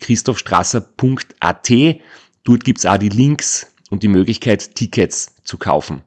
[0.00, 1.70] www.christophstrasser.at.
[2.44, 6.02] Dort gibt's auch die Links und die Möglichkeit, Tickets zu kaufen.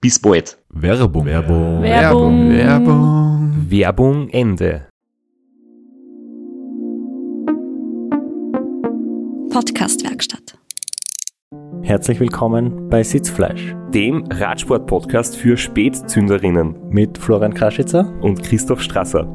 [0.00, 0.56] Bis bald.
[0.70, 1.26] Werbung.
[1.26, 1.82] Werbung.
[1.82, 2.50] Werbung.
[2.50, 3.66] Werbung.
[3.68, 4.86] Werbung Ende.
[9.50, 10.56] Podcastwerkstatt.
[11.82, 18.14] Herzlich willkommen bei Sitzfleisch Dem Radsport-Podcast für Spätzünderinnen mit Florian Kraschitzer.
[18.22, 19.26] und Christoph Strasser.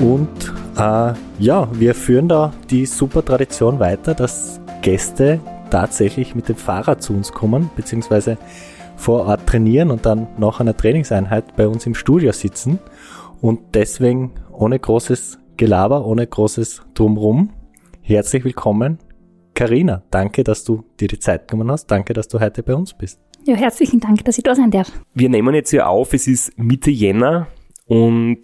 [0.00, 6.56] Und äh, ja, wir führen da die super Tradition weiter, dass Gäste tatsächlich mit dem
[6.56, 8.36] Fahrrad zu uns kommen, beziehungsweise
[8.96, 12.78] vor Ort trainieren und dann nach einer Trainingseinheit bei uns im Studio sitzen.
[13.40, 17.50] Und deswegen ohne großes Gelaber, ohne großes Drumrum,
[18.02, 18.98] herzlich willkommen.
[19.54, 21.86] Karina, danke, dass du dir die Zeit genommen hast.
[21.86, 23.20] Danke, dass du heute bei uns bist.
[23.44, 24.92] Ja, herzlichen Dank, dass ich da sein darf.
[25.14, 27.46] Wir nehmen jetzt hier auf, es ist Mitte Jänner
[27.86, 28.42] und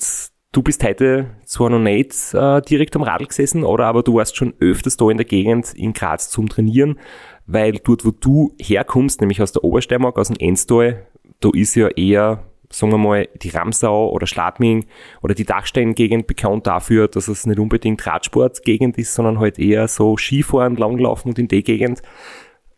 [0.52, 4.36] du bist heute zwar noch nicht äh, direkt am Radl gesessen, oder aber du warst
[4.36, 6.98] schon öfters da in der Gegend in Graz zum Trainieren,
[7.46, 11.06] weil dort, wo du herkommst, nämlich aus der Obersteiermark, aus dem Enstal,
[11.40, 14.86] da ist ja eher, sagen wir mal, die Ramsau oder Schladming
[15.20, 20.16] oder die Dachstein-Gegend bekannt dafür, dass es nicht unbedingt Radsport-Gegend ist, sondern halt eher so
[20.16, 22.00] Skifahren, Langlaufen und in die Gegend.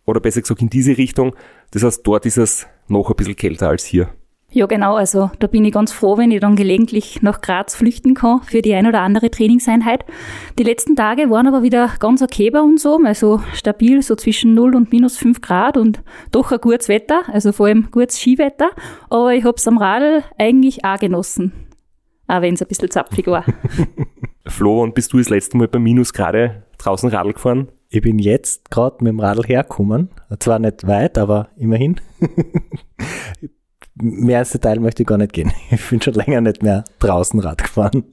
[0.04, 1.36] Oder besser gesagt in diese Richtung.
[1.70, 4.10] Das heißt, dort ist es noch ein bisschen kälter als hier.
[4.54, 4.94] Ja, genau.
[4.94, 8.62] Also da bin ich ganz froh, wenn ich dann gelegentlich nach Graz flüchten kann für
[8.62, 10.04] die ein oder andere Trainingseinheit.
[10.60, 14.54] Die letzten Tage waren aber wieder ganz okay bei uns oben, also stabil so zwischen
[14.54, 18.70] 0 und minus 5 Grad und doch ein gutes Wetter, also vor allem gutes Skiwetter.
[19.10, 21.52] Aber ich hab's am Radl eigentlich auch genossen.
[22.28, 23.44] Auch wenn es ein bisschen zapfig war.
[24.46, 27.72] Flo, und bist du das letzte Mal bei Minusgrade draußen Radl gefahren?
[27.88, 30.10] Ich bin jetzt gerade mit dem Radl hergekommen.
[30.38, 32.00] Zwar nicht weit, aber immerhin.
[33.94, 35.52] mehr als Detail möchte ich gar nicht gehen.
[35.70, 38.04] Ich bin schon länger nicht mehr draußen Rad gefahren.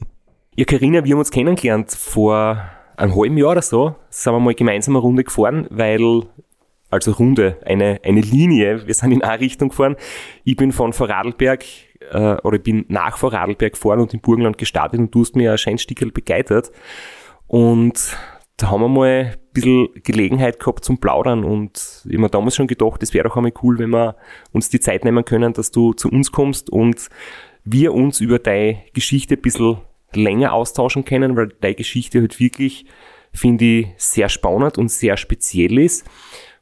[0.56, 2.62] Ja, Karina, wir haben uns kennengelernt vor
[2.98, 3.96] einem halben Jahr oder so.
[4.10, 6.24] Sind wir mal gemeinsam eine Runde gefahren, weil,
[6.90, 9.96] also Runde, eine, eine Linie, wir sind in eine Richtung gefahren.
[10.44, 11.64] Ich bin von Vorarlberg,
[12.12, 15.52] äh, oder ich bin nach Vorarlberg gefahren und im Burgenland gestartet und du hast mir
[15.52, 16.72] ein Scheinstickel begleitet.
[17.48, 18.18] Und
[18.58, 22.68] da haben wir mal bisschen Gelegenheit gehabt zum Plaudern und ich habe mir damals schon
[22.68, 24.16] gedacht, es wäre doch einmal cool, wenn wir
[24.52, 27.10] uns die Zeit nehmen können, dass du zu uns kommst und
[27.64, 29.78] wir uns über deine Geschichte ein bisschen
[30.14, 32.86] länger austauschen können, weil deine Geschichte halt wirklich,
[33.34, 36.06] finde ich, sehr spannend und sehr speziell ist.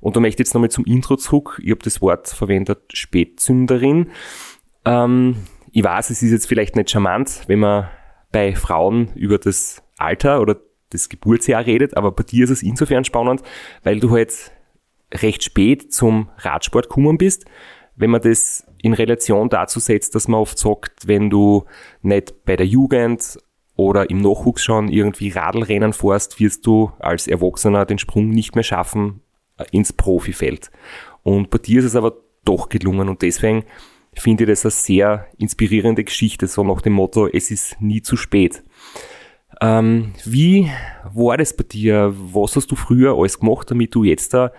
[0.02, 1.60] Und da möchte ich jetzt nochmal zum Intro zurück.
[1.64, 4.12] Ich habe das Wort verwendet, Spätzünderin.
[4.86, 5.36] Ähm,
[5.72, 7.90] ich weiß, es ist jetzt vielleicht nicht charmant, wenn man
[8.32, 10.58] bei Frauen über das Alter oder
[10.92, 13.44] das Geburtsjahr redet, aber bei dir ist es insofern spannend,
[13.84, 14.52] weil du halt
[15.14, 17.46] recht spät zum Radsport gekommen bist.
[17.96, 21.66] Wenn man das in Relation dazu setzt, dass man oft sagt, wenn du
[22.02, 23.38] nicht bei der Jugend
[23.76, 28.64] oder im Nachwuchs schon irgendwie Radlrennen fährst, wirst du als Erwachsener den Sprung nicht mehr
[28.64, 29.22] schaffen
[29.58, 30.72] äh, ins Profifeld.
[31.24, 32.14] Und bei dir ist es aber
[32.46, 33.64] doch gelungen und deswegen
[34.14, 38.18] finde ich das eine sehr inspirierende Geschichte, so nach dem Motto, es ist nie zu
[38.18, 38.64] spät.
[39.61, 40.70] Ähm, wie
[41.14, 42.14] war das bei dir?
[42.16, 44.52] Was hast du früher alles gemacht, damit du jetzt da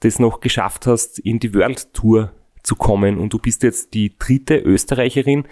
[0.00, 2.30] das noch geschafft hast, in die World Tour
[2.62, 3.18] zu kommen?
[3.18, 5.44] Und du bist jetzt die dritte Österreicherin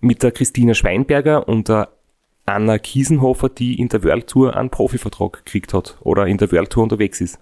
[0.00, 1.90] mit der Christina Schweinberger und der
[2.44, 6.70] Anna Kiesenhofer, die in der World Tour einen Profivertrag gekriegt hat oder in der World
[6.70, 7.38] Tour unterwegs ist.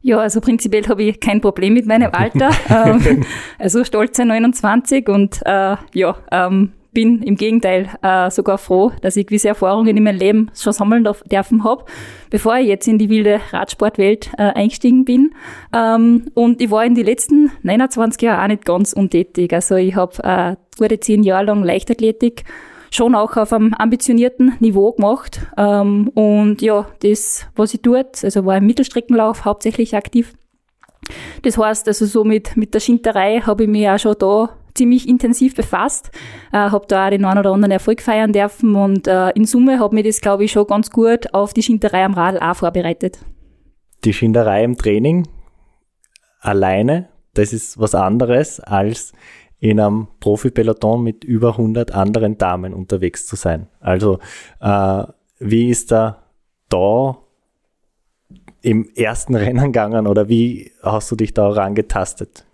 [0.00, 2.50] Ja, also prinzipiell habe ich kein Problem mit meinem Alter.
[2.68, 3.24] ähm,
[3.58, 9.26] also stolze 29 und äh, ja, ähm, bin im Gegenteil äh, sogar froh, dass ich
[9.26, 11.84] gewisse Erfahrungen in meinem Leben schon sammeln dürfen habe,
[12.30, 15.34] bevor ich jetzt in die wilde Radsportwelt äh, eingestiegen bin.
[15.74, 19.52] Ähm, und ich war in den letzten 29 Jahren auch nicht ganz untätig.
[19.52, 22.44] Also ich habe äh, gute zehn Jahre lang Leichtathletik
[22.90, 25.40] schon auch auf einem ambitionierten Niveau gemacht.
[25.56, 30.34] Ähm, und ja, das, was ich dort, also war im Mittelstreckenlauf hauptsächlich aktiv.
[31.42, 35.08] Das heißt, also so mit, mit der Schinterei habe ich mich auch schon da ziemlich
[35.08, 36.10] intensiv befasst,
[36.52, 39.78] äh, habe da auch den einen oder anderen Erfolg feiern dürfen und äh, in Summe
[39.80, 43.18] hat mir das, glaube ich, schon ganz gut auf die Schinterei am Radl auch vorbereitet.
[44.04, 45.28] Die Schinderei im Training
[46.40, 49.12] alleine, das ist was anderes als
[49.58, 53.68] in einem Profi-Peloton mit über 100 anderen Damen unterwegs zu sein.
[53.78, 54.18] Also
[54.60, 55.04] äh,
[55.38, 56.22] wie ist da
[56.68, 57.18] da
[58.60, 62.44] im ersten Rennen gegangen oder wie hast du dich da rangetastet?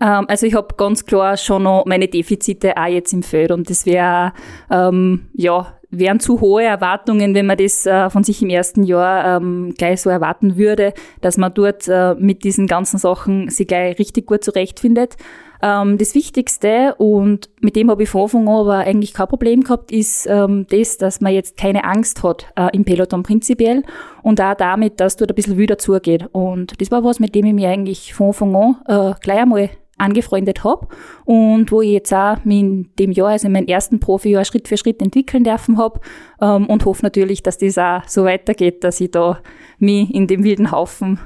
[0.00, 3.70] Ähm, also ich habe ganz klar schon noch meine Defizite auch jetzt im Feld und
[3.70, 4.32] das wäre
[4.70, 9.36] ähm, ja wären zu hohe Erwartungen, wenn man das äh, von sich im ersten Jahr
[9.36, 13.98] ähm, gleich so erwarten würde, dass man dort äh, mit diesen ganzen Sachen sich gleich
[13.98, 15.16] richtig gut zurechtfindet.
[15.62, 19.62] Ähm, das Wichtigste, und mit dem habe ich von Anfang an aber eigentlich kein Problem
[19.62, 23.82] gehabt, ist ähm, das, dass man jetzt keine Angst hat äh, im Peloton prinzipiell
[24.22, 26.28] und auch damit, dass dort ein bisschen wieder zugeht.
[26.32, 29.70] Und das war was, mit dem ich mich eigentlich von Anfang an äh, gleich einmal
[29.98, 30.88] angefreundet habe
[31.24, 34.76] und wo ich jetzt auch in dem Jahr, also in meinem ersten Profijahr, Schritt für
[34.76, 36.00] Schritt entwickeln dürfen habe
[36.40, 39.40] ähm, und hoffe natürlich, dass das auch so weitergeht, dass ich da
[39.78, 41.18] mich in dem wilden Haufen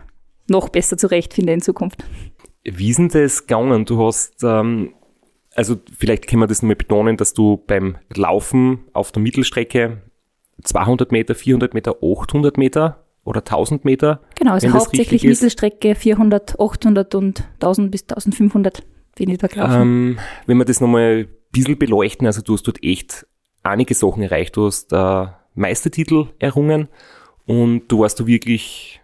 [0.49, 2.05] noch besser zurechtfinde in Zukunft.
[2.65, 3.85] Wie denn das gegangen?
[3.85, 4.95] Du hast, ähm,
[5.55, 10.03] also vielleicht können wir das nochmal betonen, dass du beim Laufen auf der Mittelstrecke
[10.63, 14.21] 200 Meter, 400 Meter, 800 Meter oder 1000 Meter.
[14.39, 18.83] Genau, also hauptsächlich Mittelstrecke 400, 800 und 1000 bis 1500
[19.17, 19.81] bin ich da gelaufen.
[19.81, 23.27] Ähm, wenn wir das nochmal ein bisschen beleuchten, also du hast dort echt
[23.63, 24.57] einige Sachen erreicht.
[24.57, 26.89] Du hast äh, Meistertitel errungen
[27.47, 29.01] und du warst da wirklich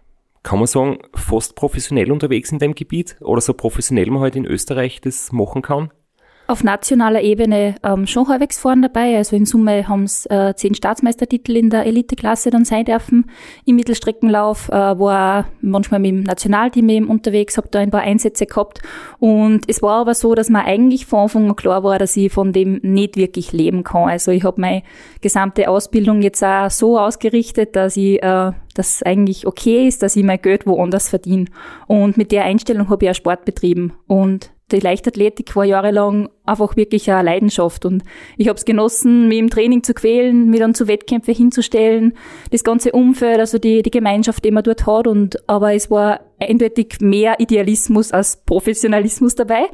[0.47, 4.45] kann man sagen, fast professionell unterwegs in dem Gebiet oder so professionell man halt in
[4.45, 5.91] Österreich das machen kann?
[6.49, 9.17] Auf nationaler Ebene ähm, schon halbwegs vorne dabei.
[9.17, 13.29] Also in Summe haben es äh, zehn Staatsmeistertitel in der Eliteklasse dann sein dürfen.
[13.65, 18.47] Im Mittelstreckenlauf äh, war manchmal mit dem Nationalteam eben unterwegs, habe da ein paar Einsätze
[18.47, 18.81] gehabt.
[19.19, 22.33] Und es war aber so, dass mir eigentlich von Anfang an klar war, dass ich
[22.33, 24.09] von dem nicht wirklich leben kann.
[24.09, 24.85] Also ich habe meine
[25.23, 30.23] gesamte Ausbildung jetzt auch so ausgerichtet, dass ich äh, das eigentlich okay ist, dass ich
[30.23, 31.47] mein Geld woanders verdiene.
[31.89, 33.95] Und mit der Einstellung habe ich auch Sport betrieben.
[34.07, 38.03] Und die Leichtathletik war jahrelang einfach wirklich eine Leidenschaft und
[38.37, 42.15] ich habe es genossen, mich im Training zu quälen, mich dann zu Wettkämpfen hinzustellen,
[42.51, 46.21] das ganze Umfeld, also die, die Gemeinschaft, die man dort hat und aber es war
[46.41, 49.67] eindeutig mehr Idealismus als Professionalismus dabei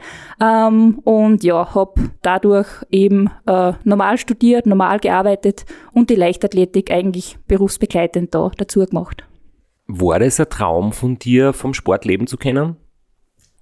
[0.42, 5.64] ähm, und ja, habe dadurch eben äh, normal studiert, normal gearbeitet
[5.94, 9.24] und die Leichtathletik eigentlich berufsbegleitend da dazu gemacht.
[9.86, 12.76] War das ein Traum von dir, vom Sport leben zu können?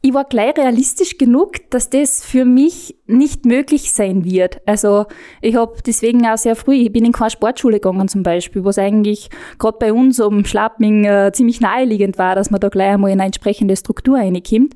[0.02, 4.60] Ich war gleich realistisch genug, dass das für mich nicht möglich sein wird.
[4.66, 5.04] Also
[5.42, 8.78] ich habe deswegen auch sehr früh, ich bin in keine Sportschule gegangen zum Beispiel, was
[8.78, 13.10] eigentlich gerade bei uns um Schlappming äh, ziemlich naheliegend war, dass man da gleich einmal
[13.10, 14.74] in eine entsprechende Struktur reinkommt.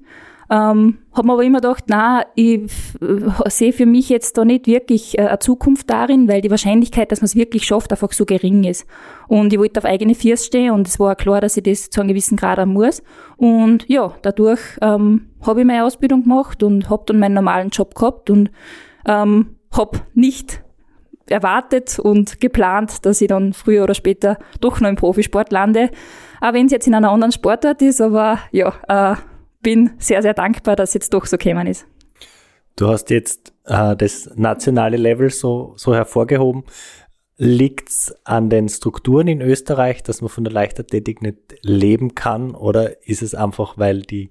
[0.54, 2.60] Ähm, habe mir aber immer gedacht, na, ich
[3.00, 7.10] äh, sehe für mich jetzt da nicht wirklich äh, eine Zukunft darin, weil die Wahrscheinlichkeit,
[7.10, 8.86] dass man es wirklich schafft, einfach so gering ist.
[9.26, 12.00] Und ich wollte auf eigene Füße stehen und es war klar, dass ich das zu
[12.00, 13.02] einem gewissen Grad haben muss.
[13.36, 17.96] Und ja, dadurch ähm, habe ich meine Ausbildung gemacht und habe dann meinen normalen Job
[17.96, 18.52] gehabt und
[19.08, 20.62] ähm, habe nicht
[21.26, 25.90] erwartet und geplant, dass ich dann früher oder später doch noch im Profisport lande.
[26.40, 29.16] Auch wenn es jetzt in einer anderen Sportart ist, aber ja, äh,
[29.64, 31.86] bin sehr, sehr dankbar, dass jetzt doch so gekommen ist.
[32.76, 36.62] Du hast jetzt äh, das nationale Level so, so hervorgehoben.
[37.36, 42.54] Liegt es an den Strukturen in Österreich, dass man von der Leichtathletik nicht leben kann?
[42.54, 44.30] Oder ist es einfach, weil die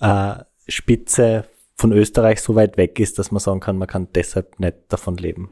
[0.00, 0.34] äh,
[0.68, 1.46] Spitze
[1.76, 5.16] von Österreich so weit weg ist, dass man sagen kann, man kann deshalb nicht davon
[5.16, 5.50] leben?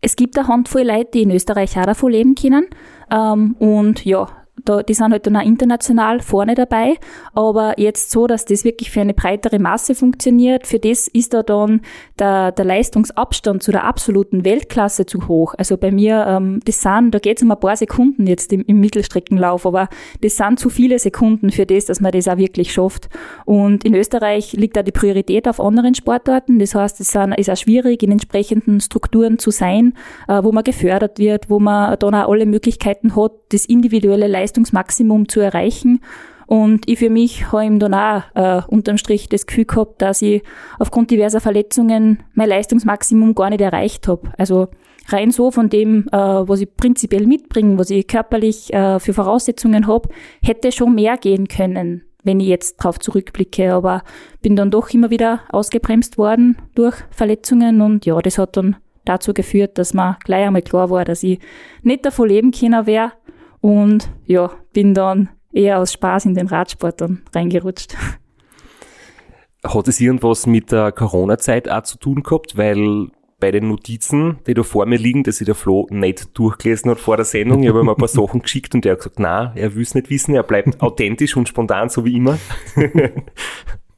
[0.00, 2.66] Es gibt eine Handvoll Leute, die in Österreich auch davon leben können.
[3.10, 4.28] Ähm, und ja,
[4.68, 6.94] da, die sind halt dann auch international vorne dabei.
[7.34, 11.42] Aber jetzt so, dass das wirklich für eine breitere Masse funktioniert, für das ist da
[11.42, 11.80] dann
[12.18, 15.54] der, der Leistungsabstand zu der absoluten Weltklasse zu hoch.
[15.56, 18.64] Also bei mir, ähm, das sind, da geht es um ein paar Sekunden jetzt im,
[18.66, 19.88] im Mittelstreckenlauf, aber
[20.20, 23.08] das sind zu viele Sekunden für das, dass man das auch wirklich schafft.
[23.44, 26.58] Und in Österreich liegt da die Priorität auf anderen Sportarten.
[26.58, 29.94] Das heißt, es ist auch schwierig, in entsprechenden Strukturen zu sein,
[30.28, 34.57] äh, wo man gefördert wird, wo man dann auch alle Möglichkeiten hat, das individuelle Leistung
[34.58, 36.00] Leistungsmaximum zu erreichen.
[36.46, 40.22] Und ich für mich habe ihm dann auch äh, unterm Strich das Gefühl gehabt, dass
[40.22, 40.42] ich
[40.78, 44.30] aufgrund diverser Verletzungen mein Leistungsmaximum gar nicht erreicht habe.
[44.38, 44.68] Also
[45.08, 49.86] rein so von dem, äh, was ich prinzipiell mitbringe, was ich körperlich äh, für Voraussetzungen
[49.86, 50.08] habe,
[50.42, 53.74] hätte schon mehr gehen können, wenn ich jetzt drauf zurückblicke.
[53.74, 54.02] Aber
[54.40, 59.34] bin dann doch immer wieder ausgebremst worden durch Verletzungen und ja, das hat dann dazu
[59.34, 61.40] geführt, dass mir gleich einmal klar war, dass ich
[61.82, 63.12] nicht davon leben können wäre
[63.60, 67.96] und ja, bin dann eher aus Spaß in den Radsport dann reingerutscht.
[69.64, 72.56] Hat es irgendwas mit der Corona-Zeit auch zu tun gehabt?
[72.56, 73.08] Weil
[73.40, 76.98] bei den Notizen, die da vor mir liegen, dass sich der Flo nicht durchgelesen hat
[76.98, 79.52] vor der Sendung, ich habe ihm ein paar Sachen geschickt und er hat gesagt, na,
[79.54, 82.38] er will es nicht wissen, er bleibt authentisch und spontan, so wie immer.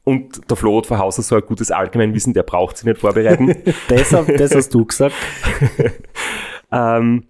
[0.03, 2.99] Und der Flo hat von Haus aus so ein gutes Allgemeinwissen, der braucht sich nicht
[2.99, 3.55] vorbereiten.
[3.87, 5.15] das, das hast du gesagt.
[6.71, 7.25] Ähm,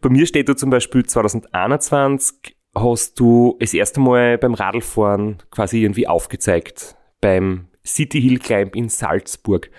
[0.00, 5.82] bei mir steht da zum Beispiel 2021 hast du das erste Mal beim Radlfahren quasi
[5.82, 9.70] irgendwie aufgezeigt, beim City Hill Climb in Salzburg.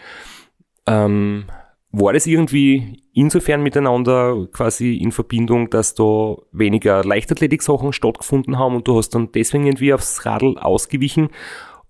[0.86, 1.46] Ähm,
[1.92, 8.88] war das irgendwie insofern miteinander quasi in Verbindung, dass da weniger Leichtathletik-Sachen stattgefunden haben und
[8.88, 11.30] du hast dann deswegen irgendwie aufs Radl ausgewichen?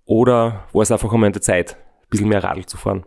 [0.06, 3.06] Oder war es einfach einmal in der Zeit, ein bisschen mehr Radl zu fahren?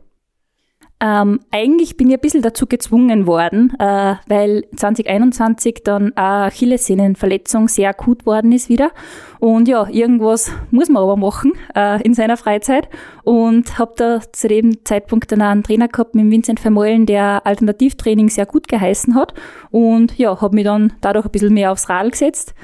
[0.98, 7.68] Ähm, eigentlich bin ich ein bisschen dazu gezwungen worden, äh, weil 2021 dann eine Achillessehnenverletzung
[7.68, 8.92] sehr akut worden ist wieder.
[9.38, 12.88] Und ja, irgendwas muss man aber machen äh, in seiner Freizeit.
[13.24, 18.30] Und habe da zu dem Zeitpunkt dann einen Trainer gehabt mit Vincent Vermeulen, der Alternativtraining
[18.30, 19.34] sehr gut geheißen hat.
[19.70, 22.54] Und ja, habe mich dann dadurch ein bisschen mehr aufs Rad gesetzt.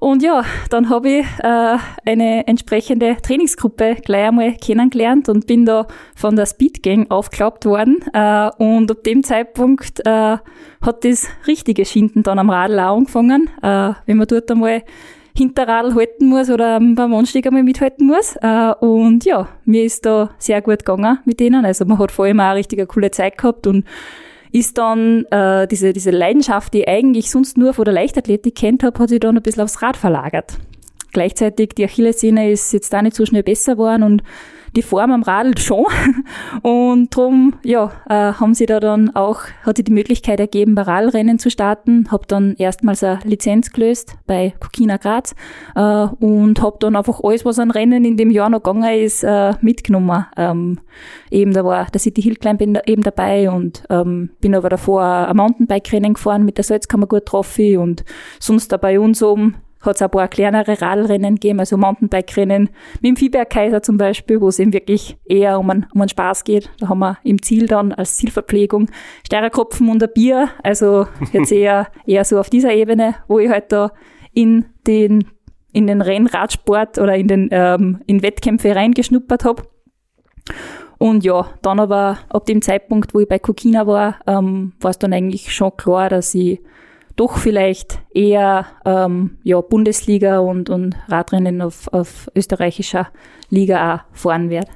[0.00, 1.76] Und ja, dann habe ich äh,
[2.06, 8.02] eine entsprechende Trainingsgruppe gleich einmal kennengelernt und bin da von der Speed Gang aufgeklappt worden.
[8.14, 10.38] Äh, und ab dem Zeitpunkt äh,
[10.80, 13.50] hat das richtige Schinden dann am Radl auch angefangen.
[13.62, 14.82] Äh, wenn man dort einmal
[15.36, 18.36] Hinterradl halten muss oder beim Anstieg einmal mithalten muss.
[18.40, 21.66] Äh, und ja, mir ist da sehr gut gegangen mit denen.
[21.66, 23.84] Also man hat vor allem auch eine richtig coole Zeit gehabt und
[24.52, 28.82] ist dann äh, diese, diese Leidenschaft, die ich eigentlich sonst nur von der Leichtathletik kennt
[28.82, 30.58] habe, hat sich dann ein bisschen aufs Rad verlagert.
[31.12, 34.22] Gleichzeitig die Achillessehne ist jetzt da nicht so schnell besser geworden und
[34.76, 35.84] die Form am Radl schon.
[36.62, 40.82] Und drum, ja, äh, haben sie da dann auch, hat sie die Möglichkeit ergeben, bei
[40.82, 42.08] Radrennen zu starten.
[42.10, 45.34] Hab dann erstmals eine Lizenz gelöst bei Kokina Graz
[45.74, 49.24] äh, und hab dann einfach alles, was an Rennen in dem Jahr noch gegangen ist,
[49.24, 50.26] äh, mitgenommen.
[50.36, 50.80] Ähm,
[51.30, 55.36] eben da war der City Hill Climb eben dabei und ähm, bin aber davor ein
[55.36, 58.04] Mountainbike-Rennen gefahren mit der Salzkammergut Trophy und
[58.38, 62.68] sonst da bei uns oben hat es ein paar kleinere Radrennen gegeben, also Mountainbike-Rennen
[63.00, 66.44] mit dem Viehbergkaiser zum Beispiel, wo es eben wirklich eher um einen, um einen Spaß
[66.44, 66.70] geht.
[66.78, 68.90] Da haben wir im Ziel dann als Zielverpflegung
[69.24, 70.50] Steirerkopfen und ein Bier.
[70.62, 73.92] Also jetzt eher, eher so auf dieser Ebene, wo ich halt da
[74.32, 75.24] in den,
[75.72, 79.62] in den Rennradsport oder in den ähm, in Wettkämpfe reingeschnuppert habe.
[80.98, 84.98] Und ja, dann aber ab dem Zeitpunkt, wo ich bei Kokina war, ähm, war es
[84.98, 86.60] dann eigentlich schon klar, dass ich
[87.20, 93.08] doch vielleicht eher ähm, ja, Bundesliga und, und Radrennen auf, auf österreichischer
[93.50, 94.70] Liga auch fahren werde.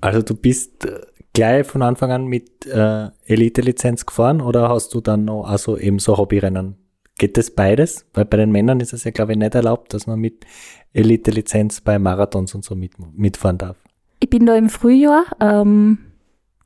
[0.00, 1.02] Also du bist äh,
[1.32, 6.00] gleich von Anfang an mit äh, Elite-Lizenz gefahren oder hast du dann noch also eben
[6.00, 6.74] so Hobbyrennen?
[7.18, 8.04] Geht das beides?
[8.14, 10.44] Weil bei den Männern ist es ja, glaube ich, nicht erlaubt, dass man mit
[10.92, 13.76] Elite-Lizenz bei Marathons und so mit, mitfahren darf.
[14.18, 15.98] Ich bin da im Frühjahr ähm,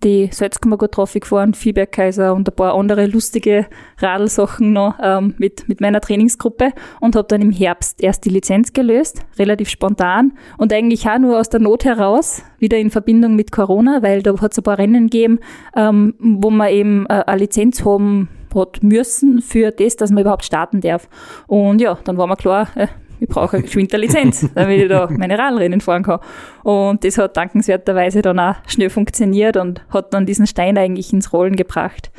[0.03, 3.67] die Salzkammergut-Trophy gefahren, Viehbergkaiser und ein paar andere lustige
[3.99, 8.73] Radlsachen noch ähm, mit, mit meiner Trainingsgruppe und habe dann im Herbst erst die Lizenz
[8.73, 13.53] gelöst, relativ spontan und eigentlich auch nur aus der Not heraus, wieder in Verbindung mit
[13.53, 15.39] Corona, weil da hat es ein paar Rennen gegeben,
[15.77, 20.45] ähm, wo man eben äh, eine Lizenz haben hat müssen für das, dass man überhaupt
[20.45, 21.09] starten darf.
[21.47, 22.89] Und ja, dann war mir klar, äh,
[23.21, 26.21] ich brauche geschwind eine Lizenz, damit ich da meine Radrennen fahren kann.
[26.63, 31.33] Und das hat dankenswerterweise dann auch schnell funktioniert und hat dann diesen Stein eigentlich ins
[31.33, 32.11] Rollen gebracht.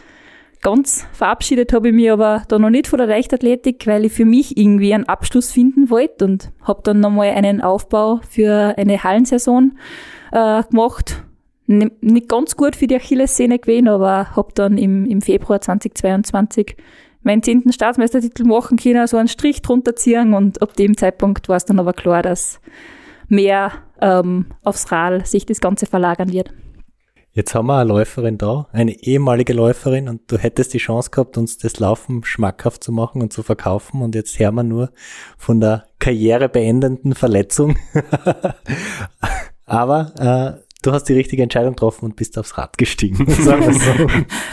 [0.62, 4.25] Ganz verabschiedet habe ich mich aber da noch nicht von der Leichtathletik, weil ich für
[4.25, 9.77] mich irgendwie einen Abschluss finden wollte und habe dann nochmal einen Aufbau für eine Hallensaison
[10.31, 11.24] äh, gemacht.
[11.65, 16.75] Nicht ganz gut für die Achillessehne gewesen, aber habe dann im, im Februar 2022
[17.24, 21.58] meinen zehnten Staatsmeistertitel machen können, so einen Strich drunter ziehen und ab dem Zeitpunkt war
[21.58, 22.60] es dann aber klar, dass
[23.28, 26.51] mehr ähm, aufs Rad sich das Ganze verlagern wird.
[27.34, 31.38] Jetzt haben wir eine Läuferin da, eine ehemalige Läuferin und du hättest die Chance gehabt,
[31.38, 34.92] uns das Laufen schmackhaft zu machen und zu verkaufen und jetzt hören wir nur
[35.38, 37.78] von der karrierebeendenden Verletzung.
[39.66, 43.26] Aber äh, du hast die richtige Entscheidung getroffen und bist aufs Rad gestiegen.
[43.42, 44.08] Sagen wir so.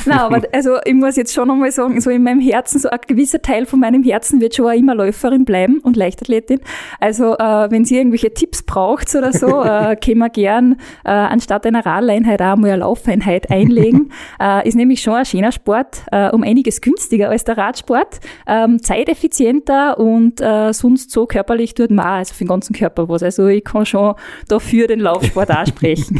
[0.04, 2.98] Nein, aber also ich muss jetzt schon nochmal sagen, so in meinem Herzen, so ein
[3.06, 6.60] gewisser Teil von meinem Herzen wird schon auch immer Läuferin bleiben und Leichtathletin.
[7.00, 11.64] Also äh, wenn sie irgendwelche Tipps braucht oder so, äh, können wir gern äh, anstatt
[11.66, 14.12] einer Radleinheit auch mal eine Laufeinheit einlegen.
[14.40, 18.82] äh, ist nämlich schon ein schöner Sport, äh, um einiges günstiger als der Radsport, ähm,
[18.82, 23.22] zeiteffizienter und äh, sonst so körperlich tut man auch, also für den ganzen Körper was.
[23.22, 24.14] Also ich kann schon
[24.48, 26.17] dafür den Laufsport auch sprechen.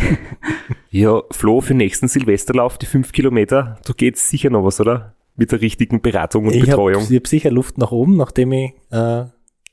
[0.91, 5.15] Ja, Flo, für den nächsten Silvesterlauf, die fünf Kilometer, da geht's sicher noch was, oder?
[5.37, 7.05] Mit der richtigen Beratung und Ich habe Betreuung.
[7.05, 9.25] hab sicher Luft nach oben, nachdem ich äh,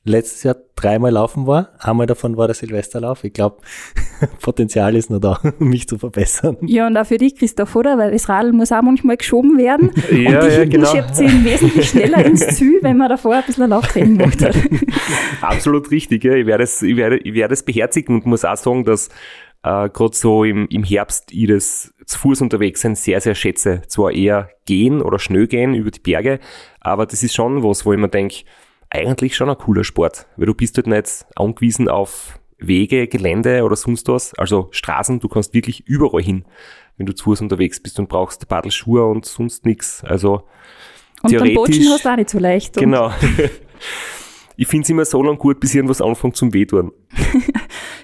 [0.03, 1.70] letztes Jahr dreimal laufen war.
[1.79, 3.24] Einmal davon war der Silvesterlauf.
[3.24, 3.58] Ich glaube,
[4.41, 6.58] Potenzial ist noch da, mich zu verbessern.
[6.62, 7.98] Ja, und auch für dich, Christoph, oder?
[7.98, 9.91] Weil das Radl muss auch manchmal geschoben werden.
[10.12, 10.91] Ja, und die ja, hinten genau.
[10.91, 14.55] schiebt sie wesentlich schneller ins Ziel, wenn man davor ein bisschen Lauftraining gemacht hat.
[15.41, 16.34] Absolut richtig, ja.
[16.36, 19.10] Ich werde es, ich werde, ich werde es beherzigen und muss auch sagen, dass
[19.63, 23.81] äh, gerade so im, im Herbst ich das zu Fuß unterwegs sein sehr, sehr schätze.
[23.88, 26.39] Zwar eher gehen oder schnell gehen über die Berge,
[26.79, 28.43] aber das ist schon was, wo ich mir denke,
[28.89, 33.75] eigentlich schon ein cooler Sport, weil du bist halt nicht angewiesen auf Wege, Gelände oder
[33.75, 36.45] sonst was, also Straßen, du kannst wirklich überall hin,
[36.97, 40.03] wenn du zu Fuß unterwegs bist und brauchst Badelschuhe und sonst nichts.
[40.05, 40.43] Also
[41.24, 42.77] Und dann Theoretisch- Botschen hast du auch nicht so leicht.
[42.77, 43.12] Genau.
[44.57, 46.91] Ich finde es immer so lang gut, bis irgendwas anfängt zum Wehtun.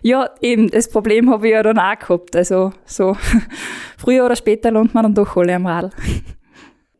[0.04, 2.36] Ja, eben, das Problem habe ich ja dann auch gehabt.
[2.36, 3.16] Also so
[3.98, 5.92] früher oder später lohnt man dann doch alle am Radl.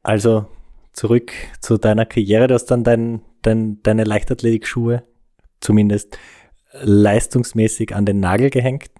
[0.04, 0.46] Also
[0.94, 1.32] zurück
[1.62, 2.48] zu deiner Karriere.
[2.48, 5.04] Du hast dann dein, dein, deine Leichtathletikschuhe
[5.60, 6.18] zumindest
[6.82, 8.92] leistungsmäßig an den Nagel gehängt.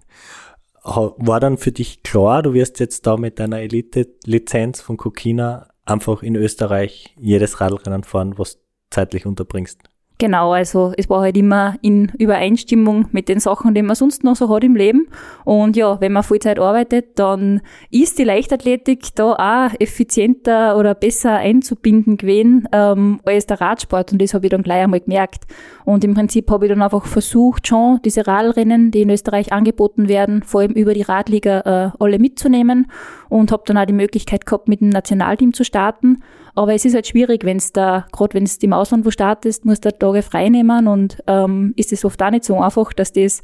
[0.84, 6.24] War dann für dich klar, du wirst jetzt da mit deiner Elite-Lizenz von Kokina einfach
[6.24, 9.78] in Österreich jedes Radlrennen fahren, was du zeitlich unterbringst?
[10.22, 14.36] Genau, also es war halt immer in Übereinstimmung mit den Sachen, die man sonst noch
[14.36, 15.08] so hat im Leben.
[15.44, 17.60] Und ja, wenn man Vollzeit arbeitet, dann
[17.90, 24.12] ist die Leichtathletik da auch effizienter oder besser einzubinden gewesen ähm, als der Radsport.
[24.12, 25.42] Und das habe ich dann gleich einmal gemerkt.
[25.84, 30.06] Und im Prinzip habe ich dann einfach versucht, schon diese Radrennen, die in Österreich angeboten
[30.06, 32.92] werden, vor allem über die Radliga äh, alle mitzunehmen
[33.28, 36.22] und habe dann auch die Möglichkeit gehabt, mit dem Nationalteam zu starten.
[36.54, 39.64] Aber es ist halt schwierig, wenn es da, gerade wenn es im Ausland wo startest,
[39.64, 42.92] musst du da Tage frei nehmen und ähm, ist es oft auch nicht so einfach,
[42.92, 43.40] dass das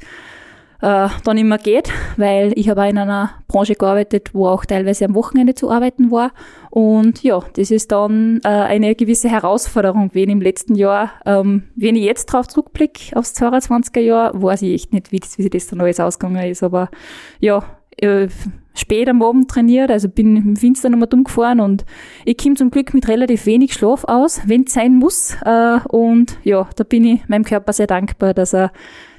[0.81, 5.15] äh, dann immer geht, weil ich habe in einer Branche gearbeitet, wo auch teilweise am
[5.15, 6.31] Wochenende zu arbeiten war.
[6.69, 11.11] Und ja, das ist dann äh, eine gewisse Herausforderung gewesen im letzten Jahr.
[11.25, 15.37] Ähm, wenn ich jetzt drauf zurückblicke, aufs 22er Jahr, weiß ich echt nicht, wie, das,
[15.37, 16.63] wie sich das dann alles ausgegangen ist.
[16.63, 16.89] Aber
[17.39, 17.63] ja,
[18.01, 18.27] äh,
[18.73, 21.85] spät am Abend trainiert, also bin im Finster nochmal dumm gefahren und
[22.25, 25.35] ich komme zum Glück mit relativ wenig Schlaf aus, wenn es sein muss.
[25.45, 28.71] Äh, und ja, da bin ich meinem Körper sehr dankbar, dass er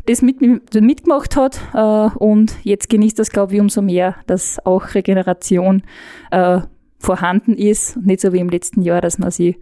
[0.06, 4.94] das mit, mitgemacht hat äh, und jetzt genießt das, glaube ich, umso mehr, dass auch
[4.94, 5.82] Regeneration
[6.30, 6.60] äh,
[6.98, 9.56] vorhanden ist und nicht so wie im letzten Jahr, dass man sich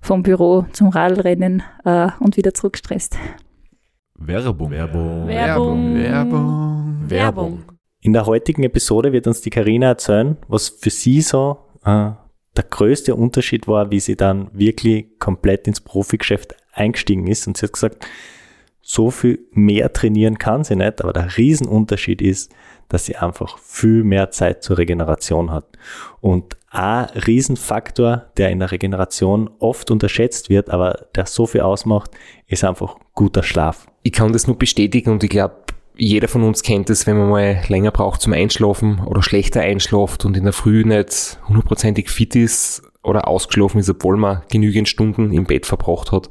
[0.00, 3.16] vom Büro zum Radlrennen äh, und wieder zurückstresst.
[4.16, 4.70] Werbung.
[4.70, 5.26] Werbung.
[5.26, 5.94] Werbung.
[5.94, 6.96] Werbung.
[7.08, 7.73] Werbung.
[8.04, 12.10] In der heutigen Episode wird uns die Karina erzählen, was für sie so äh,
[12.54, 17.46] der größte Unterschied war, wie sie dann wirklich komplett ins Profigeschäft eingestiegen ist.
[17.46, 18.06] Und sie hat gesagt,
[18.82, 22.52] so viel mehr trainieren kann sie nicht, aber der Riesenunterschied ist,
[22.90, 25.64] dass sie einfach viel mehr Zeit zur Regeneration hat.
[26.20, 32.10] Und ein Riesenfaktor, der in der Regeneration oft unterschätzt wird, aber der so viel ausmacht,
[32.48, 33.86] ist einfach guter Schlaf.
[34.02, 35.64] Ich kann das nur bestätigen und ich glaube,
[35.96, 40.24] jeder von uns kennt es, wenn man mal länger braucht zum Einschlafen oder schlechter einschlaft
[40.24, 45.32] und in der Früh nicht hundertprozentig fit ist oder ausgeschlafen ist, obwohl man genügend Stunden
[45.32, 46.28] im Bett verbracht hat.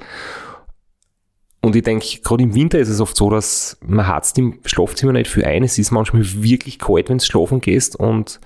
[1.62, 5.14] Und ich denke, gerade im Winter ist es oft so, dass man hat's im Schlafzimmer
[5.14, 5.64] nicht viel ein.
[5.64, 8.42] Es ist manchmal wirklich kalt, wenn du schlafen gehst und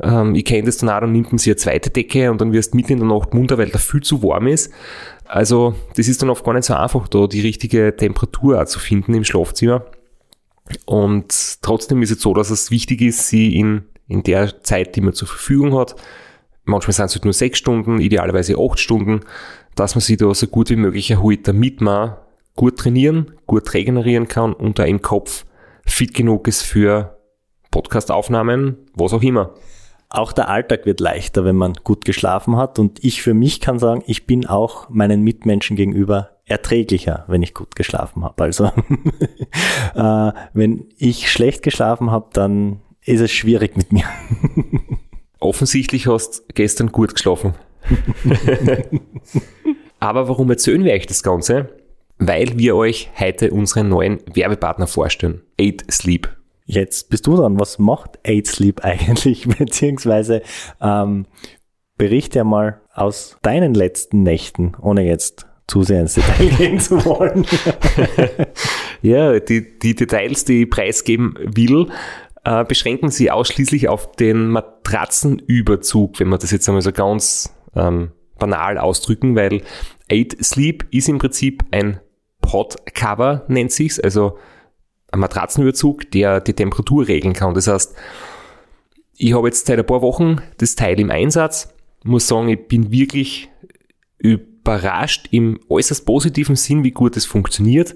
[0.00, 2.54] ähm, ich kenne das dann auch, dann nimmt man sich eine zweite Decke und dann
[2.54, 4.72] wirst du mitten in der Nacht munter, weil da viel zu warm ist.
[5.26, 8.78] Also das ist dann oft gar nicht so einfach, da die richtige Temperatur auch zu
[8.78, 9.84] finden im Schlafzimmer.
[10.86, 15.00] Und trotzdem ist es so, dass es wichtig ist, sie in, in der Zeit, die
[15.00, 15.96] man zur Verfügung hat,
[16.64, 19.20] manchmal sind es halt nur sechs Stunden, idealerweise acht Stunden,
[19.74, 22.16] dass man sich da so gut wie möglich erholt, damit man
[22.56, 25.46] gut trainieren, gut regenerieren kann und da im Kopf
[25.86, 27.18] fit genug ist für
[27.70, 29.54] Podcastaufnahmen, was auch immer.
[30.10, 32.78] Auch der Alltag wird leichter, wenn man gut geschlafen hat.
[32.78, 37.54] Und ich für mich kann sagen, ich bin auch meinen Mitmenschen gegenüber erträglicher, wenn ich
[37.54, 38.42] gut geschlafen habe.
[38.42, 38.64] Also
[39.94, 44.04] äh, wenn ich schlecht geschlafen habe, dann ist es schwierig mit mir.
[45.40, 47.54] Offensichtlich hast gestern gut geschlafen.
[50.00, 51.70] Aber warum erzählen wir euch das Ganze?
[52.18, 56.28] Weil wir euch heute unseren neuen Werbepartner vorstellen, 8 Sleep.
[56.64, 57.58] Jetzt bist du dran.
[57.58, 59.48] Was macht Aid Sleep eigentlich?
[59.58, 60.42] Beziehungsweise
[60.80, 61.26] ähm,
[61.96, 67.46] berichte mal aus deinen letzten Nächten, ohne jetzt zu sehr ins Detail gehen zu wollen.
[69.02, 71.88] ja, die, die Details, die ich preisgeben will,
[72.44, 78.10] äh, beschränken sie ausschließlich auf den Matratzenüberzug, wenn man das jetzt einmal so ganz ähm,
[78.38, 79.62] banal ausdrücken, weil
[80.08, 82.00] Aid Sleep ist im Prinzip ein
[82.40, 84.38] Podcover, nennt sich's, also
[85.12, 87.54] ein Matratzenüberzug, der die Temperatur regeln kann.
[87.54, 87.94] Das heißt,
[89.16, 92.90] ich habe jetzt seit ein paar Wochen das Teil im Einsatz, muss sagen, ich bin
[92.90, 93.50] wirklich
[94.68, 97.94] überrascht im äußerst positiven Sinn, wie gut es funktioniert.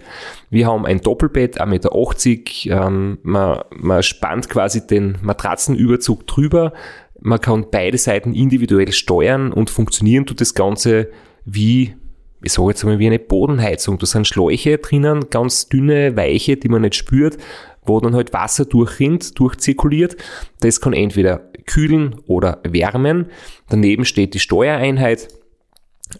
[0.48, 6.72] Wir haben ein Doppelbett, 1,80 Meter, ähm, man, man spannt quasi den Matratzenüberzug drüber,
[7.20, 11.10] man kann beide Seiten individuell steuern und funktionieren tut das Ganze
[11.44, 11.94] wie,
[12.42, 13.98] ich sage jetzt einmal, wie eine Bodenheizung.
[13.98, 17.36] Da sind Schläuche drinnen, ganz dünne, weiche, die man nicht spürt,
[17.84, 20.16] wo dann halt Wasser durchrinnt, durchzirkuliert.
[20.60, 23.26] Das kann entweder kühlen oder wärmen.
[23.68, 25.28] Daneben steht die Steuereinheit.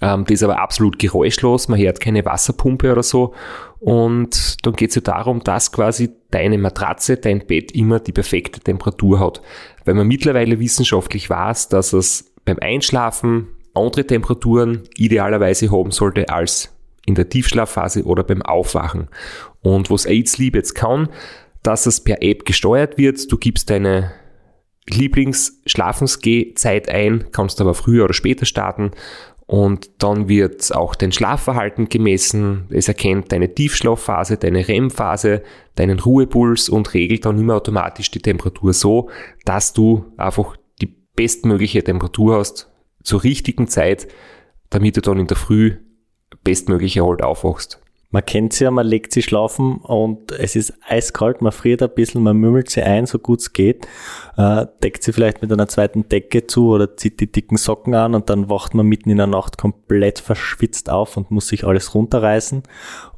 [0.01, 3.35] Ähm, die ist aber absolut geräuschlos, man hört keine Wasserpumpe oder so.
[3.79, 8.61] Und dann geht es ja darum, dass quasi deine Matratze, dein Bett immer die perfekte
[8.61, 9.43] Temperatur hat.
[9.85, 16.77] Weil man mittlerweile wissenschaftlich weiß, dass es beim Einschlafen andere Temperaturen idealerweise haben sollte als
[17.07, 19.09] in der Tiefschlafphase oder beim Aufwachen.
[19.63, 21.09] Und was Aid Sleep jetzt kann,
[21.63, 23.31] dass es per App gesteuert wird.
[23.31, 24.11] Du gibst deine
[24.89, 28.91] Lieblingsschlafensgehzeit ein, kannst aber früher oder später starten
[29.53, 32.69] und dann wird auch dein Schlafverhalten gemessen.
[32.71, 35.43] Es erkennt deine Tiefschlafphase, deine REM-Phase,
[35.75, 39.11] deinen Ruhepuls und regelt dann immer automatisch die Temperatur so,
[39.45, 44.09] dass du einfach die bestmögliche Temperatur hast zur richtigen Zeit,
[44.71, 45.77] damit du dann in der Früh
[46.43, 47.82] bestmöglich erholt aufwachst.
[48.13, 51.95] Man kennt sie ja, man legt sie schlafen und es ist eiskalt, man friert ein
[51.95, 53.89] bisschen, man mümmelt sie ein, so gut es geht,
[54.37, 58.15] äh, deckt sie vielleicht mit einer zweiten Decke zu oder zieht die dicken Socken an
[58.15, 61.95] und dann wacht man mitten in der Nacht komplett verschwitzt auf und muss sich alles
[61.95, 62.63] runterreißen.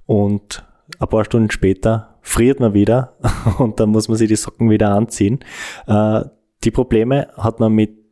[0.06, 0.64] Und
[1.00, 3.14] ein paar Stunden später friert man wieder
[3.58, 5.40] und dann muss man sich die Socken wieder anziehen.
[5.88, 6.22] Äh,
[6.62, 8.04] die Probleme hat man mit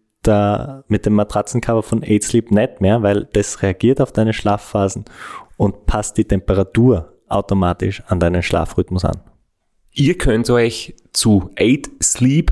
[0.87, 5.05] mit dem Matratzencover von 8 Sleep nicht mehr, weil das reagiert auf deine Schlafphasen
[5.63, 9.21] und passt die Temperatur automatisch an deinen Schlafrhythmus an.
[9.93, 12.51] Ihr könnt euch zu 8 Sleep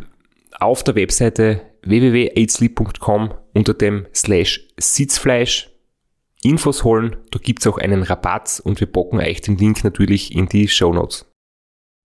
[0.60, 5.70] auf der Webseite www.8sleep.com unter dem slash Sitzfleisch
[6.44, 7.16] Infos holen.
[7.32, 10.68] Da gibt es auch einen Rabatt und wir bocken euch den Link natürlich in die
[10.68, 11.26] Show Notes.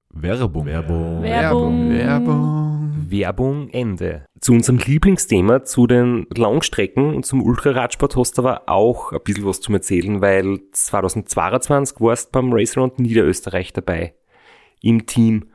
[0.09, 0.65] Werbung.
[0.65, 1.21] Werbung.
[1.21, 1.89] Werbung.
[1.91, 2.74] Werbung.
[3.11, 4.25] Werbung Ende.
[4.39, 9.45] Zu unserem Lieblingsthema, zu den Langstrecken und zum Ultraradsport hast du aber auch ein bisschen
[9.45, 14.13] was zum Erzählen, weil 2022 warst beim Race Around Niederösterreich dabei.
[14.81, 15.47] Im Team.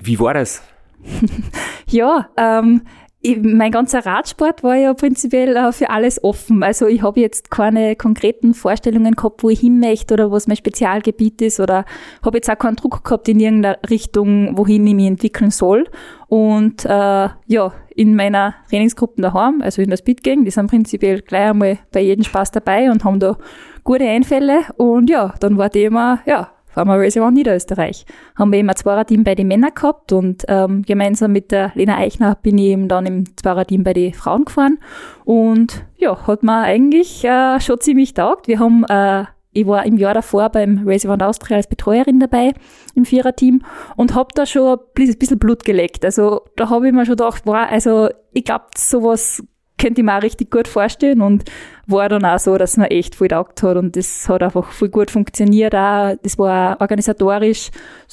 [0.00, 0.62] Wie war das?
[1.86, 2.82] Ja, ähm,
[3.24, 6.62] ich, mein ganzer Radsport war ja prinzipiell äh, für alles offen.
[6.62, 10.58] Also ich habe jetzt keine konkreten Vorstellungen gehabt, wo ich hin möchte oder was mein
[10.58, 11.86] Spezialgebiet ist oder
[12.22, 15.88] habe jetzt auch keinen Druck gehabt in irgendeiner Richtung, wohin ich mich entwickeln soll.
[16.28, 21.50] Und äh, ja, in meiner Trainingsgruppe daheim, also in der Speedgang, die sind prinzipiell gleich
[21.50, 23.38] einmal bei jedem Spaß dabei und haben da
[23.84, 24.60] gute Einfälle.
[24.76, 28.04] Und ja, dann war Thema, ja, fahren wir Race Around Niederösterreich.
[28.36, 31.96] Haben wir eben ein Zweierteam bei den Männern gehabt und ähm, gemeinsam mit der Lena
[31.96, 34.78] Eichner bin ich eben dann im Zweierteam bei den Frauen gefahren.
[35.24, 38.48] Und ja, hat mir eigentlich äh, schon ziemlich taugt.
[38.48, 42.52] Wir haben äh, ich war im Jahr davor beim Race Around Austria als Betreuerin dabei
[42.96, 43.62] im Viererteam
[43.96, 46.04] und habe da schon ein bisschen Blut geleckt.
[46.04, 49.44] Also da habe ich mir schon gedacht, wow, also ich glaube, sowas
[49.78, 51.44] könnte ich mir auch richtig gut vorstellen und
[51.86, 54.88] war dann auch so, dass man echt viel taugt hat und das hat einfach viel
[54.88, 56.14] gut funktioniert auch.
[56.22, 57.70] Das war organisatorisch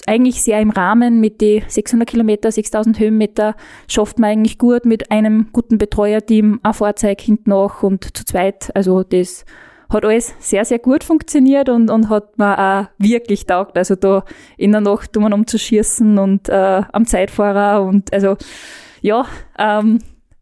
[0.08, 3.56] eigentlich sehr im Rahmen mit den 600 Kilometer, 6000 Höhenmeter
[3.88, 8.72] schafft man eigentlich gut mit einem guten Betreuerteam, ein Fahrzeug hinten nach und zu zweit.
[8.76, 9.46] Also das
[9.92, 13.78] hat alles sehr, sehr gut funktioniert und, und hat mir auch wirklich taugt.
[13.78, 14.24] Also da
[14.58, 18.38] in der Nacht um umzuschießen und äh, am Zeitfahrer und also
[19.02, 19.26] ja,
[19.58, 20.00] ähm,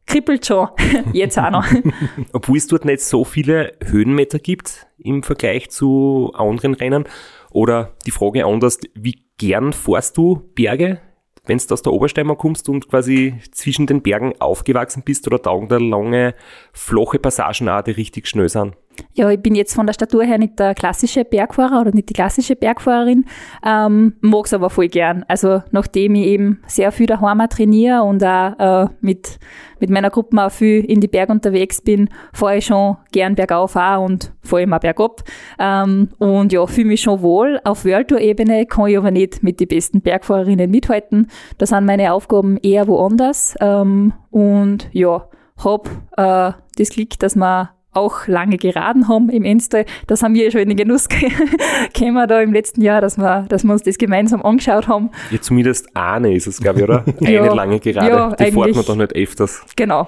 [0.10, 0.68] kribbelt schon.
[1.14, 1.66] Jetzt auch noch.
[2.34, 7.06] Obwohl es dort nicht so viele Höhenmeter gibt im Vergleich zu anderen Rennen.
[7.52, 11.00] Oder die Frage anders, wie gern fährst du Berge,
[11.46, 15.70] wenn du aus der Obersteimer kommst und quasi zwischen den Bergen aufgewachsen bist oder taugen
[15.70, 16.36] da lange,
[16.74, 18.76] flache Passagen auch, die richtig schnell sind?
[19.14, 22.14] Ja, ich bin jetzt von der Statur her nicht der klassische Bergfahrer oder nicht die
[22.14, 23.26] klassische Bergfahrerin,
[23.66, 25.26] ähm, mag es aber voll gern.
[25.28, 29.40] Also nachdem ich eben sehr viel daheim trainiere und auch äh, mit,
[29.80, 33.76] mit meiner Gruppe auch viel in die Berge unterwegs bin, fahre ich schon gern bergauf
[33.76, 35.24] auch und allem auch bergab.
[35.60, 37.60] Ähm, und ja, fühle mich schon wohl.
[37.64, 41.28] Auf World Tour Ebene kann ich aber nicht mit den besten Bergfahrerinnen mithalten.
[41.58, 43.56] Da sind meine Aufgaben eher woanders.
[43.60, 45.28] Ähm, und ja,
[45.64, 49.86] habe äh, das Glück, dass man auch lange geraden haben im Enstal.
[50.08, 51.08] Das haben wir schon in den Genuss
[51.94, 55.10] gekommen da im letzten Jahr, dass wir, dass wir uns das gemeinsam angeschaut haben.
[55.32, 57.04] Ja, zumindest eine ist es, glaube ich, oder?
[57.20, 58.08] Eine Ja, lange Gerade.
[58.10, 59.66] ja, Die fährt man doch nicht öfters.
[59.76, 60.08] Genau.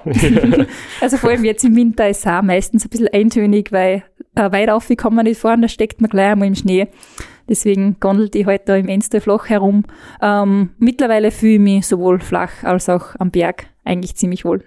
[1.00, 4.50] also vor allem jetzt im Winter ist es auch meistens ein bisschen eintönig, weil äh,
[4.52, 6.88] weit rauf kann man nicht fahren, da steckt man gleich einmal im Schnee.
[7.48, 9.84] Deswegen gondelt ich halt da im Enstal flach herum.
[10.20, 14.64] Ähm, mittlerweile fühle ich mich sowohl flach als auch am Berg eigentlich ziemlich wohl.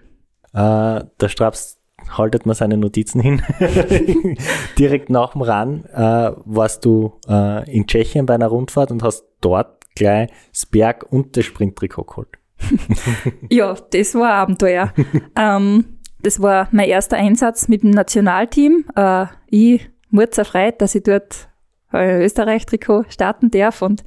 [0.53, 3.41] Äh, der Straps haltet man seine Notizen hin.
[4.79, 9.25] Direkt nach dem Run äh, warst du äh, in Tschechien bei einer Rundfahrt und hast
[9.41, 12.29] dort gleich das Berg- und das Sprinttrikot geholt.
[13.49, 14.93] Ja, das war ein Abenteuer.
[15.35, 18.85] ähm, das war mein erster Einsatz mit dem Nationalteam.
[18.95, 21.49] Äh, ich wurde erfreut, dass ich dort
[21.93, 24.03] Österreich-Trikot starten darf und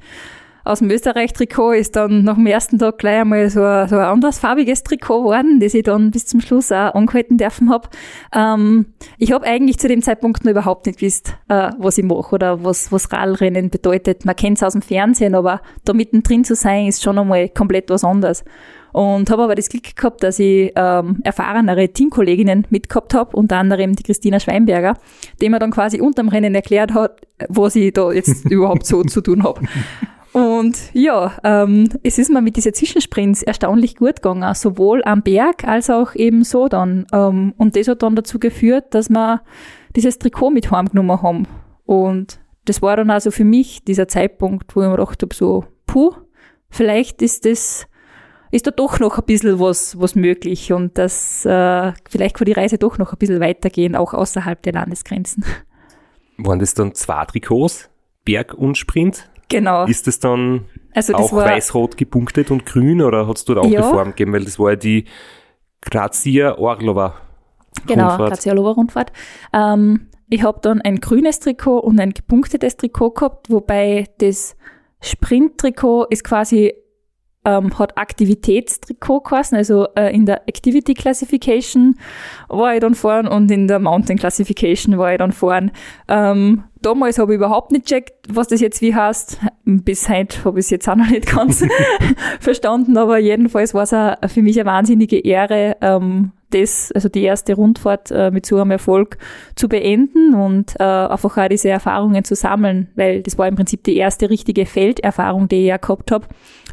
[0.69, 4.05] aus dem Österreich-Trikot ist dann nach dem ersten Tag gleich einmal so ein, so ein
[4.05, 7.89] andersfarbiges Trikot geworden, das ich dann bis zum Schluss auch angehalten dürfen habe.
[8.33, 8.85] Ähm,
[9.17, 12.63] ich habe eigentlich zu dem Zeitpunkt noch überhaupt nicht gewusst, äh, was ich mache oder
[12.63, 14.25] was, was Radrennen bedeutet.
[14.25, 17.89] Man kennt es aus dem Fernsehen, aber da mittendrin zu sein, ist schon einmal komplett
[17.89, 18.43] was anderes.
[18.91, 23.95] Und habe aber das Glück gehabt, dass ich ähm, erfahrenere Teamkolleginnen mitgehabt habe, unter anderem
[23.95, 24.97] die Christina Schweinberger,
[25.41, 29.21] die mir dann quasi unterm Rennen erklärt hat, was ich da jetzt überhaupt so zu
[29.21, 29.61] tun habe.
[30.31, 35.63] Und ja, ähm, es ist mir mit diesen Zwischensprints erstaunlich gut gegangen, sowohl am Berg
[35.63, 37.07] als auch eben so dann.
[37.11, 39.41] Ähm, und das hat dann dazu geführt, dass wir
[39.95, 41.47] dieses Trikot mit heimgenommen haben.
[41.85, 45.65] Und das war dann also für mich dieser Zeitpunkt, wo ich mir gedacht habe, so,
[45.87, 46.13] puh,
[46.69, 47.87] vielleicht ist das,
[48.51, 52.51] ist da doch noch ein bisschen was, was möglich und dass äh, vielleicht kann die
[52.51, 55.43] Reise doch noch ein bisschen weitergehen, auch außerhalb der Landesgrenzen.
[56.37, 57.89] Waren das dann zwei Trikots?
[58.23, 59.27] Berg und Sprint?
[59.49, 59.85] Genau.
[59.85, 63.81] Ist das dann Also auch weiß-rot gepunktet und grün oder hat es dort auch Ja.
[63.81, 64.33] eine Form gegeben?
[64.33, 65.05] Weil das war ja die
[65.81, 67.15] Grazia Orlova.
[67.87, 68.29] Genau, Rundfahrt.
[68.31, 69.11] Grazialova Rundfahrt.
[69.53, 74.55] Ähm, ich habe dann ein grünes Trikot und ein gepunktetes Trikot gehabt, wobei das
[75.01, 76.73] Sprint-Trikot ist quasi,
[77.45, 81.95] ähm, hat Aktivitätstrikot geheißen, also äh, in der Activity Classification
[82.49, 85.71] war ich dann vorn und in der Mountain Classification war ich dann vorn.
[86.07, 89.39] Ähm, damals habe ich überhaupt nicht checkt, was das jetzt wie heißt.
[89.65, 91.63] Bis heute habe ich es jetzt auch noch nicht ganz
[92.39, 97.53] verstanden, aber jedenfalls war es für mich eine wahnsinnige Ehre, ähm, das, also die erste
[97.53, 99.17] Rundfahrt äh, mit so einem Erfolg
[99.55, 103.83] zu beenden und äh, einfach auch diese Erfahrungen zu sammeln, weil das war im Prinzip
[103.83, 106.27] die erste richtige Felderfahrung, die ich ja gehabt habe.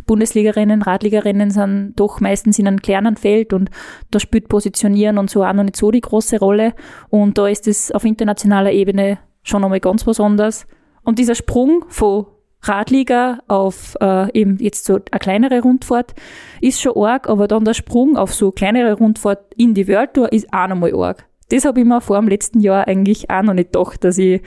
[0.07, 3.71] Bundesligarennen, Radligarennen sind doch meistens in einem kleinen Feld und
[4.11, 6.75] da spielt Positionieren und so auch noch nicht so die große Rolle
[7.09, 10.67] und da ist es auf internationaler Ebene schon einmal ganz was anderes.
[11.03, 12.27] Und dieser Sprung von
[12.69, 16.15] Radliga auf äh, eben jetzt so eine kleinere Rundfahrt
[16.61, 20.33] ist schon arg, aber dann der Sprung auf so kleinere Rundfahrt in die World Tour
[20.33, 21.27] ist auch nochmal arg.
[21.49, 24.43] Das habe ich mir vor dem letzten Jahr eigentlich auch noch nicht gedacht, dass ich,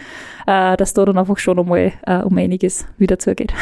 [0.47, 3.53] äh, dass da dann einfach schon nochmal äh, um einiges wieder zugeht.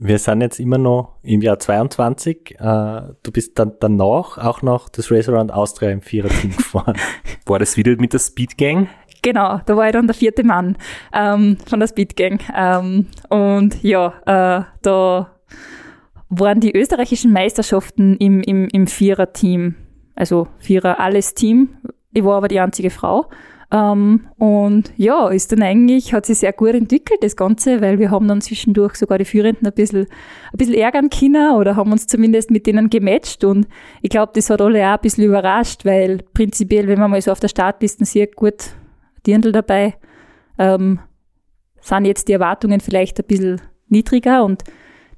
[0.00, 2.52] Wir sind jetzt immer noch im Jahr 22.
[2.52, 6.96] Äh, du bist dann danach auch noch das Race Around Austria im Viererteam gefahren.
[7.46, 8.88] War das wieder mit der Speed Gang?
[9.28, 10.78] Genau, da war ich dann der vierte Mann
[11.12, 12.38] ähm, von der Speedgang.
[12.56, 15.30] Ähm, und ja, äh, da
[16.30, 19.74] waren die österreichischen Meisterschaften im, im, im Vierer-Team,
[20.14, 21.76] also Vierer alles Team.
[22.14, 23.26] Ich war aber die einzige Frau.
[23.70, 28.10] Ähm, und ja, ist dann eigentlich, hat sich sehr gut entwickelt, das Ganze, weil wir
[28.10, 30.06] haben dann zwischendurch sogar die Führenden ein bisschen,
[30.52, 33.68] ein bisschen ärgern können oder haben uns zumindest mit denen gematcht und
[34.00, 37.30] ich glaube, das hat alle auch ein bisschen überrascht, weil prinzipiell, wenn man mal so
[37.30, 38.70] auf der Startliste sieht, gut,
[39.26, 39.94] Dirndl dabei,
[40.58, 41.00] ähm,
[41.80, 44.64] sind jetzt die Erwartungen vielleicht ein bisschen niedriger und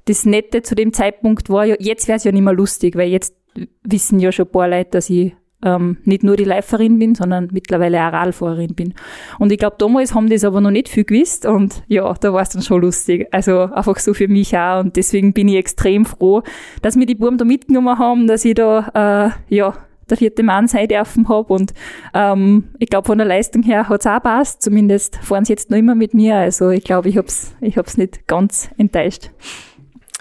[0.05, 3.09] das Nette zu dem Zeitpunkt war ja, jetzt wäre es ja nicht mehr lustig, weil
[3.09, 3.35] jetzt
[3.83, 7.49] wissen ja schon ein paar Leute, dass ich ähm, nicht nur die Läuferin bin, sondern
[7.51, 8.93] mittlerweile auch Radfahrerin bin.
[9.39, 12.41] Und ich glaube, damals haben das aber noch nicht viel gewusst und ja, da war
[12.41, 13.27] es dann schon lustig.
[13.31, 16.41] Also einfach so für mich auch und deswegen bin ich extrem froh,
[16.81, 19.75] dass mir die Buben da mitgenommen haben, dass ich da, äh, ja,
[20.11, 21.73] der vierte Mann sein dürfen habe und
[22.13, 24.61] ähm, ich glaube, von der Leistung her hat's auch passt.
[24.61, 26.35] Zumindest fahren sie jetzt noch immer mit mir.
[26.35, 29.31] Also ich glaube, ich hab's, ich hab's nicht ganz enttäuscht.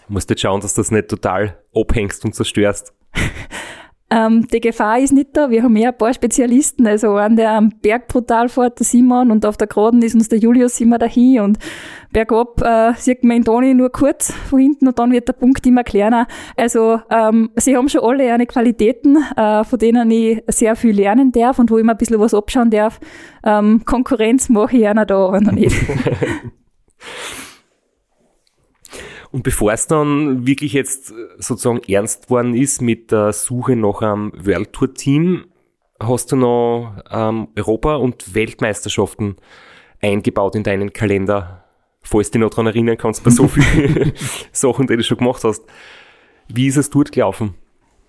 [0.09, 2.95] Musst jetzt schauen, dass du das nicht total abhängst und zerstörst.
[4.13, 5.51] Ähm, die Gefahr ist nicht da.
[5.51, 6.87] Wir haben ja ein paar Spezialisten.
[6.87, 10.29] Also einen, der am Berg brutal fährt, der Simon, und auf der Geraden ist uns
[10.29, 11.41] der Julius immer dahin.
[11.41, 11.59] Und
[12.13, 15.65] bergab äh, sieht man den Toni nur kurz von hinten und dann wird der Punkt
[15.65, 16.27] immer kleiner.
[16.57, 21.31] Also ähm, sie haben schon alle eine Qualitäten, äh, von denen ich sehr viel lernen
[21.31, 22.99] darf und wo ich mir ein bisschen was abschauen darf.
[23.45, 25.77] Ähm, Konkurrenz mache ich einer da, aber noch nicht.
[29.33, 34.33] Und bevor es dann wirklich jetzt sozusagen ernst worden ist mit der Suche nach einem
[34.37, 35.45] World Tour Team,
[36.01, 39.37] hast du noch ähm, Europa- und Weltmeisterschaften
[40.01, 41.65] eingebaut in deinen Kalender,
[42.03, 44.13] falls du dich noch daran erinnern kannst, bei so vielen
[44.53, 45.65] Sachen, die du schon gemacht hast.
[46.49, 47.55] Wie ist es dort gelaufen?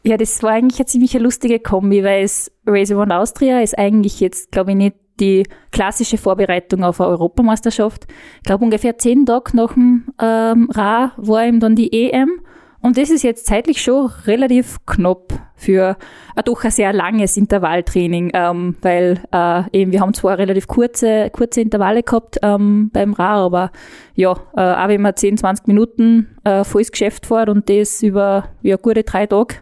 [0.03, 4.19] Ja, das war eigentlich eine ziemlich lustige Kombi, weil es Race One Austria ist eigentlich
[4.19, 8.07] jetzt, glaube ich, nicht die klassische Vorbereitung auf eine Europameisterschaft.
[8.37, 12.41] Ich glaube, ungefähr zehn Tage nach dem ähm, Ra war ihm dann die EM.
[12.81, 15.97] Und das ist jetzt zeitlich schon relativ knapp für
[16.35, 21.29] ein doch ein sehr langes Intervalltraining, ähm, weil äh, eben wir haben zwar relativ kurze,
[21.29, 23.71] kurze Intervalle gehabt ähm, beim Ra, aber
[24.15, 28.49] ja, äh, auch wenn man 10, 20 Minuten äh, volles Geschäft fährt und das über
[28.63, 29.55] ja, gute drei Tage,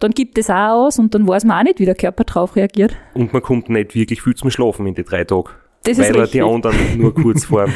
[0.00, 2.56] dann gibt es auch aus und dann weiß man auch nicht, wie der Körper drauf
[2.56, 2.96] reagiert.
[3.14, 5.50] Und man kommt nicht wirklich viel zum Schlafen in die drei Tage.
[5.84, 7.68] Das weil er die anderen nur kurz vor.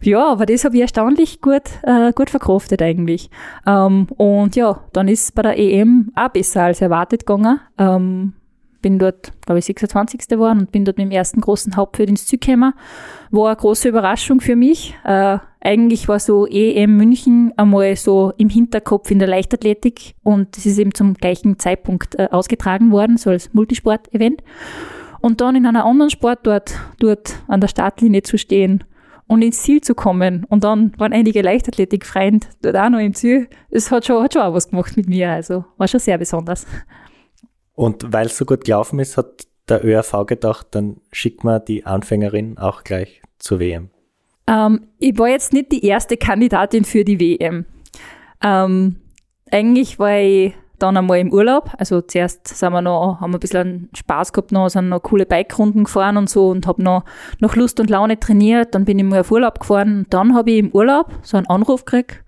[0.00, 3.30] Ja, aber das habe ich erstaunlich gut, äh, gut verkraftet eigentlich.
[3.66, 7.60] Ähm, und ja, dann ist es bei der EM auch besser als erwartet gegangen.
[7.78, 8.32] Ähm,
[8.82, 10.26] bin dort, glaube ich, 26.
[10.26, 12.74] geworden und bin dort mit dem ersten großen Hauptfeld ins Ziel gekommen.
[13.30, 14.94] War eine große Überraschung für mich.
[15.04, 20.66] Äh, eigentlich war so EM München einmal so im Hinterkopf in der Leichtathletik und es
[20.66, 24.42] ist eben zum gleichen Zeitpunkt äh, ausgetragen worden, so als Multisport-Event.
[25.22, 28.84] Und dann in einer anderen Sportart dort an der Startlinie zu stehen
[29.28, 30.44] und ins Ziel zu kommen.
[30.48, 33.48] Und dann waren einige Leichtathletikfreunde dort auch noch im Ziel.
[33.70, 35.30] Es hat schon, hat schon auch was gemacht mit mir.
[35.30, 36.66] Also war schon sehr besonders.
[37.74, 41.86] Und weil es so gut gelaufen ist, hat der ÖRV gedacht, dann schickt man die
[41.86, 43.90] Anfängerin auch gleich zur WM.
[44.46, 47.64] Ähm, ich war jetzt nicht die erste Kandidatin für die WM.
[48.42, 48.96] Ähm,
[49.50, 51.70] eigentlich war ich dann einmal im Urlaub.
[51.78, 55.26] Also zuerst sind wir noch, haben wir ein bisschen Spaß gehabt, noch, sind noch coole
[55.26, 57.04] Bikerunden gefahren und so und habe noch,
[57.38, 58.74] noch Lust und Laune trainiert.
[58.74, 60.06] Dann bin ich mal auf Urlaub gefahren.
[60.10, 62.24] Dann habe ich im Urlaub so einen Anruf gekriegt,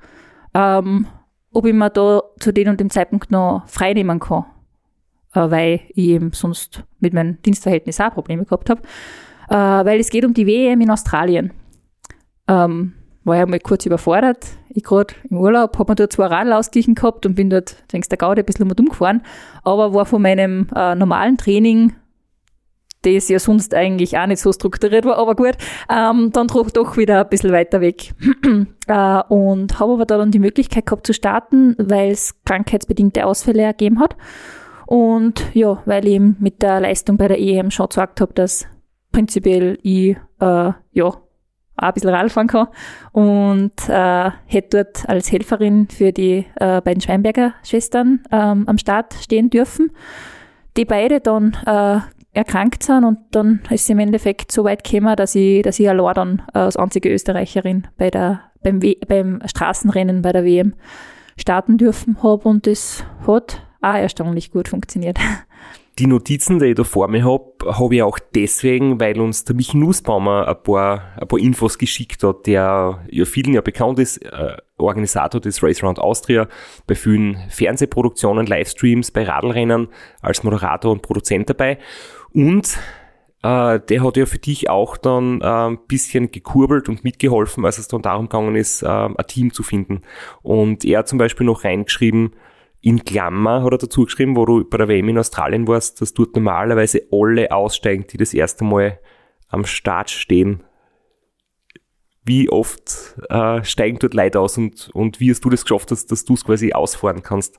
[0.55, 1.07] ähm,
[1.53, 4.45] ob ich mir da zu dem und dem Zeitpunkt noch frei nehmen kann.
[5.35, 8.83] Äh, weil ich eben sonst mit meinem Dienstverhältnis auch Probleme gehabt habe.
[9.49, 11.53] Äh, weil es geht um die WM in Australien.
[12.49, 14.47] Ähm, war ja mal kurz überfordert.
[14.77, 18.09] Ich gerade im Urlaub, habe mir dort zwei Radl ausgeglichen gehabt und bin dort, denkst
[18.09, 19.23] der Gaude, ein bisschen um gefahren.
[19.63, 21.95] Aber war von meinem äh, normalen Training,
[23.03, 25.57] das ja sonst eigentlich auch nicht so strukturiert war, aber gut,
[25.89, 28.15] ähm, dann doch, doch wieder ein bisschen weiter weg.
[28.89, 33.63] äh, und habe aber da dann die Möglichkeit gehabt zu starten, weil es krankheitsbedingte Ausfälle
[33.63, 34.17] ergeben hat.
[34.87, 38.67] Und ja, weil ich eben mit der Leistung bei der EM schon gesagt habe, dass
[39.13, 41.15] prinzipiell ich äh, ja
[41.77, 42.69] auch ein bisschen Radl fahren kann
[43.13, 49.15] und äh, hätte dort als Helferin für die äh, beiden Schweinberger Schwestern ähm, am Start
[49.15, 49.91] stehen dürfen,
[50.77, 52.01] die beide dann äh,
[52.33, 55.89] erkrankt sind und dann ist es im Endeffekt so weit gekommen, dass ich, dass ich
[55.89, 60.75] allein dann äh, als einzige Österreicherin bei der, beim, w beim Straßenrennen bei der WM
[61.37, 65.19] starten dürfen habe und das hat auch erstaunlich gut funktioniert.
[65.99, 69.55] Die Notizen, die ich da vor mir habe, habe ich auch deswegen, weil uns der
[69.55, 74.17] Michi Nussbaumer ein paar, ein paar Infos geschickt hat, der ja vielen ja bekannt ist,
[74.25, 76.49] äh, Organisator des Race Round Austria,
[76.89, 79.87] bei vielen Fernsehproduktionen, Livestreams, bei Radlrennen
[80.21, 81.79] als Moderator und Produzent dabei.
[82.33, 82.77] Und
[83.45, 87.79] äh, der hat ja für dich auch dann äh, ein bisschen gekurbelt und mitgeholfen, als
[87.79, 90.03] es dann darum gegangen ist, äh, ein Team zu finden.
[90.43, 92.33] Und er hat zum Beispiel noch reingeschrieben,
[92.85, 96.13] in Klammer hat er dazu geschrieben, wo du bei der WM in Australien warst, dass
[96.13, 98.99] dort normalerweise alle aussteigen, die das erste Mal
[99.49, 100.63] am Start stehen.
[102.25, 106.05] Wie oft äh, steigen dort Leute aus und, und wie hast du das geschafft, dass,
[106.07, 107.59] dass du es quasi ausfahren kannst?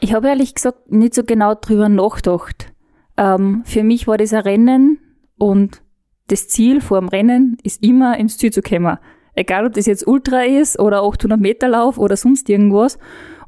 [0.00, 2.72] Ich habe ehrlich gesagt nicht so genau drüber nachgedacht.
[3.16, 4.98] Ähm, für mich war das ein Rennen
[5.38, 5.82] und
[6.26, 8.98] das Ziel vor dem Rennen ist immer ins Ziel zu kommen.
[9.34, 12.98] Egal, ob das jetzt Ultra ist oder 800 Meter Lauf oder sonst irgendwas.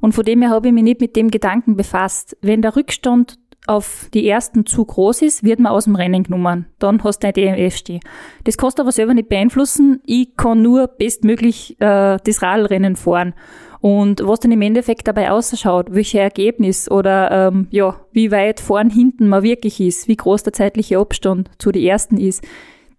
[0.05, 2.37] Und von dem her habe ich mich nicht mit dem Gedanken befasst.
[2.43, 6.67] Wenn der Rückstand auf die ersten zu groß ist, wird man aus dem Rennen genommen.
[6.79, 8.01] Dann hast du ein DMF stehen.
[8.45, 10.03] Das kannst du aber selber nicht beeinflussen.
[10.05, 13.33] Ich kann nur bestmöglich äh, das Radlrennen fahren.
[13.81, 18.91] Und was dann im Endeffekt dabei ausschaut, welche Ergebnis oder ähm, ja, wie weit vorn
[18.91, 22.47] hinten man wirklich ist, wie groß der zeitliche Abstand zu den ersten ist,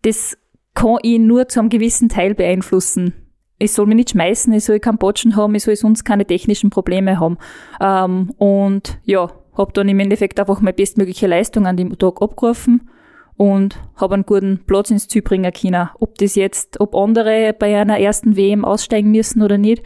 [0.02, 0.40] das
[0.74, 3.25] kann ich nur zu einem gewissen Teil beeinflussen.
[3.58, 6.70] Ich soll mich nicht schmeißen, ich soll keinen Botschen haben, ich soll sonst keine technischen
[6.70, 7.38] Probleme haben.
[7.80, 12.90] Ähm, und ja, habe dann im Endeffekt einfach meine bestmögliche Leistung an dem Tag abgerufen
[13.38, 15.90] und habe einen guten Platz ins Ziel bringen können.
[16.00, 19.84] Ob das jetzt, ob andere bei einer ersten WM aussteigen müssen oder nicht,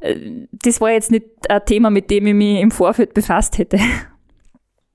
[0.00, 3.78] äh, das war jetzt nicht ein Thema, mit dem ich mich im Vorfeld befasst hätte.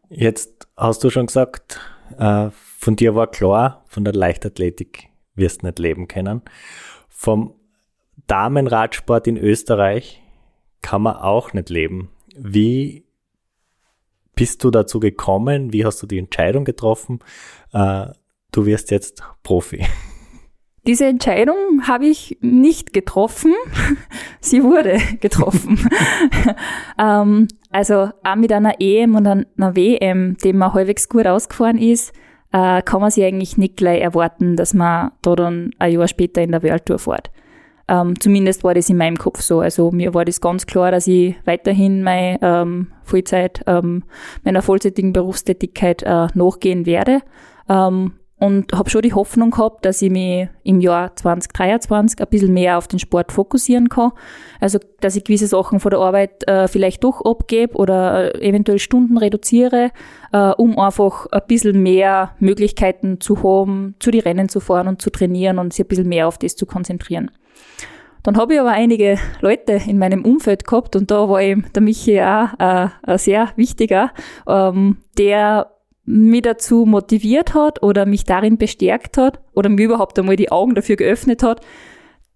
[0.10, 1.80] Jetzt hast du schon gesagt,
[2.18, 6.42] äh, von dir war klar, von der Leichtathletik wirst du nicht leben können.
[7.10, 7.56] Vom
[8.28, 10.22] Damenradsport in Österreich
[10.82, 12.10] kann man auch nicht leben.
[12.36, 13.06] Wie
[14.36, 15.74] bist du dazu gekommen?
[15.74, 17.20] Wie hast du die Entscheidung getroffen?
[17.72, 18.08] Äh,
[18.52, 19.86] du wirst jetzt Profi.
[20.86, 23.54] Diese Entscheidung habe ich nicht getroffen.
[24.42, 25.88] Sie wurde getroffen.
[27.00, 32.14] ähm, also auch mit einer EM und einer WM, die man halbwegs gut ausgefahren ist,
[32.52, 36.42] äh, kann man sich eigentlich nicht gleich erwarten, dass man da dann ein Jahr später
[36.42, 37.32] in der Welttour fährt.
[37.88, 39.60] Ähm, zumindest war das in meinem Kopf so.
[39.60, 44.04] Also mir war das ganz klar, dass ich weiterhin meine ähm, Vollzeit, ähm,
[44.44, 47.22] meiner vollzeitigen Berufstätigkeit äh, nachgehen werde.
[47.68, 48.14] Ähm,
[48.44, 52.78] und habe schon die Hoffnung gehabt, dass ich mich im Jahr 2023 ein bisschen mehr
[52.78, 54.12] auf den Sport fokussieren kann.
[54.60, 58.80] Also, dass ich gewisse Sachen von der Arbeit äh, vielleicht doch abgebe oder äh, eventuell
[58.80, 59.92] Stunden reduziere,
[60.34, 65.02] äh, um einfach ein bisschen mehr Möglichkeiten zu haben, zu die Rennen zu fahren und
[65.02, 67.32] zu trainieren und sich ein bisschen mehr auf das zu konzentrieren.
[68.24, 71.82] Dann habe ich aber einige Leute in meinem Umfeld gehabt und da war eben der
[71.82, 74.12] Michi auch äh, sehr wichtiger,
[74.48, 75.74] ähm, der
[76.06, 80.76] mich dazu motiviert hat oder mich darin bestärkt hat oder mir überhaupt einmal die Augen
[80.76, 81.62] dafür geöffnet hat,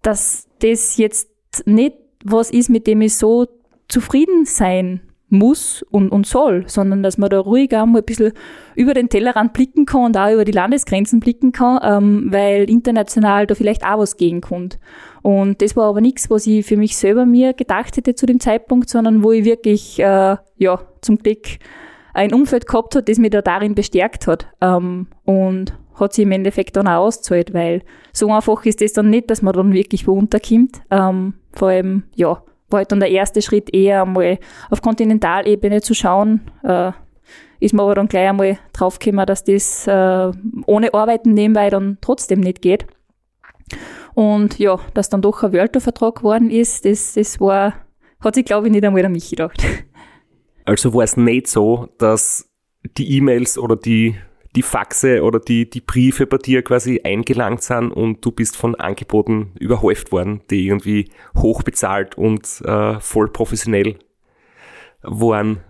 [0.02, 1.30] dass das jetzt
[1.64, 3.46] nicht was ist, mit dem ich so
[3.88, 5.00] zufrieden sein
[5.30, 8.32] muss und, und soll, sondern dass man da ruhig auch mal ein bisschen
[8.74, 13.46] über den Tellerrand blicken kann und auch über die Landesgrenzen blicken kann, ähm, weil international
[13.46, 14.78] da vielleicht auch was gehen kommt.
[15.22, 18.40] Und das war aber nichts, was ich für mich selber mir gedacht hätte zu dem
[18.40, 21.46] Zeitpunkt, sondern wo ich wirklich, äh, ja, zum Glück
[22.14, 24.48] ein Umfeld gehabt hat, das mich da darin bestärkt hat.
[24.60, 29.10] Ähm, und hat sich im Endeffekt dann auch ausgezahlt, weil so einfach ist das dann
[29.10, 30.80] nicht, dass man dann wirklich wo unterkommt.
[30.90, 34.38] Ähm, vor allem, ja, war halt dann der erste Schritt eher einmal
[34.70, 36.42] auf Kontinentalebene zu schauen.
[36.62, 36.92] Äh,
[37.60, 40.30] ist mir aber dann gleich einmal draufgekommen, dass das äh,
[40.66, 42.86] ohne Arbeiten nebenbei dann trotzdem nicht geht.
[44.14, 47.74] Und ja, dass dann doch ein Wörtervertrag geworden ist, das, das war,
[48.20, 49.62] hat sich glaube ich nicht einmal an mich gedacht.
[50.64, 52.50] Also war es nicht so, dass
[52.98, 54.16] die E-Mails oder die,
[54.56, 58.74] die Faxe oder die, die Briefe bei dir quasi eingelangt sind und du bist von
[58.74, 63.98] Angeboten überhäuft worden, die irgendwie hochbezahlt und äh, voll professionell
[65.02, 65.60] waren.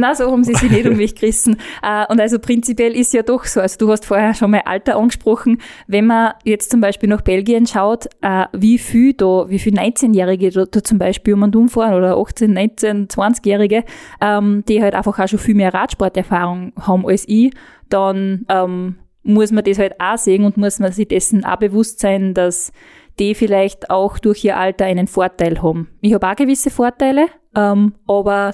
[0.00, 1.56] Na, so haben sie sich nicht um mich gerissen.
[1.82, 4.94] Äh, und also prinzipiell ist ja doch so, also du hast vorher schon mal Alter
[4.94, 9.74] angesprochen, wenn man jetzt zum Beispiel nach Belgien schaut, äh, wie viel da, wie viel
[9.74, 13.82] 19-Jährige da, da, zum Beispiel um und umfahren oder 18, 19, 20-Jährige,
[14.20, 17.52] ähm, die halt einfach auch schon viel mehr Radsporterfahrung haben als ich,
[17.88, 21.98] dann ähm, muss man das halt auch sehen und muss man sich dessen auch bewusst
[21.98, 22.72] sein, dass
[23.18, 25.88] die vielleicht auch durch ihr Alter einen Vorteil haben.
[26.02, 27.26] Ich habe auch gewisse Vorteile,
[27.56, 28.52] ähm, aber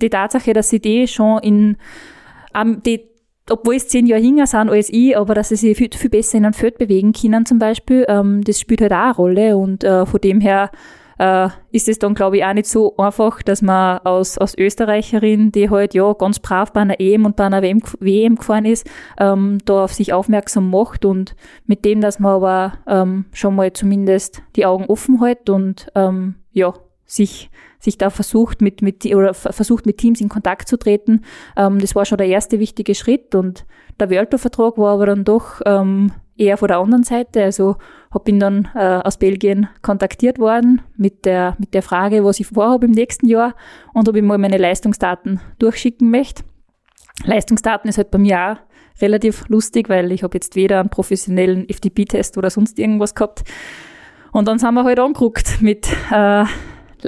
[0.00, 1.76] die Tatsache, dass sie die schon in,
[2.54, 3.08] ähm, die,
[3.48, 6.38] obwohl es zehn Jahre jünger sind als ich, aber dass sie sich viel, viel besser
[6.38, 9.84] in einem Feld bewegen können zum Beispiel, ähm, das spielt halt auch eine Rolle und
[9.84, 10.70] äh, von dem her
[11.20, 15.52] äh, ist es dann, glaube ich, auch nicht so einfach, dass man als, als Österreicherin,
[15.52, 18.88] die halt ja ganz brav bei einer EM und bei einer WM, WM gefahren ist,
[19.18, 23.70] ähm, da auf sich aufmerksam macht und mit dem, dass man aber ähm, schon mal
[23.74, 26.72] zumindest die Augen offen hält und ähm, ja,
[27.10, 27.50] sich
[27.80, 31.24] sich da versucht mit, mit oder versucht mit Teams in Kontakt zu treten.
[31.56, 33.64] Ähm, das war schon der erste wichtige Schritt und
[33.98, 37.42] der World-Vertrag war aber dann doch ähm, eher von der anderen Seite.
[37.42, 37.76] Also
[38.10, 42.48] hab ihn dann äh, aus Belgien kontaktiert worden mit der, mit der Frage, was ich
[42.48, 43.54] vorhabe im nächsten Jahr
[43.94, 46.44] und ob ich mal meine Leistungsdaten durchschicken möchte.
[47.24, 51.66] Leistungsdaten ist halt bei mir auch relativ lustig, weil ich habe jetzt weder einen professionellen
[51.68, 53.42] FTP-Test oder sonst irgendwas gehabt.
[54.32, 56.44] Und dann sind wir halt angeguckt mit äh,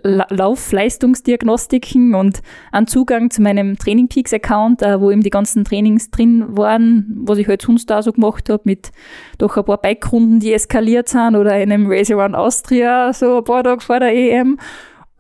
[0.03, 6.11] Laufleistungsdiagnostiken und einen Zugang zu meinem Training Peaks Account, äh, wo eben die ganzen Trainings
[6.11, 8.93] drin waren, was ich halt sonst da so gemacht habe, mit
[9.39, 13.65] doch ein paar Bike-Runden, die eskaliert sind oder einem Race Around Austria, so ein paar
[13.65, 14.59] Tage vor der EM.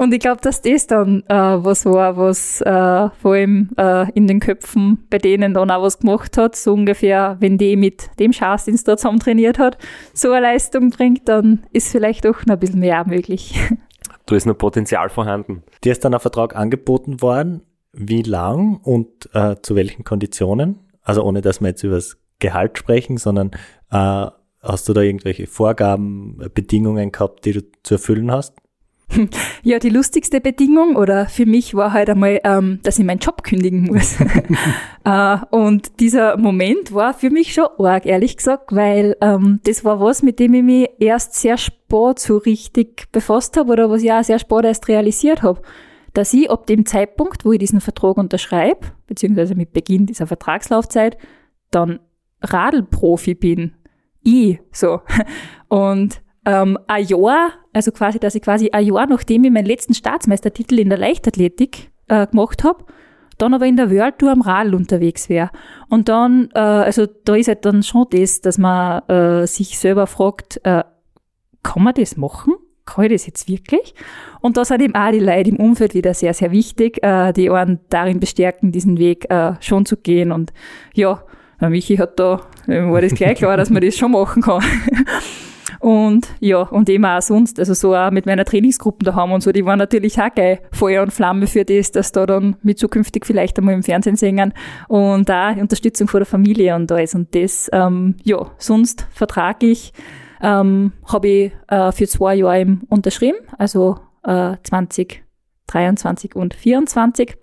[0.03, 4.27] Und ich glaube, dass das dann äh, was war, was äh, vor allem äh, in
[4.27, 6.57] den Köpfen bei denen dann auch was gemacht hat.
[6.57, 9.79] So ungefähr, wenn die mit dem Schatz, den es da zusammen trainiert hat,
[10.13, 13.55] so eine Leistung bringt, dann ist vielleicht doch noch ein bisschen mehr möglich.
[14.27, 15.63] da ist noch Potenzial vorhanden.
[15.85, 17.63] Dir ist dann ein Vertrag angeboten worden.
[17.93, 20.79] Wie lang und äh, zu welchen Konditionen?
[21.03, 23.51] Also ohne, dass wir jetzt über das Gehalt sprechen, sondern
[23.91, 24.27] äh,
[24.61, 28.55] hast du da irgendwelche Vorgaben, Bedingungen gehabt, die du zu erfüllen hast?
[29.63, 33.43] Ja, die lustigste Bedingung oder für mich war halt einmal, ähm, dass ich meinen Job
[33.43, 34.17] kündigen muss.
[35.05, 40.01] äh, und dieser Moment war für mich schon arg, ehrlich gesagt, weil ähm, das war
[40.01, 44.13] was, mit dem ich mich erst sehr spät so richtig befasst habe oder was ich
[44.13, 45.63] auch sehr spät erst realisiert habe.
[46.13, 51.17] Dass ich ab dem Zeitpunkt, wo ich diesen Vertrag unterschreibe, beziehungsweise mit Beginn dieser Vertragslaufzeit,
[51.71, 52.01] dann
[52.43, 53.75] Radlprofi bin.
[54.23, 55.01] Ich, so.
[55.69, 59.95] Und ähm, ein Jahr, also quasi, dass ich quasi ein Jahr, nachdem ich meinen letzten
[59.95, 62.85] Staatsmeistertitel in der Leichtathletik äh, gemacht habe,
[63.39, 65.51] dann aber in der World Tour am Radl unterwegs wäre.
[65.89, 70.07] Und dann, äh, also da ist halt dann schon das, dass man äh, sich selber
[70.07, 70.85] fragt, äh,
[71.63, 72.55] kann man das machen?
[72.85, 73.95] Kann ich das jetzt wirklich?
[74.41, 77.49] Und da sind eben auch die Leute im Umfeld wieder sehr, sehr wichtig, äh, die
[77.51, 80.33] einen darin bestärken, diesen Weg äh, schon zu gehen.
[80.33, 80.53] Und
[80.95, 81.25] ja,
[81.61, 84.63] Michi hat da, äh, war das gleich klar, dass man das schon machen kann.
[85.83, 89.43] Und ja, und eben auch sonst, also so auch mit meiner Trainingsgruppen da haben und
[89.43, 92.79] so, die waren natürlich auch geil Feuer und Flamme für das, dass da dann mit
[92.79, 94.55] zukünftig vielleicht einmal im Fernsehen singen
[94.87, 97.17] und da Unterstützung von der Familie und alles.
[97.17, 99.93] Und das, ähm, ja, sonst vertraglich
[100.41, 107.35] ähm, habe ich äh, für zwei Jahre eben unterschrieben, also äh, 2023 und 2024.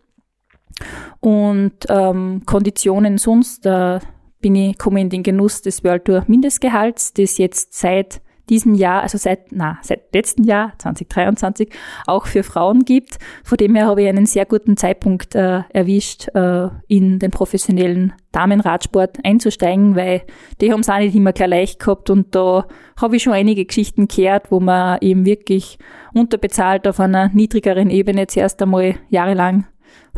[1.20, 4.00] Und ähm, Konditionen sonst, äh,
[4.40, 9.02] bin ich, komme in den Genuss des World Tour Mindestgehalts, das jetzt seit diesem Jahr,
[9.02, 11.70] also seit, na, seit letzten Jahr, 2023,
[12.08, 13.18] auch für Frauen gibt.
[13.44, 18.14] Von dem her habe ich einen sehr guten Zeitpunkt äh, erwischt, äh, in den professionellen
[18.32, 20.24] Damenradsport einzusteigen, weil
[20.62, 22.66] die haben es auch nicht immer gleich leicht gehabt und da
[23.00, 25.80] habe ich schon einige Geschichten gehört, wo man eben wirklich
[26.14, 29.66] unterbezahlt auf einer niedrigeren Ebene zuerst einmal jahrelang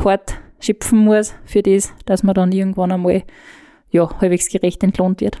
[0.02, 3.22] hart schöpfen muss für das, dass man dann irgendwann einmal
[3.90, 5.40] ja, halbwegs gerecht entlohnt wird.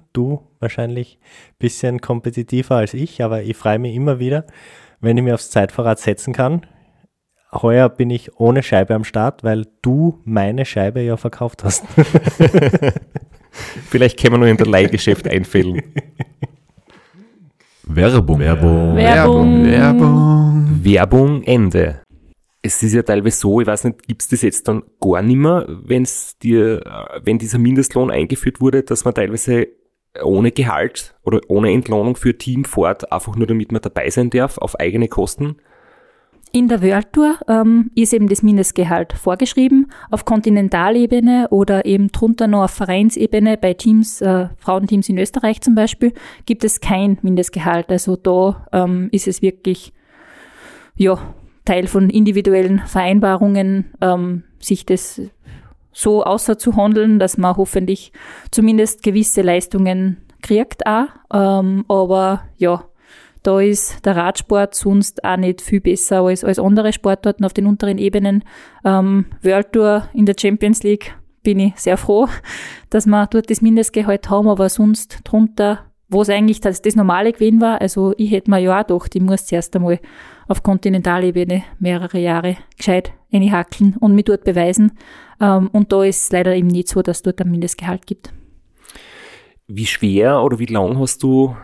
[0.13, 4.45] Du wahrscheinlich ein bisschen kompetitiver als ich, aber ich freue mich immer wieder,
[4.99, 6.65] wenn ich mir aufs Zeitfahrrad setzen kann.
[7.53, 11.83] Heuer bin ich ohne Scheibe am Start, weil du meine Scheibe ja verkauft hast.
[13.89, 15.81] Vielleicht können wir nur in der Leihgeschäft einfällen.
[17.83, 18.39] Werbung.
[18.39, 18.95] Werbung.
[18.95, 19.65] Werbung.
[19.65, 20.79] Werbung.
[20.83, 22.01] Werbung Ende.
[22.61, 26.37] Es ist ja teilweise so, ich weiß nicht, gibt's das jetzt dann gar nimmer, wenn's
[26.37, 29.67] dir, äh, wenn dieser Mindestlohn eingeführt wurde, dass man teilweise
[30.23, 34.57] ohne Gehalt oder ohne Entlohnung für Team fährt, einfach nur damit man dabei sein darf,
[34.57, 35.57] auf eigene Kosten.
[36.53, 39.89] In der World Tour ähm, ist eben das Mindestgehalt vorgeschrieben.
[40.09, 45.75] Auf Kontinentalebene oder eben drunter noch auf Vereinsebene bei Teams, äh, Frauenteams in Österreich zum
[45.75, 46.13] Beispiel,
[46.45, 47.89] gibt es kein Mindestgehalt.
[47.89, 49.93] Also da ähm, ist es wirklich
[50.97, 51.33] ja,
[51.63, 55.21] Teil von individuellen Vereinbarungen, ähm, sich das
[55.91, 58.11] so außer zu handeln, dass man hoffentlich
[58.51, 61.07] zumindest gewisse Leistungen kriegt auch.
[61.33, 62.85] Ähm, aber ja,
[63.43, 67.65] da ist der Radsport sonst auch nicht viel besser als, als andere Sportarten auf den
[67.65, 68.43] unteren Ebenen.
[68.85, 72.27] Ähm, World Tour in der Champions League bin ich sehr froh,
[72.89, 77.31] dass wir dort das Mindestgehalt haben, aber sonst drunter, wo es eigentlich das, das normale
[77.31, 79.99] gewesen war, also ich hätte mir ja auch gedacht, ich muss zuerst einmal
[80.47, 84.97] auf Kontinentalebene mehrere Jahre gescheit hackeln und mich dort beweisen.
[85.39, 88.33] Ähm, und da ist es leider eben nicht so, dass es dort ein Mindestgehalt gibt.
[89.67, 91.55] Wie schwer oder wie lang hast du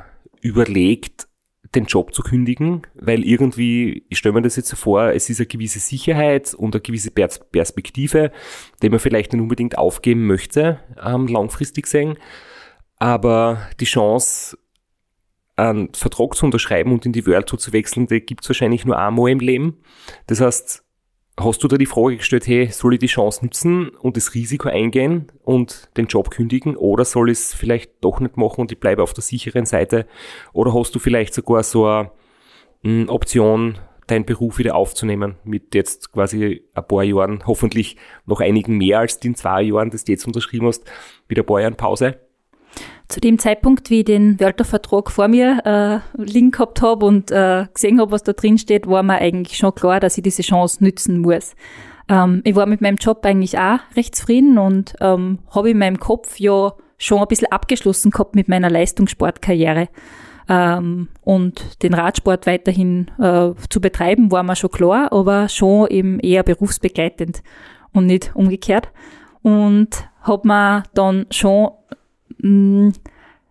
[0.41, 1.27] überlegt,
[1.75, 2.83] den Job zu kündigen?
[2.95, 6.73] Weil irgendwie, ich stelle mir das jetzt so vor, es ist eine gewisse Sicherheit und
[6.73, 8.31] eine gewisse Pers- Perspektive,
[8.81, 12.17] die man vielleicht nicht unbedingt aufgeben möchte, ähm, langfristig sehen.
[12.97, 14.57] Aber die Chance,
[15.57, 18.97] einen Vertrag zu unterschreiben und in die Tour zu wechseln, die gibt es wahrscheinlich nur
[18.97, 19.81] einmal im Leben.
[20.27, 20.85] Das heißt,
[21.39, 24.69] hast du da die Frage gestellt, hey, soll ich die Chance nutzen und das Risiko
[24.69, 28.79] eingehen und den Job kündigen oder soll ich es vielleicht doch nicht machen und ich
[28.79, 30.07] bleibe auf der sicheren Seite?
[30.53, 32.09] Oder hast du vielleicht sogar so eine
[32.81, 33.77] mh, Option,
[34.07, 39.19] deinen Beruf wieder aufzunehmen mit jetzt quasi ein paar Jahren, hoffentlich noch einigen mehr als
[39.19, 40.89] den zwei Jahren, das du jetzt unterschrieben hast,
[41.27, 42.17] wieder ein paar Jahren Pause?
[43.07, 47.65] Zu dem Zeitpunkt, wie ich den Wörtervertrag vor mir äh, liegen gehabt habe und äh,
[47.73, 50.83] gesehen habe, was da drin steht, war mir eigentlich schon klar, dass ich diese Chance
[50.83, 51.55] nützen muss.
[52.09, 55.99] Ähm, ich war mit meinem Job eigentlich auch recht zufrieden und ähm, habe in meinem
[55.99, 59.87] Kopf ja schon ein bisschen abgeschlossen gehabt mit meiner Leistungssportkarriere.
[60.49, 66.19] Ähm, und den Radsport weiterhin äh, zu betreiben, war mir schon klar, aber schon eben
[66.19, 67.43] eher berufsbegleitend
[67.91, 68.89] und nicht umgekehrt.
[69.41, 71.71] Und habe mir dann schon
[72.39, 72.93] mh,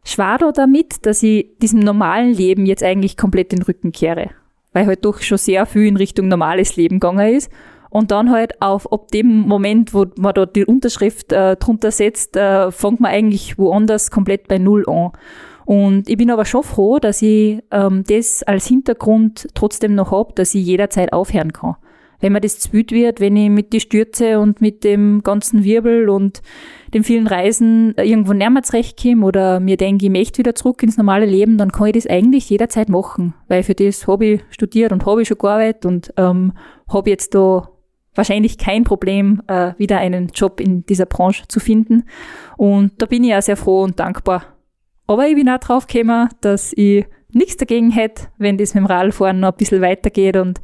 [0.05, 4.31] schwer da damit, dass ich diesem normalen Leben jetzt eigentlich komplett den Rücken kehre.
[4.73, 7.51] Weil halt doch schon sehr viel in Richtung normales Leben gegangen ist.
[7.91, 12.37] Und dann halt auf, ab dem Moment, wo man da die Unterschrift äh, drunter setzt,
[12.37, 15.13] äh, fängt man eigentlich woanders komplett bei Null an.
[15.65, 20.37] Und ich bin aber schon froh, dass ich ähm, das als Hintergrund trotzdem noch hab,
[20.37, 21.77] dass ich jederzeit aufhören kann.
[22.21, 26.09] Wenn mir das wild wird, wenn ich mit die Stürze und mit dem ganzen Wirbel
[26.09, 26.43] und
[26.95, 31.27] den vielen Reisen irgendwo näher zurechtkomme oder mir denke, ich möchte wieder zurück ins normale
[31.27, 35.05] Leben, dann kann ich das eigentlich jederzeit machen, weil für das habe ich studiert und
[35.05, 36.53] habe ich schon gearbeitet und ähm,
[36.89, 37.69] habe jetzt da
[38.17, 42.05] wahrscheinlich kein Problem, äh, wieder einen Job in dieser Branche zu finden.
[42.57, 44.57] Und da bin ich auch sehr froh und dankbar.
[45.07, 48.87] Aber ich bin auch drauf gekommen, dass ich nichts dagegen hätte, wenn das mit dem
[48.87, 50.61] Radfahren noch ein bisschen weitergeht und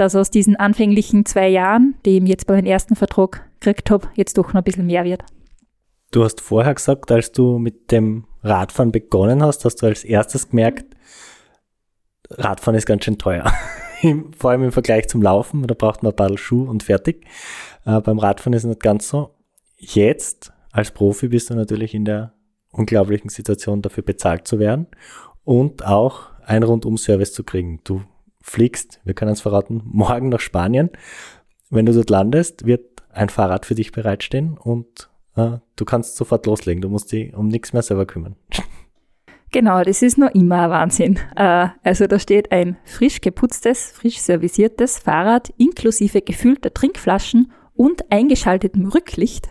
[0.00, 4.08] dass aus diesen anfänglichen zwei Jahren, die ich jetzt bei meinem ersten Vertrag gekriegt habe,
[4.14, 5.22] jetzt doch noch ein bisschen mehr wird.
[6.10, 10.50] Du hast vorher gesagt, als du mit dem Radfahren begonnen hast, hast du als erstes
[10.50, 10.96] gemerkt,
[12.30, 13.50] Radfahren ist ganz schön teuer.
[14.38, 17.24] Vor allem im Vergleich zum Laufen, da braucht man ein paar Schuhe und fertig.
[17.84, 19.34] Äh, beim Radfahren ist es nicht ganz so.
[19.76, 22.34] Jetzt, als Profi, bist du natürlich in der
[22.70, 24.86] unglaublichen Situation, dafür bezahlt zu werden
[25.44, 27.80] und auch einen Rundum-Service zu kriegen.
[27.84, 28.02] Du
[28.48, 30.90] fliegst, wir können es verraten, morgen nach Spanien.
[31.70, 36.46] Wenn du dort landest, wird ein Fahrrad für dich bereitstehen und äh, du kannst sofort
[36.46, 36.82] loslegen.
[36.82, 38.36] Du musst dich um nichts mehr selber kümmern.
[39.50, 41.18] Genau, das ist noch immer ein Wahnsinn.
[41.34, 48.86] Äh, also da steht ein frisch geputztes, frisch servisiertes Fahrrad inklusive gefüllter Trinkflaschen und eingeschaltetem
[48.88, 49.50] Rücklicht.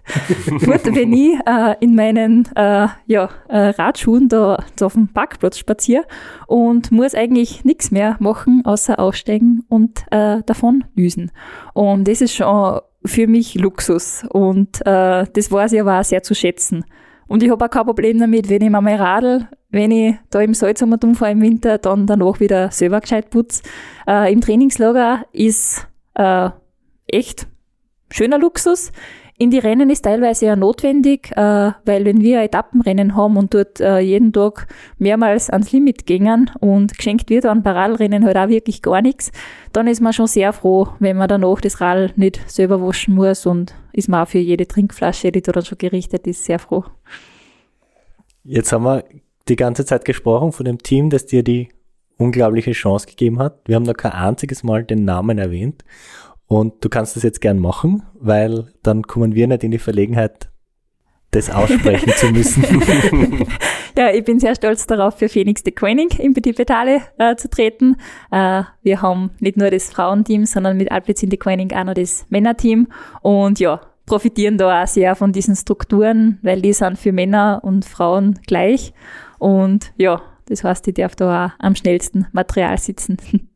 [0.49, 5.57] Gut, wenn ich äh, in meinen äh, ja, äh, Radschuhen da, da auf dem Parkplatz
[5.57, 6.03] spaziere
[6.45, 11.32] und muss eigentlich nichts mehr machen, außer aussteigen und äh, davon düsen.
[11.73, 16.21] Und das ist schon für mich Luxus und äh, das weiß ich aber auch sehr
[16.21, 16.84] zu schätzen.
[17.28, 20.41] Und ich habe auch kein Problem damit, wenn ich mir mein Radl, wenn ich da
[20.41, 23.63] im Salzhammer fahre im Winter, dann danach wieder selber gescheit putze.
[24.05, 26.49] Äh, Im Trainingslager ist äh,
[27.07, 27.47] echt
[28.10, 28.91] schöner Luxus.
[29.39, 33.80] In die Rennen ist teilweise ja notwendig, äh, weil wenn wir Etappenrennen haben und dort
[33.80, 38.82] äh, jeden Tag mehrmals ans Limit gingen und geschenkt wird an Parallelrennen halt auch wirklich
[38.82, 39.32] gar nichts,
[39.74, 43.45] dann ist man schon sehr froh, wenn man danach das Rad nicht selber waschen muss
[43.45, 46.86] und ist man auch für jede Trinkflasche, die da dann schon gerichtet ist, sehr froh.
[48.43, 49.03] Jetzt haben wir
[49.47, 51.70] die ganze Zeit gesprochen von dem Team, das dir die
[52.18, 53.60] unglaubliche Chance gegeben hat.
[53.66, 55.84] Wir haben noch kein einziges Mal den Namen erwähnt.
[56.47, 60.49] Und du kannst das jetzt gern machen, weil dann kommen wir nicht in die Verlegenheit,
[61.31, 62.63] das aussprechen zu müssen.
[63.97, 67.49] ja, ich bin sehr stolz darauf, für Phoenix de Koenig im Petit Petale äh, zu
[67.49, 67.97] treten.
[68.31, 72.25] Äh, wir haben nicht nur das Frauenteam, sondern mit Alpecin de Koenig auch noch das
[72.29, 72.87] Männerteam.
[73.21, 77.83] Und ja, profitieren da auch sehr von diesen Strukturen, weil die sind für Männer und
[77.83, 78.93] Frauen gleich.
[79.37, 83.17] Und ja, das heißt, ich darf da auch am schnellsten Material sitzen.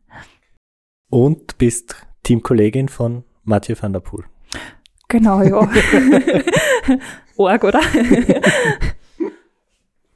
[1.09, 4.23] Und bist Teamkollegin von Mathieu van der Poel.
[5.09, 5.57] Genau, ja.
[7.35, 7.81] Org, oder?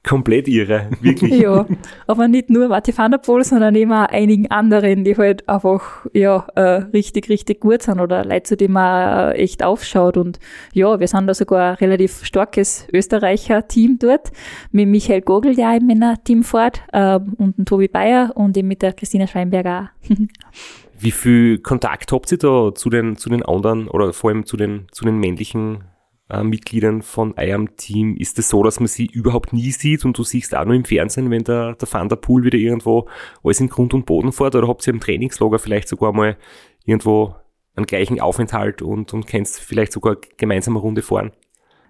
[0.08, 1.42] Komplett irre, wirklich.
[1.42, 1.66] ja,
[2.08, 6.06] aber nicht nur Mathieu van der Poel, sondern eben auch einigen anderen, die halt einfach
[6.14, 10.16] ja, äh, richtig, richtig gut sind oder Leute, zu denen man äh, echt aufschaut.
[10.16, 10.40] Und
[10.72, 14.32] ja, wir sind da sogar ein relativ starkes Österreicher-Team dort,
[14.72, 18.84] mit Michael Gogel ja im Männer-Team fort äh, und dem Tobi Bayer und eben mit
[18.84, 20.16] der Christina Schweinberger auch.
[20.98, 24.56] Wie viel Kontakt habt ihr da zu den, zu den anderen oder vor allem zu
[24.58, 25.84] den, zu den männlichen
[26.30, 28.16] äh, Mitgliedern von eurem Team?
[28.16, 30.76] Ist es das so, dass man sie überhaupt nie sieht und du siehst auch nur
[30.76, 33.08] im Fernsehen, wenn der, der Van der Pool wieder irgendwo
[33.44, 36.38] alles in Grund und Boden fährt oder habt ihr im Trainingslager vielleicht sogar mal
[36.86, 37.36] irgendwo
[37.76, 41.32] einen gleichen Aufenthalt und, und kennst vielleicht sogar gemeinsam eine Runde fahren?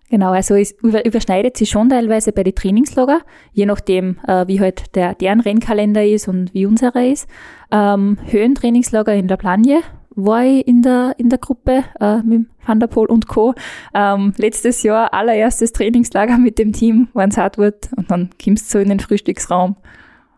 [0.10, 3.22] Genau, also es überschneidet sich schon teilweise bei den Trainingslager,
[3.54, 7.28] je nachdem, äh, wie halt der, deren Rennkalender ist und wie unserer ist.
[7.72, 9.80] Ähm, Höhentrainingslager in der Planje
[10.12, 13.56] war ich in der, in der Gruppe äh, mit Van der Poel und Co.
[13.94, 18.68] Ähm, letztes Jahr allererstes Trainingslager mit dem Team, wenn es hart wird und dann kommst
[18.68, 19.76] du so in den Frühstücksraum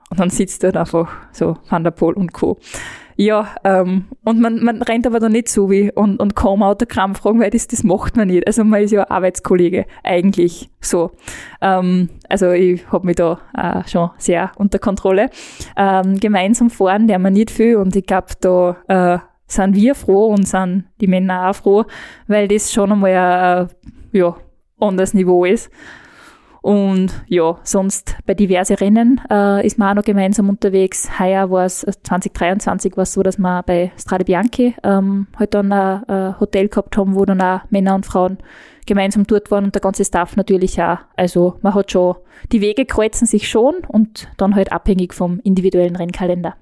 [0.10, 2.58] und dann sitzt dort einfach so Van der Poel und Co.
[3.20, 7.16] Ja, ähm, und man, man rennt aber da nicht so wie und, und kaum Autogramm
[7.16, 8.46] fragen, weil das, das macht man nicht.
[8.46, 11.10] Also man ist ja Arbeitskollege, eigentlich so.
[11.60, 15.32] Ähm, also ich habe mich da äh, schon sehr unter Kontrolle.
[15.76, 20.28] Ähm, gemeinsam fahren der man nicht viel und ich glaube, da äh, sind wir froh
[20.28, 21.86] und sind die Männer auch froh,
[22.28, 23.68] weil das schon einmal ein
[24.14, 24.36] äh, ja,
[24.80, 25.72] anderes Niveau ist.
[26.68, 31.18] Und ja, sonst bei diverse Rennen äh, ist man auch noch gemeinsam unterwegs.
[31.18, 35.72] Heuer war es, 2023 war es so, dass wir bei Strade Bianchi ähm, halt dann
[35.72, 38.40] ein, ein Hotel gehabt haben, wo dann auch Männer und Frauen
[38.86, 40.98] gemeinsam dort waren und der ganze Staff natürlich auch.
[41.16, 42.16] Also man hat schon,
[42.52, 46.58] die Wege kreuzen sich schon und dann halt abhängig vom individuellen Rennkalender.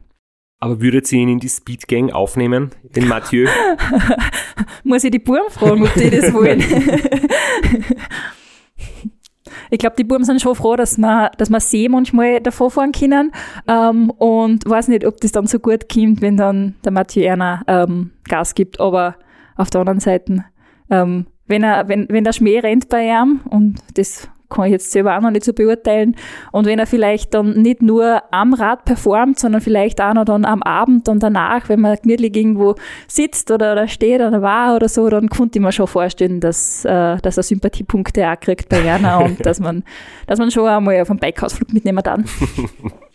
[0.60, 3.48] Aber würdet ihr ihn in die Speedgang aufnehmen, den Mathieu?
[4.84, 6.64] Muss ich die Buben fragen, ob die das wollen.
[9.76, 12.94] ich glaube, die Buben sind schon froh, dass man, dass man See manchmal davor fahren
[12.94, 13.34] können.
[13.68, 17.62] Ähm, und weiß nicht, ob das dann so gut kommt, wenn dann der Mathieu Erner
[17.68, 18.80] ähm, Gas gibt.
[18.80, 19.16] Aber
[19.58, 20.46] auf der anderen Seite,
[20.90, 24.92] ähm, wenn er, wenn, wenn der Schmäh rennt bei ihm und das kann ich jetzt
[24.92, 26.16] selber auch noch nicht so beurteilen.
[26.52, 30.46] Und wenn er vielleicht dann nicht nur am Rad performt, sondern vielleicht auch noch dann
[30.46, 32.76] am Abend und danach, wenn man gemütlich irgendwo
[33.08, 36.86] sitzt oder, oder steht oder war oder so, dann konnte ich mir schon vorstellen, dass,
[36.86, 39.84] äh, dass er Sympathiepunkte auch kriegt bei Werner und dass man,
[40.28, 42.26] dass man schon einmal auf einen Bikeausflug mitnehmen dann.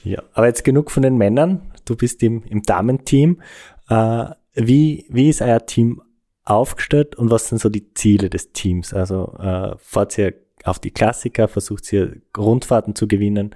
[0.02, 1.60] Ja, aber jetzt genug von den Männern.
[1.84, 3.42] Du bist im, im Damenteam.
[3.88, 6.00] Äh, wie, wie ist euer Team
[6.44, 8.92] aufgestellt und was sind so die Ziele des Teams?
[8.94, 13.54] Also äh, fahrt ihr auf die Klassiker, versucht hier Rundfahrten zu gewinnen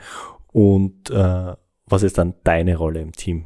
[0.52, 1.55] und äh,
[1.86, 3.44] was ist dann deine Rolle im Team?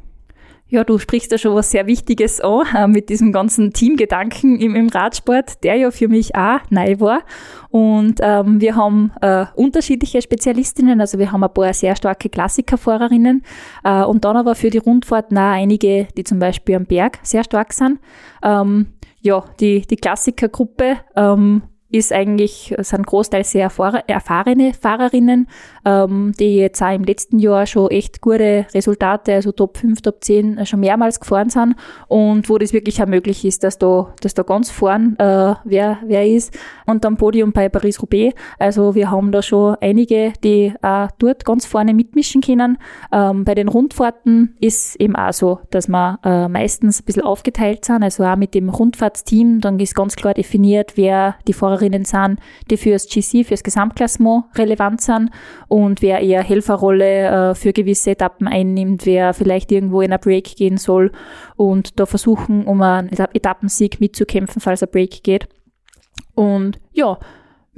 [0.71, 4.75] Ja, du sprichst da schon was sehr Wichtiges an, äh, mit diesem ganzen Teamgedanken im,
[4.75, 7.21] im, Radsport, der ja für mich auch neu war.
[7.69, 13.43] Und ähm, wir haben äh, unterschiedliche Spezialistinnen, also wir haben ein paar sehr starke Klassikerfahrerinnen
[13.83, 17.43] äh, und dann aber für die Rundfahrten auch einige, die zum Beispiel am Berg sehr
[17.43, 17.99] stark sind.
[18.43, 23.71] Ähm, ja, die, die Klassikergruppe ähm, ist eigentlich, sind großteils sehr
[24.07, 25.47] erfahrene Fahrerinnen,
[25.85, 30.23] ähm, die jetzt auch im letzten Jahr schon echt gute Resultate, also Top 5, Top
[30.23, 31.75] 10 äh, schon mehrmals gefahren sind
[32.07, 35.97] und wo das wirklich auch möglich ist, dass da, dass da ganz vorn äh, wer,
[36.05, 38.35] wer ist und am Podium bei Paris-Roubaix.
[38.59, 42.77] Also wir haben da schon einige, die auch dort ganz vorne mitmischen können.
[43.11, 47.85] Ähm, bei den Rundfahrten ist eben auch so, dass wir äh, meistens ein bisschen aufgeteilt
[47.85, 52.05] sind, also auch mit dem Rundfahrtsteam, dann ist ganz klar definiert, wer die Fahrer Fahrerinnen
[52.05, 55.31] sind, die fürs GC, fürs Gesamtklassement relevant sind
[55.67, 60.55] und wer eher Helferrolle äh, für gewisse Etappen einnimmt, wer vielleicht irgendwo in ein Break
[60.55, 61.11] gehen soll
[61.55, 65.47] und da versuchen, um einen Etappensieg mitzukämpfen, falls ein Break geht.
[66.35, 67.17] Und ja,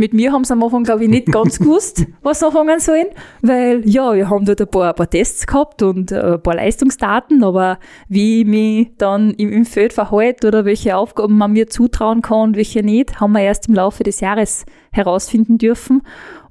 [0.01, 3.05] mit mir haben sie am Anfang, glaube ich, nicht ganz gewusst, was sie anfangen sollen,
[3.43, 6.55] weil, ja, wir haben dort ein paar, ein paar Tests gehabt und äh, ein paar
[6.55, 7.77] Leistungsdaten, aber
[8.09, 12.41] wie ich mich dann im, im Feld verhalte oder welche Aufgaben man mir zutrauen kann
[12.41, 16.01] und welche nicht, haben wir erst im Laufe des Jahres herausfinden dürfen.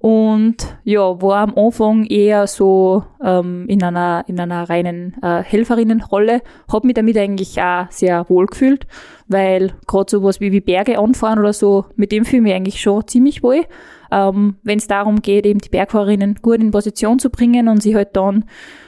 [0.00, 6.40] Und ja, war am Anfang eher so ähm, in, einer, in einer reinen äh, Helferinnenrolle,
[6.72, 8.86] habe mich damit eigentlich auch sehr wohl gefühlt,
[9.28, 12.80] weil gerade sowas wie, wie Berge anfahren oder so, mit dem fühle ich mich eigentlich
[12.80, 13.66] schon ziemlich wohl.
[14.10, 17.94] Ähm, Wenn es darum geht, eben die Bergfahrerinnen gut in Position zu bringen und sie
[17.94, 18.46] halt dann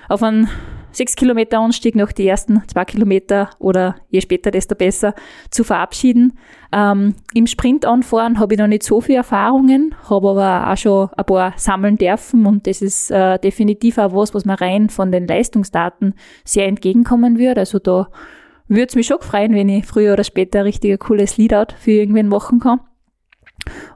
[0.08, 0.48] auf einen
[0.92, 5.14] sechs Kilometer Anstieg nach die ersten zwei Kilometer oder je später, desto besser
[5.50, 6.38] zu verabschieden.
[6.72, 11.08] Ähm, Im Sprint anfahren habe ich noch nicht so viele Erfahrungen, habe aber auch schon
[11.16, 15.12] ein paar sammeln dürfen und das ist äh, definitiv auch was, was mir rein von
[15.12, 16.14] den Leistungsdaten
[16.44, 17.58] sehr entgegenkommen wird.
[17.58, 18.08] Also da
[18.68, 21.90] würde es mich schon freuen, wenn ich früher oder später ein richtig cooles Leadout für
[21.90, 22.80] irgendwen machen kann.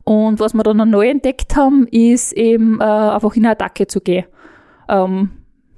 [0.05, 3.87] Und was wir dann noch neu entdeckt haben, ist eben äh, einfach in eine Attacke
[3.87, 4.27] zu gehen.
[4.89, 5.31] Ähm,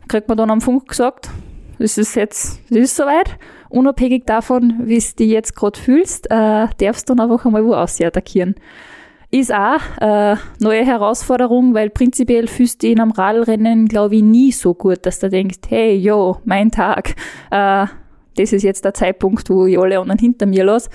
[0.09, 1.31] kriegt man dann am Funk gesagt,
[1.79, 3.39] es ist jetzt, es ist soweit.
[3.71, 7.75] Unabhängig davon, wie es dich jetzt gerade fühlst, äh, darfst du dann einfach einmal wo
[7.75, 8.55] attackieren.
[9.31, 14.53] Ist auch äh, neue Herausforderung, weil prinzipiell fühlst du in einem Radlrennen, glaube ich, nie
[14.53, 17.15] so gut, dass du denkst, hey, jo, mein Tag,
[17.51, 17.87] äh,
[18.37, 20.89] das ist jetzt der Zeitpunkt, wo ich alle anderen hinter mir lasse.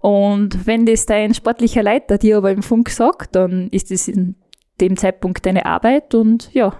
[0.00, 4.36] Und wenn das dein sportlicher Leiter dir aber im Funk sagt, dann ist das in
[4.80, 6.72] dem Zeitpunkt deine Arbeit und ja,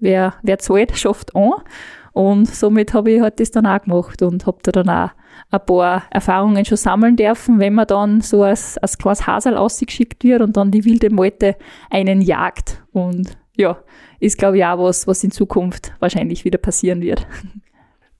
[0.00, 1.52] wer, wer zahlt, schafft an.
[2.12, 5.10] Und somit habe ich halt das dann auch gemacht und habe da dann auch
[5.50, 10.22] ein paar Erfahrungen schon sammeln dürfen, wenn man dann so als, als kleines Hasel ausgeschickt
[10.24, 11.56] wird und dann die wilde Meute
[11.90, 12.82] einen jagt.
[12.92, 13.78] Und ja,
[14.20, 17.26] ist glaube ich auch was, was in Zukunft wahrscheinlich wieder passieren wird.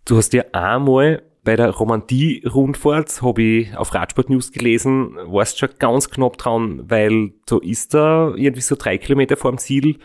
[0.05, 5.69] Du hast ja einmal bei der Romantie-Rundfahrt, habe ich auf Radsport News gelesen, warst schon
[5.79, 9.99] ganz knapp dran, weil so ist da irgendwie so drei Kilometer vor dem Ziel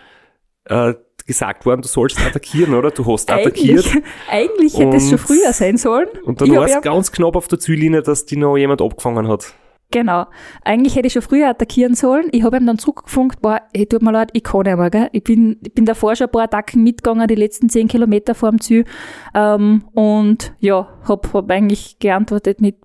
[0.66, 0.94] äh,
[1.28, 2.90] gesagt worden, du sollst attackieren, oder?
[2.90, 3.86] Du hast attackiert.
[3.86, 6.08] Eigentlich, eigentlich hätte es schon früher sein sollen.
[6.24, 9.54] Und dann war es ganz knapp auf der Ziellinie, dass die noch jemand abgefangen hat.
[9.90, 10.26] Genau.
[10.64, 12.28] Eigentlich hätte ich schon früher attackieren sollen.
[12.32, 15.10] Ich habe ihm dann zurückgefunkt, boah, hey, tut mir leid, ich kann nicht mehr, gell?
[15.14, 18.50] Ich bin, ich bin davor schon ein paar Attacken mitgegangen, die letzten zehn Kilometer vor
[18.50, 18.84] dem Ziel.
[19.34, 22.76] Ähm, und ja, hab, hab eigentlich geantwortet mit,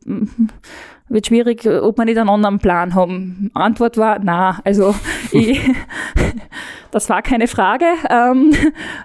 [1.13, 3.51] wird schwierig, ob wir nicht einen anderen Plan haben.
[3.55, 4.95] Antwort war, na, also
[5.33, 5.61] ich,
[6.91, 8.53] das war keine Frage, ähm,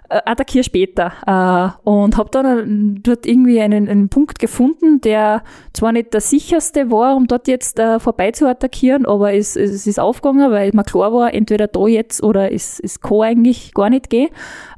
[0.09, 1.11] äh, attackiere später.
[1.25, 5.43] Äh, und habe dann dort irgendwie einen, einen Punkt gefunden, der
[5.73, 9.85] zwar nicht der sicherste war, um dort jetzt äh, vorbei zu attackieren, aber es, es
[9.85, 13.89] ist aufgegangen, weil mir klar war, entweder da jetzt oder es, es kann eigentlich gar
[13.89, 14.29] nicht gehen.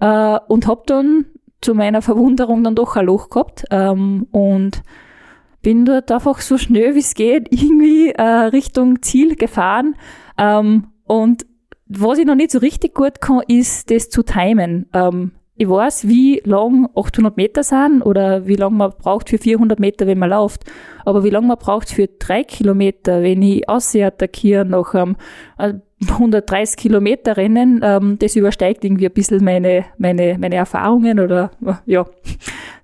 [0.02, 1.26] Äh, und habe dann
[1.62, 4.82] zu meiner Verwunderung dann doch ein Loch gehabt ähm, und
[5.62, 9.96] bin dort einfach so schnell wie es geht irgendwie äh, Richtung Ziel gefahren.
[10.38, 11.46] Ähm, und
[11.88, 14.88] was ich noch nicht so richtig gut kann, ist das zu timen.
[14.94, 15.32] Ähm,
[15.62, 20.08] ich weiß, wie lang 800 Meter sind oder wie lange man braucht für 400 Meter,
[20.08, 20.64] wenn man läuft.
[21.04, 25.18] Aber wie lange man braucht für drei Kilometer, wenn ich aussee attackiere nach einem
[26.08, 31.52] 130 Kilometer Rennen, ähm, das übersteigt irgendwie ein bisschen meine, meine, meine Erfahrungen oder
[31.86, 32.06] ja,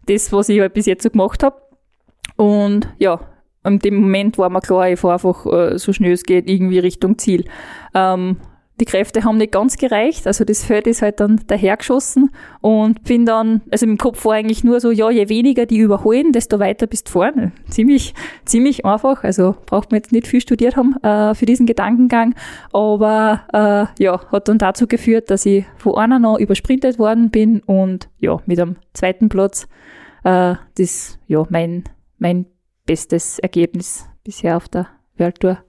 [0.08, 1.56] das, was ich halt bis jetzt so gemacht habe.
[2.36, 3.20] Und ja,
[3.64, 6.80] in dem Moment war mir klar, ich fahre einfach äh, so schnell es geht irgendwie
[6.80, 7.46] Richtung Ziel.
[7.94, 8.38] Ähm,
[8.80, 12.30] die Kräfte haben nicht ganz gereicht, also das Feld ist halt dann dahergeschossen
[12.60, 16.34] und bin dann, also im Kopf war eigentlich nur so, ja, je weniger die überholen,
[16.34, 17.54] desto weiter bist du vorne.
[17.70, 18.14] Ziemlich,
[18.44, 22.36] ziemlich einfach, also braucht man jetzt nicht viel studiert haben äh, für diesen Gedankengang,
[22.74, 27.62] aber äh, ja, hat dann dazu geführt, dass ich von einer noch übersprintet worden bin
[27.62, 29.70] und ja, mit einem zweiten Platz
[30.26, 31.86] äh, das, ja, mein
[32.26, 32.48] mein
[32.88, 35.60] bestes Ergebnis bisher auf der Welttour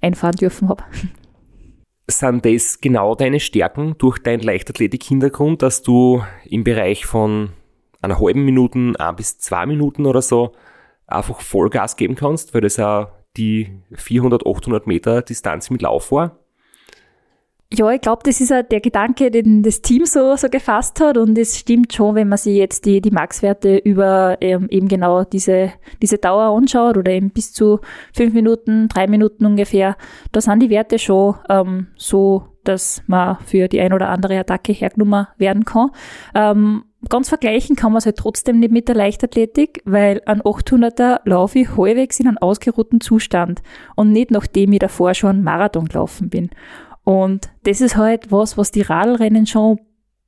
[0.00, 0.82] einfahren dürfen habe.
[2.06, 7.50] Sind das genau deine Stärken durch deinen Leichtathletik-Hintergrund, dass du im Bereich von
[8.00, 10.54] einer halben Minute, ein bis zwei Minuten oder so
[11.06, 16.38] einfach Vollgas geben kannst, weil das ja die 400, 800 Meter Distanz mit Lauf war?
[17.74, 21.16] Ja, ich glaube, das ist ja der Gedanke, den das Team so, so gefasst hat.
[21.16, 25.24] Und es stimmt schon, wenn man sich jetzt die, die Max-Werte über ähm, eben genau
[25.24, 27.80] diese, diese Dauer anschaut oder eben bis zu
[28.14, 29.96] fünf Minuten, drei Minuten ungefähr,
[30.32, 34.72] da sind die Werte schon ähm, so, dass man für die ein oder andere Attacke
[34.72, 35.92] hergenommen werden kann.
[36.34, 41.20] Ähm, ganz vergleichen kann man es halt trotzdem nicht mit der Leichtathletik, weil ein 800er
[41.24, 43.62] laufe ich halbwegs in einem ausgeruhten Zustand
[43.96, 46.50] und nicht nachdem ich davor schon einen Marathon gelaufen bin.
[47.04, 49.78] Und das ist halt was, was die Radlrennen schon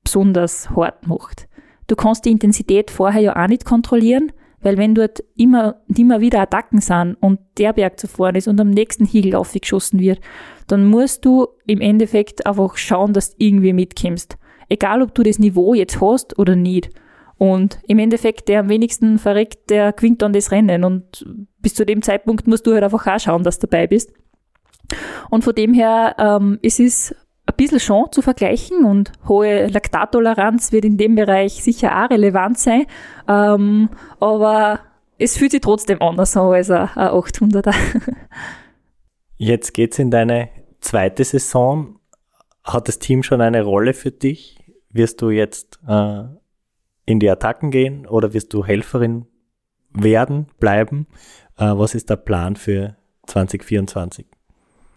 [0.03, 1.49] besonders hart macht.
[1.87, 6.41] Du kannst die Intensität vorher ja auch nicht kontrollieren, weil wenn dort immer immer wieder
[6.41, 10.20] Attacken sind und der Berg zu fahren ist und am nächsten Hügel aufgeschossen wird,
[10.66, 14.39] dann musst du im Endeffekt einfach schauen, dass du irgendwie mitkommst.
[14.68, 16.89] Egal, ob du das Niveau jetzt hast oder nicht.
[17.37, 20.85] Und im Endeffekt, der am wenigsten verreckt, der gewinnt dann das Rennen.
[20.85, 21.27] Und
[21.61, 24.12] bis zu dem Zeitpunkt musst du halt einfach auch schauen, dass du dabei bist.
[25.31, 29.67] Und von dem her, ähm, es ist ein ein bisschen schon zu vergleichen und hohe
[29.67, 32.87] Laktattoleranz wird in dem Bereich sicher auch relevant sein.
[33.29, 34.81] Ähm, aber
[35.19, 37.75] es fühlt sich trotzdem anders an als ein 800er.
[39.37, 40.49] Jetzt geht's in deine
[40.81, 41.99] zweite Saison.
[42.63, 44.59] Hat das Team schon eine Rolle für dich?
[44.91, 46.23] Wirst du jetzt äh,
[47.05, 49.27] in die Attacken gehen oder wirst du Helferin
[49.91, 51.09] werden, bleiben?
[51.59, 54.27] Äh, was ist der Plan für 2024?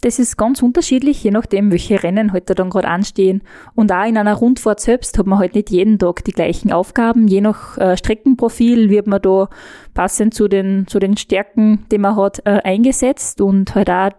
[0.01, 3.41] Das ist ganz unterschiedlich, je nachdem, welche Rennen heute halt dann gerade anstehen.
[3.73, 7.27] Und auch in einer Rundfahrt selbst hat man halt nicht jeden Tag die gleichen Aufgaben.
[7.27, 9.49] Je nach äh, Streckenprofil wird man da
[9.93, 13.41] passend zu den, zu den Stärken, die man hat, äh, eingesetzt.
[13.41, 14.11] Und halt auch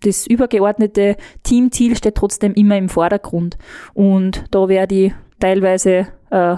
[0.00, 3.56] das übergeordnete Teamziel steht trotzdem immer im Vordergrund.
[3.94, 6.56] Und da werde ich teilweise äh,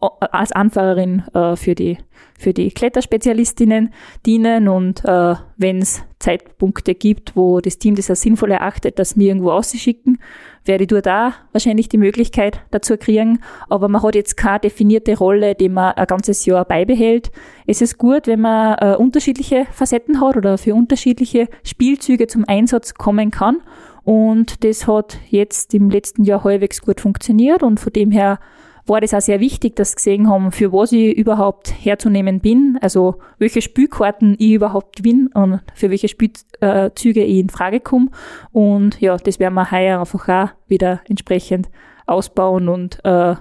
[0.00, 1.98] als Anfahrerin äh, für, die,
[2.38, 3.92] für die Kletterspezialistinnen
[4.26, 9.16] dienen und äh, wenn es Zeitpunkte gibt, wo das Team das als sinnvoll erachtet, dass
[9.16, 10.18] wir irgendwo ausschicken,
[10.64, 13.40] werde ich dort auch wahrscheinlich die Möglichkeit dazu kriegen.
[13.68, 17.30] Aber man hat jetzt keine definierte Rolle, die man ein ganzes Jahr beibehält.
[17.66, 22.94] Es ist gut, wenn man äh, unterschiedliche Facetten hat oder für unterschiedliche Spielzüge zum Einsatz
[22.94, 23.62] kommen kann.
[24.04, 28.38] Und das hat jetzt im letzten Jahr halbwegs gut funktioniert und von dem her
[28.86, 32.78] war das auch sehr wichtig, dass sie gesehen haben, für was ich überhaupt herzunehmen bin,
[32.80, 38.10] also welche Spielkarten ich überhaupt gewinne und für welche Spielzüge ich in Frage komme.
[38.52, 41.68] Und ja, das werden wir heuer einfach auch wieder entsprechend
[42.06, 42.68] ausbauen.
[42.68, 43.34] Und äh,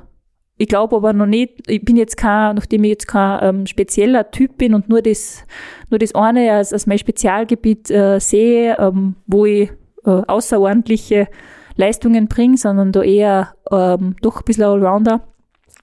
[0.57, 4.31] ich glaube aber noch nicht, ich bin jetzt kein, nachdem ich jetzt kein ähm, spezieller
[4.31, 5.45] Typ bin und nur das,
[5.89, 9.69] nur das eine als, als mein Spezialgebiet äh, sehe, ähm, wo ich
[10.05, 11.27] äh, außerordentliche
[11.75, 15.27] Leistungen bringe, sondern da eher ähm, doch ein bisschen Allrounder,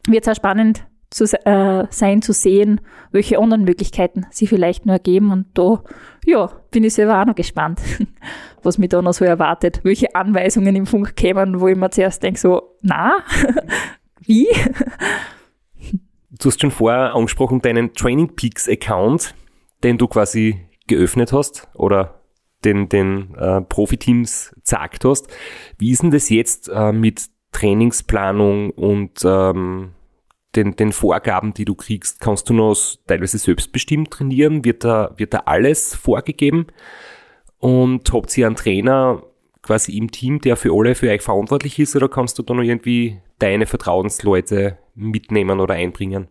[0.07, 2.81] wird es auch spannend zu, äh, sein zu sehen,
[3.11, 5.31] welche anderen Möglichkeiten sie vielleicht nur ergeben.
[5.31, 5.85] Und da,
[6.25, 7.81] ja, bin ich selber auch noch gespannt,
[8.63, 12.23] was mich da noch so erwartet, welche Anweisungen im Funk kämen, wo ich mir zuerst
[12.23, 13.17] denke, so, na,
[14.21, 14.49] wie?
[16.31, 19.35] Du hast schon vorher angesprochen, deinen Training Peaks Account,
[19.85, 22.23] den du quasi geöffnet hast oder
[22.65, 25.29] den, den äh, Profiteams gesagt hast.
[25.79, 29.93] Wie ist denn das jetzt äh, mit Trainingsplanung und ähm,
[30.57, 32.77] den, den Vorgaben, die du kriegst, kannst du noch
[33.07, 34.65] teilweise selbstbestimmt trainieren?
[34.65, 36.67] Wird da, wird da alles vorgegeben?
[37.59, 39.23] Und habt ihr einen Trainer
[39.63, 42.63] quasi im Team, der für alle für euch verantwortlich ist, oder kannst du da noch
[42.63, 46.29] irgendwie deine Vertrauensleute mitnehmen oder einbringen?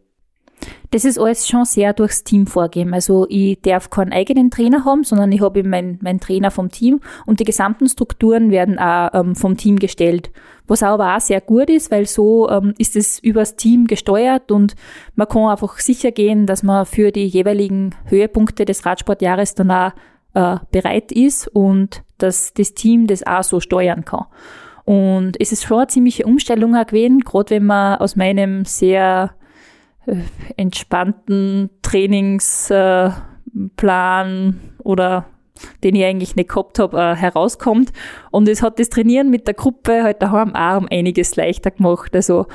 [0.91, 2.93] Das ist alles schon sehr durchs Team vorgeben.
[2.93, 6.99] Also ich darf keinen eigenen Trainer haben, sondern ich habe meinen mein Trainer vom Team
[7.25, 10.31] und die gesamten Strukturen werden auch ähm, vom Team gestellt.
[10.67, 14.75] Was aber auch sehr gut ist, weil so ähm, ist es übers Team gesteuert und
[15.15, 19.91] man kann einfach sicher gehen, dass man für die jeweiligen Höhepunkte des Radsportjahres dann auch
[20.33, 24.25] äh, bereit ist und dass das Team das auch so steuern kann.
[24.85, 29.31] Und es ist schon eine ziemliche Umstellung gewesen, gerade wenn man aus meinem sehr
[30.57, 35.25] entspannten Trainingsplan oder
[35.83, 37.91] den ich eigentlich nicht gehabt habe, äh, herauskommt.
[38.31, 42.15] Und es hat das Trainieren mit der Gruppe halt daheim auch um einiges leichter gemacht.
[42.15, 42.47] Also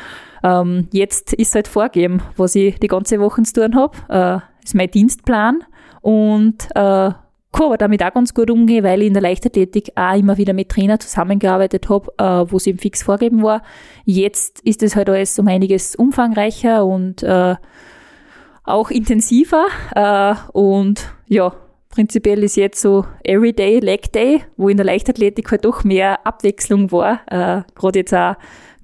[0.42, 3.96] ähm, jetzt ist halt vorgeben, was ich die ganze Woche zu tun habe.
[4.08, 5.64] Äh, ist mein Dienstplan
[6.00, 7.10] und äh,
[7.52, 10.52] kann aber damit auch ganz gut umgehen, weil ich in der Leichtathletik auch immer wieder
[10.52, 13.62] mit Trainer zusammengearbeitet habe, äh, wo es eben fix vorgeben war.
[14.04, 17.56] Jetzt ist es halt alles um einiges umfangreicher und äh,
[18.64, 19.66] auch intensiver.
[19.94, 21.54] Äh, und ja,
[21.88, 26.92] prinzipiell ist jetzt so Everyday Leg Day, wo in der Leichtathletik halt doch mehr Abwechslung
[26.92, 27.20] war.
[27.26, 28.34] Äh, Gerade jetzt auch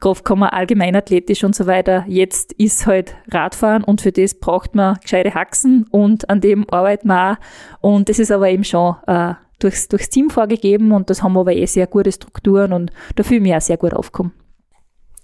[0.03, 2.05] Kraftkammer, allgemeinathletisch und so weiter.
[2.09, 7.07] Jetzt ist halt Radfahren und für das braucht man gescheite Haxen und an dem arbeiten
[7.07, 7.36] wir auch.
[7.80, 11.40] Und das ist aber eben schon äh, durchs, durchs Team vorgegeben und das haben wir
[11.40, 14.32] aber eh sehr gute Strukturen und da fühle ich mich auch sehr gut aufkommen.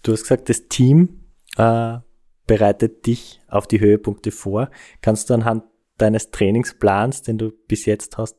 [0.05, 1.25] Du hast gesagt, das Team
[1.57, 1.99] äh,
[2.47, 4.71] bereitet dich auf die Höhepunkte vor.
[5.03, 5.65] Kannst du anhand
[5.97, 8.37] deines Trainingsplans, den du bis jetzt hast,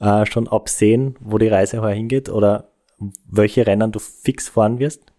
[0.00, 2.72] äh, schon absehen, wo die Reise hingeht oder
[3.30, 5.12] welche Rennen du fix fahren wirst?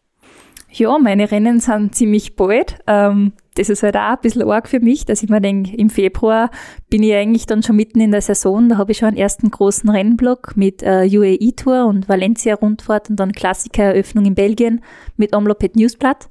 [0.71, 2.77] Ja, meine Rennen sind ziemlich bald.
[2.85, 5.89] Ähm, das ist halt auch ein bisschen arg für mich, dass ich mir denke, im
[5.89, 6.51] Februar
[6.89, 8.69] bin ich eigentlich dann schon mitten in der Saison.
[8.69, 13.09] Da habe ich schon einen ersten großen Rennblock mit äh, UAE Tour und Valencia Rundfahrt
[13.09, 14.81] und dann Klassikereröffnung in Belgien
[15.17, 16.29] mit Omlopet Newsblatt.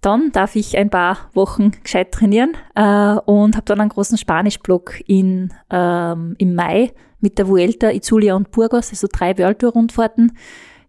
[0.00, 5.00] Dann darf ich ein paar Wochen gescheit trainieren äh, und habe dann einen großen Spanisch-Block
[5.06, 10.32] in, ähm, im Mai mit der Vuelta, Izulia und Burgos, also drei World Tour Rundfahrten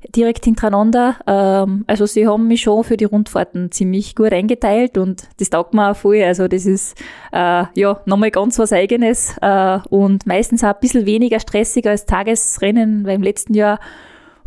[0.07, 1.17] direkt hintereinander.
[1.27, 5.73] Ähm, also sie haben mich schon für die Rundfahrten ziemlich gut eingeteilt und das taugt
[5.73, 6.23] mir auch voll.
[6.23, 6.97] Also das ist
[7.31, 12.05] äh, ja nochmal ganz was Eigenes äh, und meistens auch ein bisschen weniger stressig als
[12.05, 13.79] Tagesrennen, weil im letzten Jahr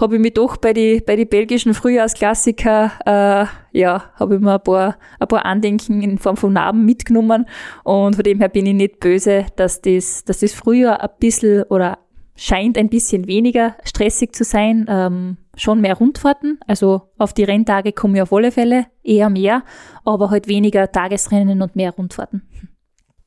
[0.00, 4.54] habe ich mich doch bei die, bei die belgischen Frühjahrsklassiker, äh, ja, habe ich mir
[4.54, 7.46] ein paar, ein paar Andenken in Form von Narben mitgenommen
[7.84, 11.62] und von dem her bin ich nicht böse, dass das, dass das Frühjahr ein bisschen
[11.64, 11.98] oder
[12.36, 17.92] scheint ein bisschen weniger stressig zu sein, ähm, schon mehr Rundfahrten, also auf die Renntage
[17.92, 19.64] kommen ja auf alle Fälle eher mehr,
[20.04, 22.42] aber halt weniger Tagesrennen und mehr Rundfahrten.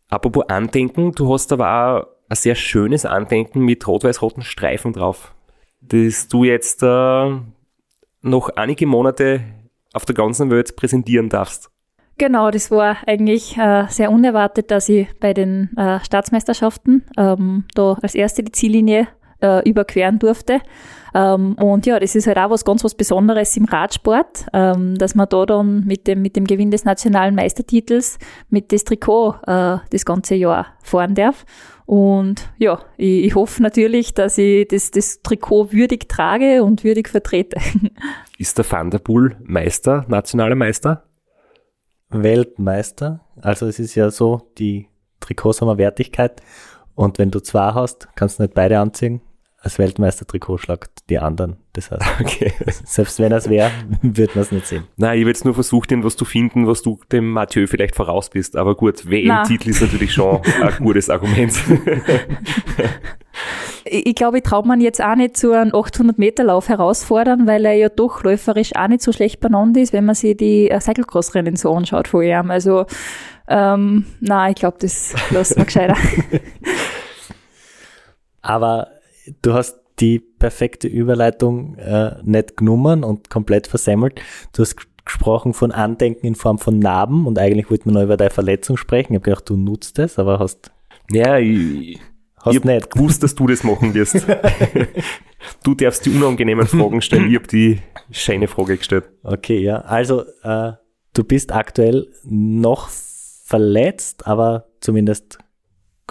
[0.09, 5.33] Apropos Andenken, du hast aber auch ein sehr schönes Andenken mit rot-weiß-roten Streifen drauf,
[5.81, 7.31] das du jetzt äh,
[8.21, 9.41] noch einige Monate
[9.93, 11.71] auf der ganzen Welt präsentieren darfst.
[12.17, 17.97] Genau, das war eigentlich äh, sehr unerwartet, dass ich bei den äh, Staatsmeisterschaften ähm, da
[18.01, 19.07] als erste die Ziellinie
[19.45, 20.61] äh, überqueren durfte.
[21.13, 25.15] Ähm, und ja, das ist halt auch was ganz was Besonderes im Radsport, ähm, dass
[25.15, 28.19] man da dann mit dem, mit dem Gewinn des nationalen Meistertitels
[28.49, 31.45] mit das Trikot äh, das ganze Jahr fahren darf.
[31.85, 37.07] Und ja, ich, ich hoffe natürlich, dass ich das, das Trikot würdig trage und würdig
[37.07, 37.61] vertrete.
[38.37, 41.03] Ist der Van der Poel Meister, nationaler Meister?
[42.09, 43.21] Weltmeister.
[43.41, 44.87] Also es ist ja so, die
[45.19, 46.41] Trikots haben eine Wertigkeit
[46.93, 49.21] und wenn du zwei hast, kannst du nicht beide anziehen.
[49.66, 51.57] Als Weltmeister-Trikot schlagt die anderen.
[51.74, 52.53] Das heißt, Okay.
[52.86, 53.72] selbst wenn es wäre,
[54.03, 54.84] würde man es nicht sehen.
[54.95, 58.30] Nein, ich habe jetzt nur versucht, irgendwas zu finden, was du dem Mathieu vielleicht voraus
[58.30, 58.55] bist.
[58.57, 61.53] Aber gut, WM-Titel ist natürlich schon ein gutes Argument.
[63.88, 67.89] Ich, glaube, ich traue man jetzt auch nicht zu einem 800-Meter-Lauf herausfordern, weil er ja
[67.89, 71.72] doch läuferisch auch nicht so schlecht benannt ist, wenn man sich die äh, Cyclocross-Rennen so
[71.72, 72.49] anschaut vor ihm.
[72.49, 72.88] Also,
[73.47, 75.97] ähm, nein, ich glaube, das lassen wir gescheiter.
[78.41, 78.88] Aber
[79.41, 84.19] du hast die perfekte Überleitung äh, nicht genommen und komplett versemmelt.
[84.53, 88.17] Du hast gesprochen von Andenken in Form von Narben und eigentlich wollten wir noch über
[88.17, 89.13] deine Verletzung sprechen.
[89.13, 90.71] Ich habe gedacht, du nutzt es, aber hast,
[91.11, 91.99] ja, ich,
[92.38, 92.91] hast ich hab nicht.
[92.91, 94.26] gewusst, dass du das machen wirst.
[95.63, 97.30] du darfst die unangenehmen Fragen stellen.
[97.30, 97.80] Ich habe die
[98.11, 99.05] schöne Frage gestellt.
[99.23, 99.82] Okay, ja.
[99.82, 100.73] Also, äh,
[101.13, 105.38] du bist aktuell noch verletzt, aber zumindest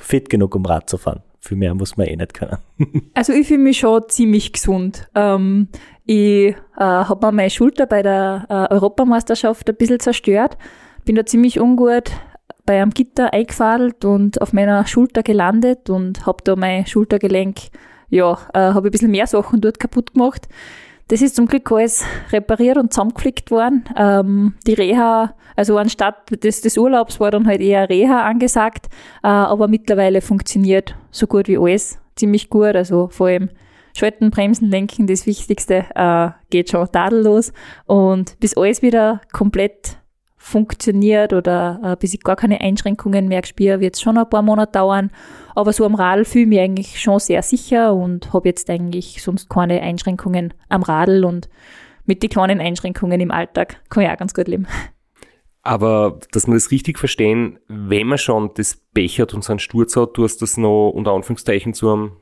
[0.01, 1.23] fit genug, um Rad zu fahren.
[1.45, 2.57] Viel mehr muss man eh nicht können.
[3.15, 5.09] Also ich fühle mich schon ziemlich gesund.
[5.15, 5.69] Ähm,
[6.07, 10.57] ich äh, habe mir meine Schulter bei der äh, Europameisterschaft ein bisschen zerstört.
[11.05, 12.13] Bin da ziemlich ungut
[12.65, 17.59] bei einem Gitter eingefadelt und auf meiner Schulter gelandet und habe da mein Schultergelenk,
[18.09, 20.49] ja, äh, habe ein bisschen mehr Sachen dort kaputt gemacht.
[21.09, 23.85] Das ist zum Glück alles repariert und zusammengeflickt worden.
[23.97, 28.87] Ähm, die Reha, also anstatt des, des Urlaubs war dann halt eher Reha angesagt,
[29.23, 32.75] äh, aber mittlerweile funktioniert so gut wie alles ziemlich gut.
[32.75, 33.51] Also vor allem
[33.97, 37.53] Schalten, Bremsen, Lenken, das Wichtigste äh, geht schon tadellos.
[37.87, 39.99] Und bis alles wieder komplett
[40.45, 44.43] funktioniert oder äh, bis ich gar keine Einschränkungen mehr spüre, wird es schon ein paar
[44.43, 45.11] Monate dauern.
[45.55, 49.23] Aber so am Radl fühle ich mich eigentlich schon sehr sicher und habe jetzt eigentlich
[49.23, 51.49] sonst keine Einschränkungen am Radl und
[52.05, 54.67] mit den kleinen Einschränkungen im Alltag kann ich auch ganz gut leben.
[55.63, 59.61] Aber dass wir das richtig verstehen, wenn man schon das Pech hat und so einen
[59.61, 62.13] Sturz hat, du hast das noch unter Anführungszeichen zu einem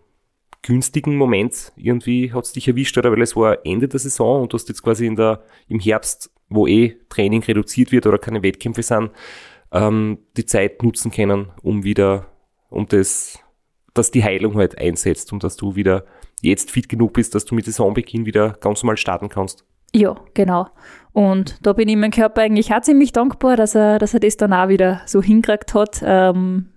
[0.62, 4.52] günstigen Moment irgendwie hat es dich erwischt, oder weil es war Ende der Saison und
[4.52, 8.42] du hast jetzt quasi in der, im Herbst, wo eh Training reduziert wird oder keine
[8.42, 9.10] Wettkämpfe sind,
[9.72, 12.26] ähm, die Zeit nutzen können, um wieder,
[12.68, 13.38] um das,
[13.94, 16.04] dass die Heilung halt einsetzt und dass du wieder
[16.40, 19.64] jetzt fit genug bist, dass du mit Saisonbeginn wieder ganz normal starten kannst.
[19.94, 20.68] Ja, genau.
[21.12, 24.38] Und da bin ich meinem Körper eigentlich auch ziemlich dankbar, dass er, dass er das
[24.38, 26.02] dann auch wieder so hingekriegt hat.
[26.04, 26.68] Ähm,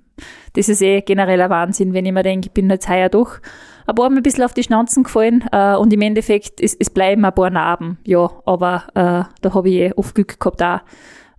[0.54, 3.40] das ist eh generell ein Wahnsinn, wenn ich mir denke, ich bin jetzt heuer doch
[3.88, 6.90] ein paar Mal ein bisschen auf die Schnauzen gefallen äh, und im Endeffekt, es, es
[6.90, 10.80] bleiben ein paar Narben, ja, aber äh, da habe ich eh oft Glück gehabt auch.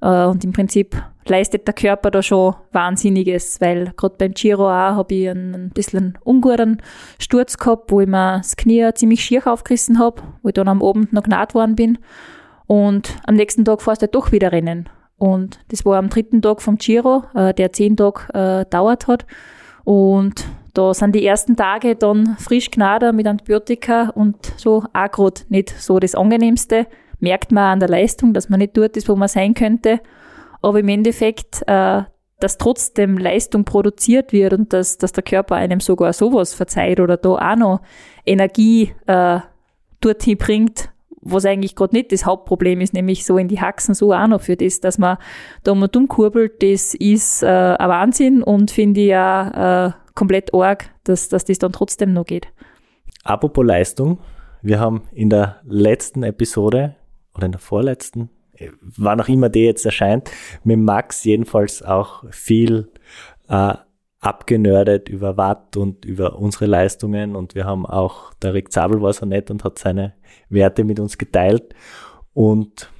[0.01, 0.97] Äh, und im Prinzip
[1.29, 5.71] leistet der Körper da schon Wahnsinniges, weil gerade beim Giro auch habe ich einen, ein
[5.71, 6.83] bisschen einen unguten
[7.19, 10.83] Sturz gehabt, wo ich mir das Knie ziemlich schier aufgerissen habe, wo ich dann am
[10.83, 11.99] Abend noch gnad worden bin.
[12.67, 14.89] Und am nächsten Tag fährst du halt doch wieder rennen.
[15.19, 19.27] Und das war am dritten Tag vom Giro, äh, der zehn Tage äh, dauert hat.
[19.85, 20.45] Und
[20.77, 25.71] da sind die ersten Tage dann frisch gnader mit Antibiotika und so auch gerade nicht
[25.71, 26.87] so das Angenehmste.
[27.19, 30.01] Merkt man an der Leistung, dass man nicht dort ist, wo man sein könnte.
[30.61, 32.03] Aber im Endeffekt, äh,
[32.41, 37.17] dass trotzdem Leistung produziert wird und dass, dass der Körper einem sogar sowas verzeiht oder
[37.17, 37.81] da auch noch
[38.27, 39.41] Energie äh,
[40.03, 40.91] dorthin bringt,
[41.23, 44.43] was eigentlich gerade nicht das Hauptproblem ist, nämlich so in die Haxen so auch noch
[44.43, 45.17] für das, dass man
[45.65, 50.91] da mal dumm kurbelt, das ist äh, ein Wahnsinn und finde ich ja komplett arg,
[51.05, 52.49] dass, dass das dann trotzdem noch geht.
[53.23, 54.19] Apropos Leistung,
[54.63, 56.97] wir haben in der letzten Episode
[57.35, 60.31] oder in der vorletzten, äh, wann auch immer die jetzt erscheint,
[60.65, 62.91] mit Max jedenfalls auch viel
[63.49, 63.75] äh,
[64.21, 69.13] abgenördet über Watt und über unsere Leistungen und wir haben auch, der Rick Zabel war
[69.13, 70.15] so nett und hat seine
[70.49, 71.75] Werte mit uns geteilt
[72.33, 72.91] und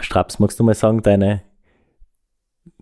[0.00, 1.42] Straps, magst du mal sagen, deine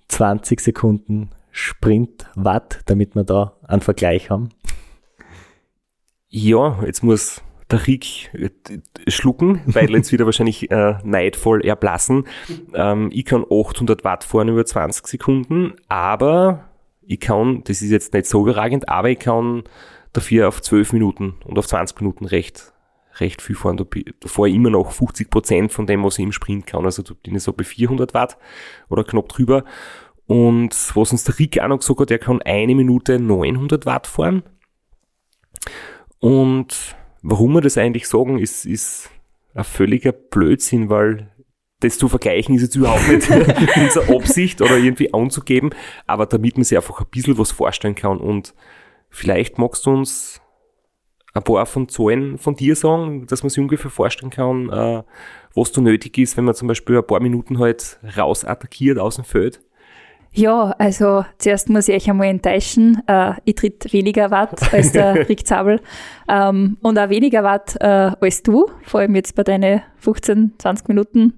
[0.08, 4.48] 20 Sekunden Sprint Watt, damit wir da einen Vergleich haben?
[6.28, 8.50] Ja, jetzt muss der Rick äh,
[9.08, 12.26] schlucken, weil jetzt wieder wahrscheinlich äh, neidvoll erblassen.
[12.74, 16.68] Ähm, ich kann 800 Watt fahren über 20 Sekunden, aber
[17.02, 19.64] ich kann, das ist jetzt nicht so überragend, aber ich kann
[20.12, 22.72] dafür auf 12 Minuten und auf 20 Minuten recht,
[23.16, 23.76] recht viel fahren.
[23.76, 26.84] Da, da fahre ich immer noch 50 Prozent von dem, was ich im Sprint kann.
[26.84, 28.38] Also da bin ich so bei 400 Watt
[28.88, 29.64] oder knapp drüber.
[30.26, 34.06] Und was uns der Rick auch noch gesagt hat, der kann eine Minute 900 Watt
[34.06, 34.42] fahren.
[36.20, 39.10] Und warum wir das eigentlich sagen, ist, ist
[39.54, 41.32] ein völliger Blödsinn, weil
[41.80, 43.28] das zu vergleichen ist jetzt überhaupt nicht
[43.76, 45.70] unsere Absicht oder irgendwie anzugeben,
[46.06, 48.54] aber damit man sich einfach ein bisschen was vorstellen kann und
[49.10, 50.40] vielleicht magst du uns
[51.34, 55.02] ein paar von Zahlen von dir sagen, dass man sich ungefähr vorstellen kann, äh,
[55.54, 59.16] was da nötig ist, wenn man zum Beispiel ein paar Minuten halt raus attackiert aus
[59.16, 59.60] dem Feld.
[60.34, 63.02] Ja, also zuerst muss ich euch einmal enttäuschen.
[63.06, 65.80] Äh, ich tritt weniger Watt als der Rick Zabel.
[66.26, 70.88] Ähm, und auch weniger Watt äh, als du, vor allem jetzt bei deinen 15, 20
[70.88, 71.34] Minuten.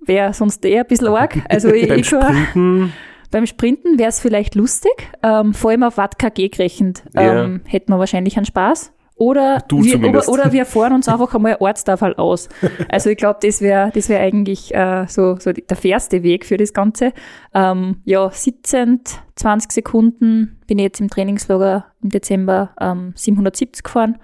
[0.00, 1.38] Wäre sonst eher ein bisschen arg.
[1.48, 2.92] Also ich, beim ich Sprinten,
[3.30, 7.92] beim Sprinten wäre es vielleicht lustig, ähm, vor allem auf Watt KG gerechnet, ähm, hätten
[7.92, 8.92] wir wahrscheinlich einen Spaß.
[9.22, 10.28] Oder, Du wir, zumindest.
[10.28, 12.48] oder, oder wir fahren uns einfach einmal Ortstafel aus.
[12.88, 16.56] Also ich glaube, das wäre das wär eigentlich äh, so, so der fairste Weg für
[16.56, 17.12] das Ganze.
[17.54, 19.00] Ähm, ja, 17,
[19.36, 24.18] 20 Sekunden bin ich jetzt im Trainingslager im Dezember ähm, 770 gefahren.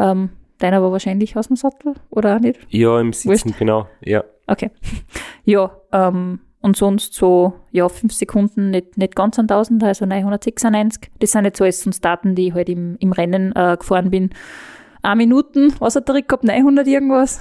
[0.00, 2.58] Ähm, deiner war wahrscheinlich aus dem Sattel, oder auch nicht?
[2.70, 4.24] ja, im Sitzen, genau, ja.
[4.48, 4.70] Okay.
[5.46, 11.10] Ja, ähm, und sonst so, ja, fünf Sekunden, nicht, nicht ganz an 1000, also 996.
[11.18, 14.30] Das sind jetzt alles sonst Daten, die ich halt im, im Rennen äh, gefahren bin.
[15.02, 16.42] Eine Minuten, was hat der Rick gehabt?
[16.42, 17.38] 900 irgendwas?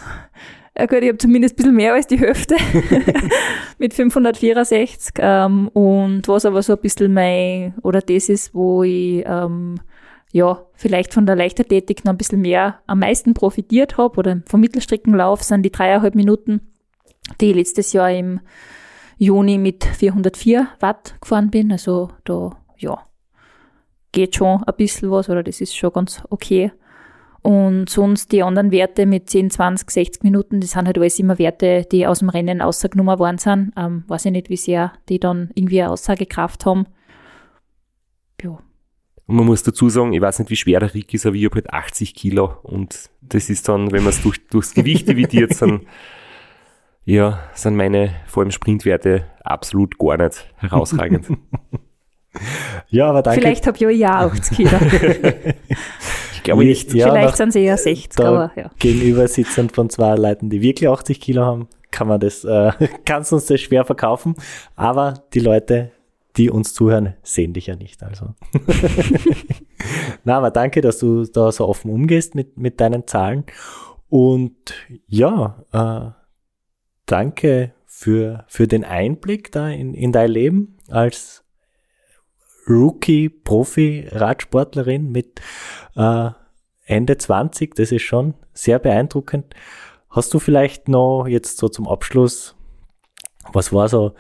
[0.78, 2.58] Ja gut, ich habe zumindest ein bisschen mehr als die Hälfte
[3.78, 5.14] mit 564.
[5.20, 9.76] Ähm, und was aber so ein bisschen mein, oder das ist, wo ich ähm,
[10.34, 14.60] ja, vielleicht von der Leichtathletik noch ein bisschen mehr am meisten profitiert habe oder vom
[14.60, 16.60] Mittelstreckenlauf sind die dreieinhalb Minuten,
[17.40, 18.42] die ich letztes Jahr im
[19.24, 21.72] Juni mit 404 Watt gefahren bin.
[21.72, 23.00] Also da, ja,
[24.12, 26.72] geht schon ein bisschen was oder das ist schon ganz okay.
[27.42, 31.38] Und sonst die anderen Werte mit 10, 20, 60 Minuten, das sind halt alles immer
[31.38, 33.74] Werte, die aus dem Rennen ausgenommen worden sind.
[33.76, 36.86] Ähm, weiß ich nicht, wie sehr die dann irgendwie eine Aussagekraft haben.
[38.42, 38.60] Ja.
[39.26, 41.44] Und man muss dazu sagen, ich weiß nicht, wie schwer der Rick ist, aber ich
[41.46, 42.56] habe halt 80 Kilo.
[42.64, 45.82] Und das ist dann, wenn man es durch, durchs Gewicht dividiert, dann,
[47.06, 51.28] ja, sind meine, vor allem Sprintwerte, absolut gar nicht herausragend.
[52.90, 53.42] Ja, aber danke.
[53.42, 54.72] Vielleicht habe ich ja ja 80 Kilo.
[56.34, 56.94] Ich glaube nicht.
[56.94, 58.70] Ja, Vielleicht sind sie eher 60, da aber ja.
[58.78, 62.72] gegenüber sitzend von zwei Leuten, die wirklich 80 Kilo haben, kann man das, äh,
[63.06, 64.36] kannst uns das schwer verkaufen.
[64.76, 65.92] Aber die Leute,
[66.36, 68.04] die uns zuhören, sehen dich ja nicht.
[68.04, 68.34] Also.
[70.26, 73.46] Na, aber danke, dass du da so offen umgehst mit, mit deinen Zahlen.
[74.10, 74.74] Und
[75.08, 76.23] ja, äh,
[77.06, 81.44] danke für, für den Einblick da in, in dein Leben als
[82.68, 85.40] Rookie-Profi-Radsportlerin mit
[85.96, 86.32] äh,
[86.86, 87.76] Ende 20.
[87.76, 89.54] Das ist schon sehr beeindruckend.
[90.10, 92.56] Hast du vielleicht noch jetzt so zum Abschluss,
[93.52, 94.14] was war so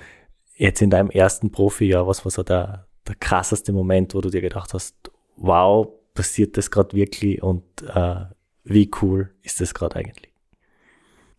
[0.56, 4.42] jetzt in deinem ersten Profijahr, was war so der, der krasseste Moment, wo du dir
[4.42, 8.26] gedacht hast, wow, passiert das gerade wirklich und äh,
[8.64, 10.33] wie cool ist das gerade eigentlich?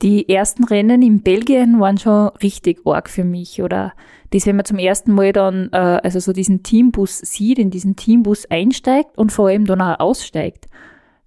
[0.04, 3.62] Die ersten Rennen in Belgien waren schon richtig arg für mich.
[3.62, 3.94] Oder
[4.32, 7.96] das, wenn man zum ersten Mal dann äh, also so diesen Teambus sieht, in diesen
[7.96, 10.66] Teambus einsteigt und vor allem dann auch aussteigt.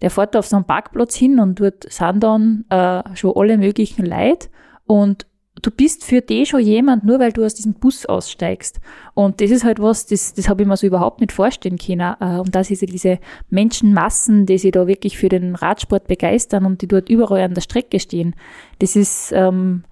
[0.04, 3.58] Der fährt da auf so einen Parkplatz hin und dort sind dann äh, schon alle
[3.58, 4.50] möglichen Leute
[4.86, 5.26] und
[5.62, 8.80] du bist für die schon jemand, nur weil du aus diesem Bus aussteigst.
[9.14, 12.16] Und das ist halt was, das, das habe ich mir so überhaupt nicht vorstellen können.
[12.20, 13.20] Äh, Und dass diese, diese
[13.50, 17.62] Menschenmassen, die sich da wirklich für den Radsport begeistern und die dort überall an der
[17.62, 18.36] Strecke stehen,
[18.80, 19.84] das ist, ähm,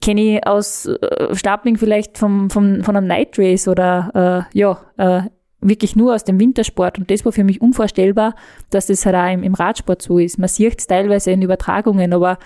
[0.00, 4.80] kenne ich aus äh, Stapling vielleicht vom, vom, von einem Night Race oder äh, ja,
[4.96, 5.28] äh,
[5.60, 6.98] wirklich nur aus dem Wintersport.
[6.98, 8.34] Und das war für mich unvorstellbar,
[8.70, 10.38] dass das halt auch im, im Radsport so ist.
[10.38, 12.38] Man sieht es teilweise in Übertragungen, aber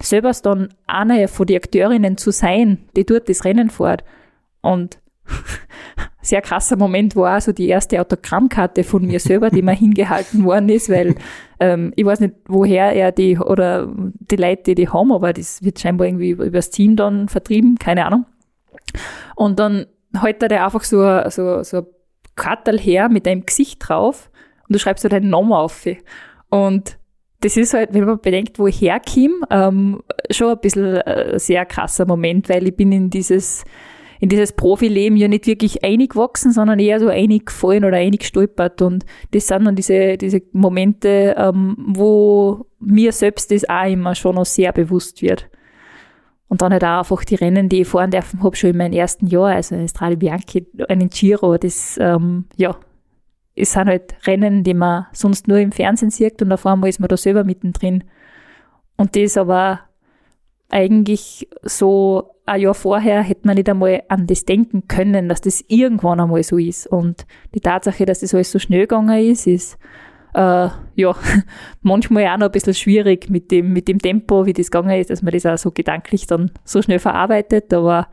[0.00, 4.04] selber dann eine von den Akteurinnen zu sein, die dort das Rennen fährt.
[4.60, 4.98] Und
[6.22, 10.44] sehr krasser Moment war auch so die erste Autogrammkarte von mir selber, die mir hingehalten
[10.44, 11.14] worden ist, weil
[11.60, 15.62] ähm, ich weiß nicht, woher er die oder die Leute, die die haben, aber das
[15.62, 18.26] wird scheinbar irgendwie über, übers Team dann vertrieben, keine Ahnung.
[19.34, 19.86] Und dann
[20.20, 21.86] hält er einfach so, so, so
[22.36, 24.30] Kartel her mit deinem Gesicht drauf
[24.66, 25.86] und du schreibst so deinen Namen auf.
[26.50, 26.98] Und
[27.40, 31.38] das ist halt, wenn man bedenkt, wo ich herkomme, ähm, schon ein bisschen ein äh,
[31.38, 33.64] sehr krasser Moment, weil ich bin in dieses,
[34.18, 38.82] in dieses Profileben ja nicht wirklich eingewachsen, sondern eher so eingefallen oder eingestolpert.
[38.82, 44.34] Und das sind dann diese, diese Momente, ähm, wo mir selbst das auch immer schon
[44.34, 45.48] noch sehr bewusst wird.
[46.48, 48.94] Und dann halt auch einfach die Rennen, die ich fahren dürfen habe, schon in meinem
[48.94, 52.74] ersten Jahr, also eine Strade Bianchi, einen Giro, das, ähm, ja,
[53.58, 57.00] es sind halt Rennen, die man sonst nur im Fernsehen sieht und auf einmal ist
[57.00, 58.04] man da selber mittendrin.
[58.96, 59.80] Und das aber
[60.70, 65.64] eigentlich so ein Jahr vorher hätte man nicht einmal an das denken können, dass das
[65.68, 66.86] irgendwann einmal so ist.
[66.86, 69.78] Und die Tatsache, dass das alles so schnell gegangen ist, ist
[70.34, 71.16] äh, ja
[71.82, 75.10] manchmal auch noch ein bisschen schwierig mit dem, mit dem Tempo, wie das gegangen ist,
[75.10, 77.72] dass man das auch so gedanklich dann so schnell verarbeitet.
[77.72, 78.08] Aber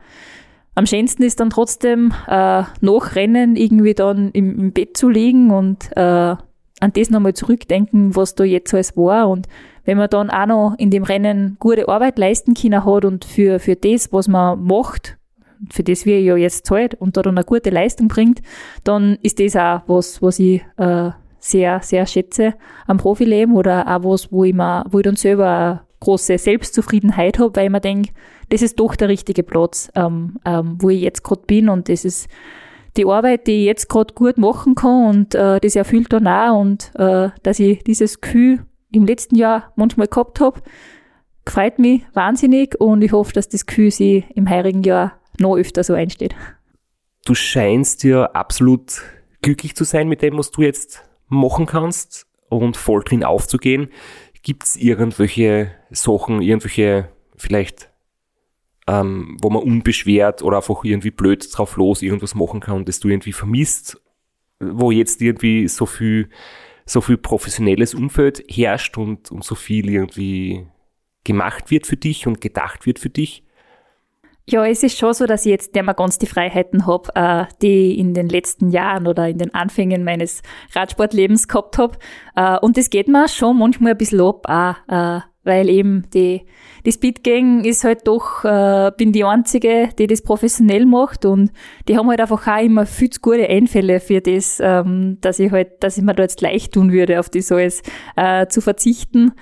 [0.76, 5.50] am schönsten ist dann trotzdem äh, nach Rennen irgendwie dann im, im Bett zu liegen
[5.50, 9.30] und äh, an das nochmal zurückdenken, was da jetzt alles war.
[9.30, 9.48] Und
[9.86, 13.58] wenn man dann auch noch in dem Rennen gute Arbeit leisten können hat und für,
[13.58, 15.16] für das, was man macht,
[15.70, 18.42] für das wir ja jetzt zahlt und da dann eine gute Leistung bringt,
[18.84, 22.52] dann ist das auch was, was ich äh, sehr, sehr schätze
[22.86, 27.38] am Profileben oder auch was, wo ich, mir, wo ich dann selber eine große Selbstzufriedenheit
[27.38, 28.12] habe, weil ich mir denke,
[28.48, 32.04] das ist doch der richtige Platz, ähm, ähm, wo ich jetzt gerade bin und das
[32.04, 32.28] ist
[32.96, 36.58] die Arbeit, die ich jetzt gerade gut machen kann und äh, das erfüllt dann auch
[36.58, 40.60] und äh, dass ich dieses Gefühl im letzten Jahr manchmal gehabt habe.
[41.46, 45.84] Freut mich wahnsinnig und ich hoffe, dass das Gefühl sich im heurigen Jahr noch öfter
[45.84, 46.34] so einsteht.
[47.24, 49.02] Du scheinst ja absolut
[49.42, 53.90] glücklich zu sein mit dem, was du jetzt machen kannst und voll drin aufzugehen.
[54.42, 57.90] Gibt es irgendwelche Sachen, irgendwelche vielleicht,
[58.86, 63.08] ähm, wo man unbeschwert oder einfach irgendwie blöd drauf los irgendwas machen kann, das du
[63.08, 64.00] irgendwie vermisst,
[64.60, 66.28] wo jetzt irgendwie so viel
[66.86, 70.68] so viel professionelles Umfeld herrscht und, und so viel irgendwie
[71.24, 73.42] gemacht wird für dich und gedacht wird für dich?
[74.48, 77.46] Ja, es ist schon so, dass ich jetzt nicht mehr ganz die Freiheiten habe, äh,
[77.60, 80.40] die in den letzten Jahren oder in den Anfängen meines
[80.72, 81.98] Radsportlebens gehabt habe.
[82.36, 86.42] Äh, und das geht mir schon manchmal ein bisschen ab, auch, äh, weil eben die,
[86.84, 91.50] die Speedgang ist halt doch, äh, bin die Einzige, die das professionell macht und
[91.88, 95.50] die haben halt einfach auch immer viel zu gute Einfälle für das, ähm, dass ich
[95.50, 97.82] halt, dass ich mir da jetzt leicht tun würde, auf das alles
[98.16, 99.32] äh, zu verzichten.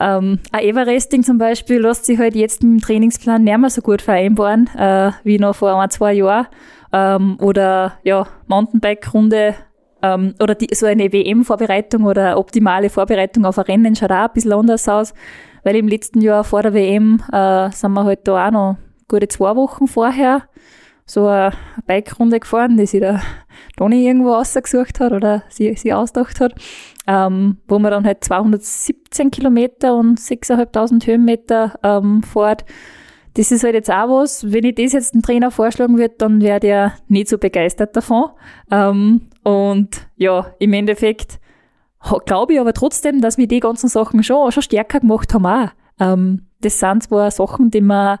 [0.00, 3.82] Ähm, ein Everesting zum Beispiel lässt sich halt jetzt mit dem Trainingsplan nicht mehr so
[3.82, 6.46] gut vereinbaren, äh, wie noch vor ein, zwei Jahren.
[6.92, 9.54] Ähm, oder ja, Mountainbike-Runde
[10.02, 14.32] ähm, oder die, so eine WM-Vorbereitung oder optimale Vorbereitung auf ein Rennen schaut auch ein
[14.34, 15.14] bisschen anders aus,
[15.62, 18.76] weil im letzten Jahr vor der WM äh, sind wir halt da auch noch
[19.08, 20.42] gute zwei Wochen vorher
[21.06, 21.52] so eine
[21.86, 23.20] Bike-Runde gefahren, die sich der
[23.76, 26.54] Toni irgendwo ausgesucht hat oder sie, sie ausgedacht hat,
[27.06, 32.64] ähm, wo man dann halt 217 Kilometer und 6.500 Höhenmeter ähm, fährt.
[33.34, 36.40] Das ist halt jetzt auch was, wenn ich das jetzt dem Trainer vorschlagen würde, dann
[36.42, 38.26] wäre der nicht so begeistert davon.
[38.70, 41.40] Ähm, und ja, im Endeffekt
[42.26, 45.68] glaube ich aber trotzdem, dass wir die ganzen Sachen schon, schon stärker gemacht haben auch.
[45.98, 48.18] Ähm, das sind zwar Sachen, die man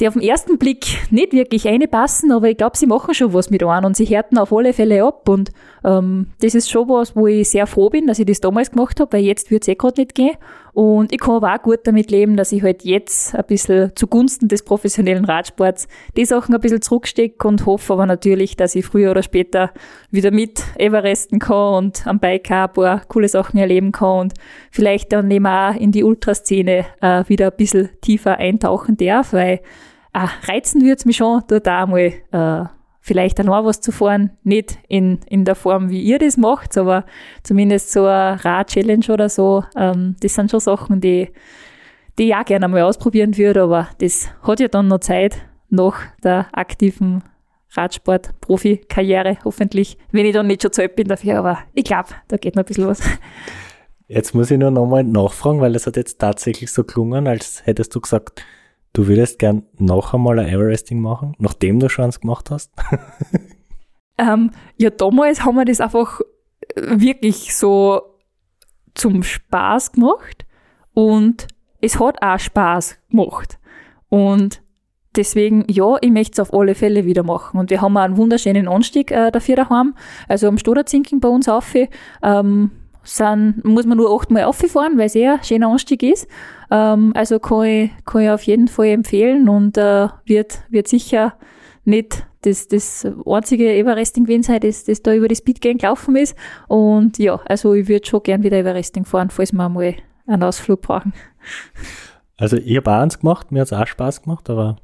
[0.00, 3.50] die auf den ersten Blick nicht wirklich reinpassen, aber ich glaube, sie machen schon was
[3.50, 5.50] mit einem und sie härten auf alle Fälle ab und
[5.84, 9.00] ähm, das ist schon was, wo ich sehr froh bin, dass ich das damals gemacht
[9.00, 10.36] habe, weil jetzt würde es eh gerade nicht gehen
[10.78, 14.46] und ich kann aber auch gut damit leben, dass ich halt jetzt ein bisschen zugunsten
[14.46, 19.10] des professionellen Radsports die Sachen ein bisschen zurückstecke und hoffe aber natürlich, dass ich früher
[19.10, 19.72] oder später
[20.12, 24.34] wieder mit Everesten kann und am Bike auch ein paar coole Sachen erleben kann und
[24.70, 29.58] vielleicht dann eben auch in die Ultraszene äh, wieder ein bisschen tiefer eintauchen darf, weil
[30.14, 32.77] äh, reizen es mich schon, da da mal äh,
[33.08, 34.30] vielleicht auch was zu fahren.
[34.44, 37.04] Nicht in, in der Form, wie ihr das macht, aber
[37.42, 39.64] zumindest so eine Rad-Challenge oder so.
[39.76, 41.30] Ähm, das sind schon Sachen, die,
[42.18, 45.38] die ich auch gerne mal ausprobieren würde, aber das hat ja dann noch Zeit
[45.70, 47.24] nach der aktiven
[47.72, 52.36] Radsport-Profi-Karriere, hoffentlich, wenn ich dann nicht schon zu alt bin dafür, aber ich glaube, da
[52.36, 53.00] geht noch ein bisschen was.
[54.06, 57.94] Jetzt muss ich nur nochmal nachfragen, weil es hat jetzt tatsächlich so gelungen, als hättest
[57.94, 58.42] du gesagt,
[58.98, 62.72] Du würdest gern noch einmal ein Everesting machen, nachdem du schon eins gemacht hast?
[64.18, 66.20] ähm, ja, damals haben wir das einfach
[66.74, 68.02] äh, wirklich so
[68.94, 70.46] zum Spaß gemacht
[70.94, 71.46] und
[71.80, 73.60] es hat auch Spaß gemacht.
[74.08, 74.62] Und
[75.14, 77.60] deswegen, ja, ich möchte es auf alle Fälle wieder machen.
[77.60, 79.94] Und wir haben auch einen wunderschönen Anstieg äh, dafür daheim.
[80.26, 81.72] Also am Stoderzinken bei uns auf.
[82.20, 82.72] Ähm,
[83.02, 86.28] sind, muss man nur achtmal auffahren, weil es eher ein schöner Anstieg ist.
[86.70, 91.34] Ähm, also kann ich, kann ich auf jeden Fall empfehlen und äh, wird, wird sicher
[91.84, 96.36] nicht das, das einzige Everesting gewesen sein, das, das da über die Speedgang gelaufen ist.
[96.68, 99.94] Und ja, also ich würde schon gern wieder Everesting fahren, falls wir mal
[100.26, 101.12] einen Ausflug brauchen.
[102.36, 104.76] Also ich habe auch eins gemacht, mir hat es auch Spaß gemacht, aber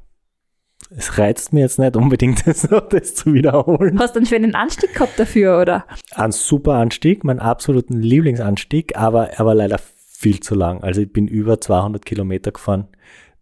[0.89, 3.99] es reizt mir jetzt nicht unbedingt, das, das zu wiederholen.
[3.99, 5.85] Hast du einen schönen Anstieg gehabt dafür, oder?
[6.11, 10.83] Ein super Anstieg, mein absoluten Lieblingsanstieg, aber er war leider viel zu lang.
[10.83, 12.87] Also ich bin über 200 Kilometer gefahren.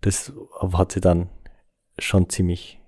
[0.02, 0.34] Das
[0.74, 1.30] hat sich dann
[2.00, 2.80] schon ziemlich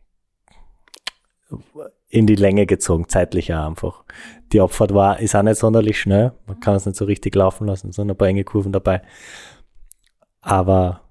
[2.09, 4.03] in die Länge gezogen, zeitlich auch einfach.
[4.51, 6.33] Die Abfahrt war, ist auch nicht sonderlich schnell.
[6.47, 9.01] Man kann es nicht so richtig laufen lassen, sondern ein paar enge Kurven dabei.
[10.41, 11.01] Aber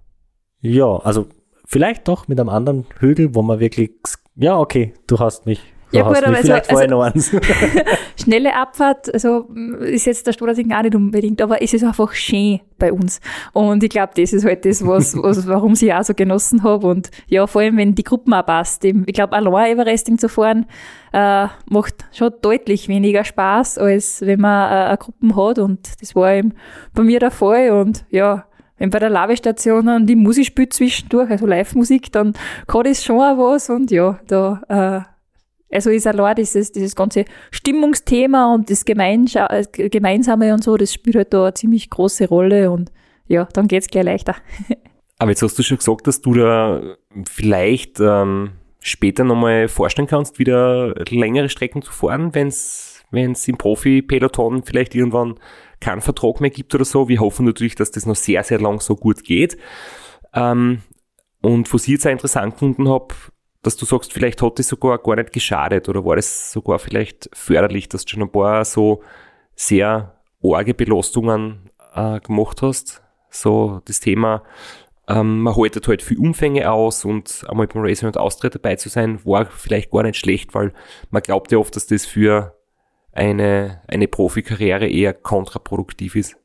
[0.61, 1.29] ja, also
[1.74, 3.90] vielleicht doch mit einem anderen Hügel, wo man wirklich,
[4.36, 5.60] ja, okay, du hast mich.
[5.90, 7.30] Du Ja, hast gut, mich vielleicht also- vorher noch eins.
[8.20, 9.48] Schnelle Abfahrt, also
[9.80, 13.20] ist jetzt der Stadtding auch nicht unbedingt, aber es ist einfach schön bei uns.
[13.52, 16.86] Und ich glaube, das ist halt das, was, was warum ich auch so genossen habe.
[16.86, 18.84] Und ja, vor allem, wenn die Gruppen auch passt.
[18.84, 20.66] Ich glaube, allein Everesting zu fahren,
[21.12, 25.59] äh, macht schon deutlich weniger Spaß, als wenn man äh, eine Gruppe hat.
[25.59, 26.55] Und das war eben
[26.94, 27.70] bei mir der Fall.
[27.70, 28.44] Und ja,
[28.76, 32.34] wenn bei der Lavestation dann die Musik spielt zwischendurch, also Live-Musik, dann
[32.66, 33.70] kann das schon auch was.
[33.70, 39.88] Und ja, da, äh, also ist allein dieses, dieses ganze Stimmungsthema und das Gemeinscha äh,
[39.88, 42.90] Gemeinsame und so, das spielt halt da eine ziemlich große Rolle und
[43.26, 44.36] ja, dann geht's gleich leichter.
[45.18, 46.96] Aber jetzt hast du schon gesagt, dass du da
[47.26, 53.02] vielleicht ähm, später nochmal vorstellen kannst, wieder längere Strecken zu fahren, wenn es
[53.48, 55.36] im Profi-Peloton vielleicht irgendwann
[55.85, 57.09] keinen Vertrag mehr gibt oder so.
[57.09, 59.56] Wir hoffen natürlich, dass das noch sehr, sehr lang so gut geht.
[60.32, 60.82] Ähm,
[61.43, 63.15] und was ich jetzt auch interessant gefunden habe,
[63.62, 67.28] dass du sagst, vielleicht hat das sogar gar nicht geschadet oder war das sogar vielleicht
[67.32, 69.02] förderlich, dass du schon ein paar so
[69.55, 73.02] sehr arge Belastungen äh, gemacht hast.
[73.31, 74.43] So das Thema,
[75.09, 78.89] ähm, man haltet halt viel Umfänge aus und einmal beim Racing und Austria dabei zu
[78.89, 80.73] sein, war vielleicht gar nicht schlecht, weil
[81.11, 82.55] man glaubt ja oft, dass das für
[83.15, 86.36] eine, eine Profikarriere eher kontraproduktiv ist.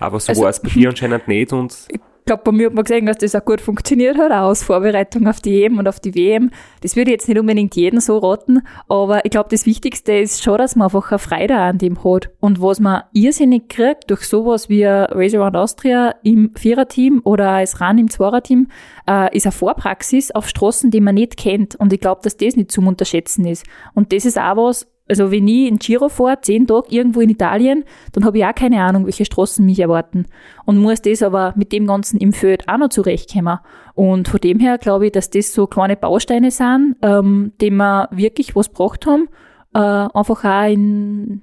[0.00, 2.74] Aber so Also- war es bei dir anscheinend nicht und Ich glaube, bei mir hat
[2.74, 5.86] man gesehen, dass das auch gut funktioniert hat, auch aus Vorbereitung auf die EM und
[5.86, 6.50] auf die WM.
[6.80, 10.42] Das würde ich jetzt nicht unbedingt jedem so raten, aber ich glaube, das Wichtigste ist
[10.42, 12.30] schon, dass man einfach eine Freude an dem hat.
[12.40, 17.78] Und was man irrsinnig kriegt durch sowas wie Race Around Austria im Viererteam oder als
[17.82, 18.68] Run im Zweierteam,
[19.06, 21.74] äh, ist eine Vorpraxis auf Straßen, die man nicht kennt.
[21.76, 23.66] Und ich glaube, dass das nicht zum Unterschätzen ist.
[23.92, 27.28] Und das ist auch was, also wenn ich in Giro fahre, zehn Tage irgendwo in
[27.28, 30.26] Italien, dann habe ich auch keine Ahnung, welche Straßen mich erwarten.
[30.64, 33.58] Und muss das aber mit dem Ganzen im Feld auch noch zurechtkommen.
[33.94, 38.08] Und von dem her glaube ich, dass das so kleine Bausteine sind, ähm, die wir
[38.12, 39.28] wirklich was gebracht haben.
[39.74, 41.42] Äh, einfach auch in,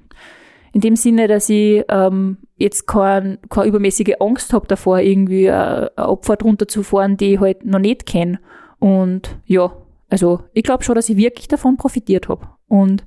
[0.73, 5.51] in dem Sinne, dass ich ähm, jetzt kein, keine übermäßige Angst habe davor, irgendwie äh,
[5.51, 8.39] eine Abfahrt runterzufahren, die ich halt noch nicht kenne.
[8.79, 9.71] Und ja,
[10.09, 12.47] also ich glaube schon, dass ich wirklich davon profitiert habe.
[12.67, 13.05] Und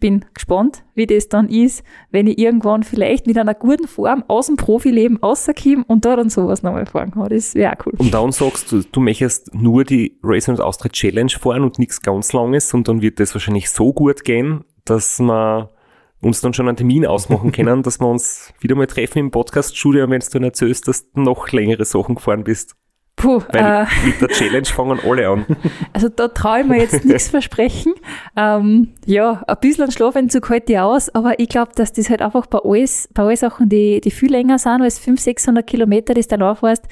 [0.00, 4.46] bin gespannt, wie das dann ist, wenn ich irgendwann vielleicht mit einer guten Form aus
[4.46, 7.28] dem Profileben rauskomme und da dann sowas nochmal fahren kann.
[7.28, 7.94] Das wäre auch cool.
[7.98, 12.02] Und dann sagst du, du möchtest nur die Race and Austria Challenge fahren und nichts
[12.02, 15.70] ganz Langes und dann wird das wahrscheinlich so gut gehen, dass wir
[16.20, 20.08] uns dann schon einen Termin ausmachen können, dass wir uns wieder mal treffen im Podcast-Studio,
[20.08, 22.74] wenn du dann erzählst, dass du noch längere Sachen gefahren bist.
[23.16, 25.46] Puh, Weil äh, mit der Challenge fangen alle an.
[25.92, 27.94] also da traue ich mir jetzt nichts versprechen.
[28.36, 32.46] Ähm, ja, ein bisschen Schlafentzug halte ich aus, aber ich glaube, dass das halt einfach
[32.46, 36.26] bei alles, bei allen Sachen, die, die viel länger sind als 500, 600 Kilometer, das
[36.26, 36.84] dann anfährst,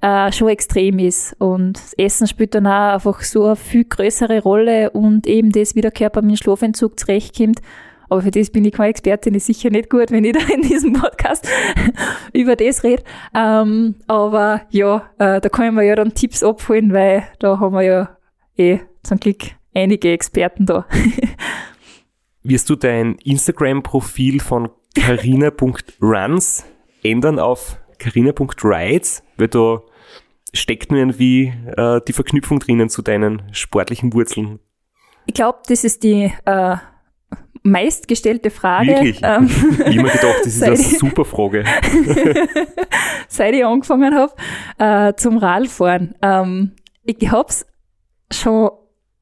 [0.00, 1.34] äh, schon extrem ist.
[1.38, 5.74] Und das Essen spielt dann auch einfach so eine viel größere Rolle und eben das,
[5.74, 7.60] wie der Körper mit dem Schlafentzug zurechtkommt.
[8.08, 10.62] Aber für das bin ich keine Expertin, ist sicher nicht gut, wenn ich da in
[10.62, 11.48] diesem Podcast
[12.32, 13.02] über das rede.
[13.34, 17.74] Ähm, aber ja, äh, da kann ich mir ja dann Tipps abholen, weil da haben
[17.74, 18.16] wir ja
[18.56, 19.42] eh zum Glück
[19.74, 20.86] einige Experten da.
[22.42, 26.64] Wirst du dein Instagram-Profil von carina.runs
[27.02, 29.22] ändern auf carina.rides?
[29.38, 29.80] Weil da
[30.52, 34.60] steckt nur irgendwie äh, die Verknüpfung drinnen zu deinen sportlichen Wurzeln.
[35.26, 36.76] Ich glaube, das ist die äh,
[37.64, 38.88] meistgestellte Frage.
[38.92, 39.20] Wirklich?
[39.22, 39.50] Ähm,
[39.88, 41.64] Ich immer gedacht, das ist eine super Frage.
[43.28, 44.32] seit ich angefangen habe
[44.78, 46.14] äh, zum Radfahren.
[46.22, 46.72] Ähm,
[47.04, 47.66] ich habe es
[48.30, 48.70] schon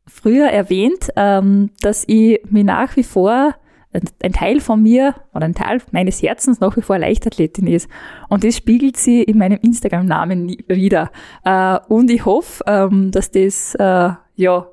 [0.07, 3.55] früher erwähnt, ähm, dass ich mir nach wie vor
[3.93, 7.89] ein- Teil von mir oder ein Teil meines Herzens nach wie vor Leichtathletin ist.
[8.29, 11.11] Und das spiegelt sie in meinem Instagram-Namen wieder.
[11.45, 14.67] Äh, und ich hoffe, ähm, dass das äh, ja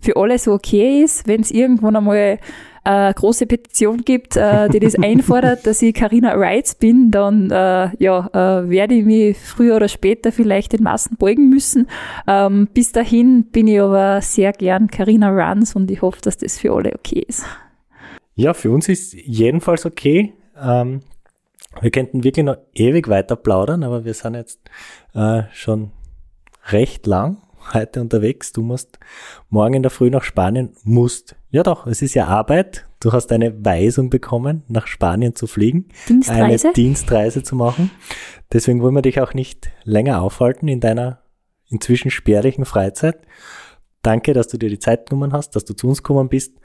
[0.00, 2.38] für alle so okay ist, wenn es irgendwann einmal
[2.84, 7.90] eine große Petition gibt, äh, die das einfordert, dass ich Carina Rights bin, dann äh,
[7.98, 11.88] ja, äh, werde ich mich früher oder später vielleicht den Massen beugen müssen.
[12.26, 16.58] Ähm, bis dahin bin ich aber sehr gern Carina Runs und ich hoffe, dass das
[16.58, 17.44] für alle okay ist.
[18.34, 20.32] Ja, für uns ist jedenfalls okay.
[20.58, 21.00] Ähm,
[21.80, 24.60] wir könnten wirklich noch ewig weiter plaudern, aber wir sind jetzt
[25.14, 25.90] äh, schon
[26.70, 27.38] recht lang
[27.74, 28.52] heute unterwegs.
[28.52, 28.98] Du musst
[29.48, 30.74] morgen in der Früh nach Spanien.
[30.84, 31.36] Musst.
[31.50, 32.86] Ja doch, es ist ja Arbeit.
[33.00, 35.88] Du hast eine Weisung bekommen, nach Spanien zu fliegen.
[36.08, 36.68] Dienstreise?
[36.68, 37.90] Eine Dienstreise zu machen.
[38.52, 41.20] Deswegen wollen wir dich auch nicht länger aufhalten in deiner
[41.68, 43.18] inzwischen spärlichen Freizeit.
[44.02, 46.56] Danke, dass du dir die Zeit genommen hast, dass du zu uns gekommen bist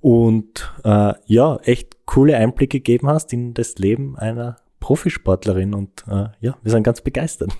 [0.00, 6.26] und äh, ja, echt coole Einblicke gegeben hast in das Leben einer Profisportlerin und äh,
[6.40, 7.56] ja, wir sind ganz begeistert.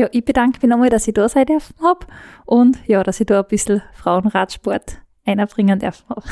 [0.00, 2.06] Ja, ich bedanke mich nochmal, dass ich da sein dürfen habe
[2.46, 6.22] und ja, dass ich da ein bisschen Frauenradsport einbringen habe.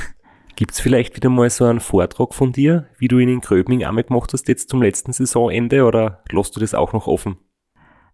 [0.57, 3.85] Gibt es vielleicht wieder mal so einen Vortrag von dir, wie du ihn in Gröbming
[3.85, 7.37] einmal gemacht hast, jetzt zum letzten Saisonende oder lässt du das auch noch offen?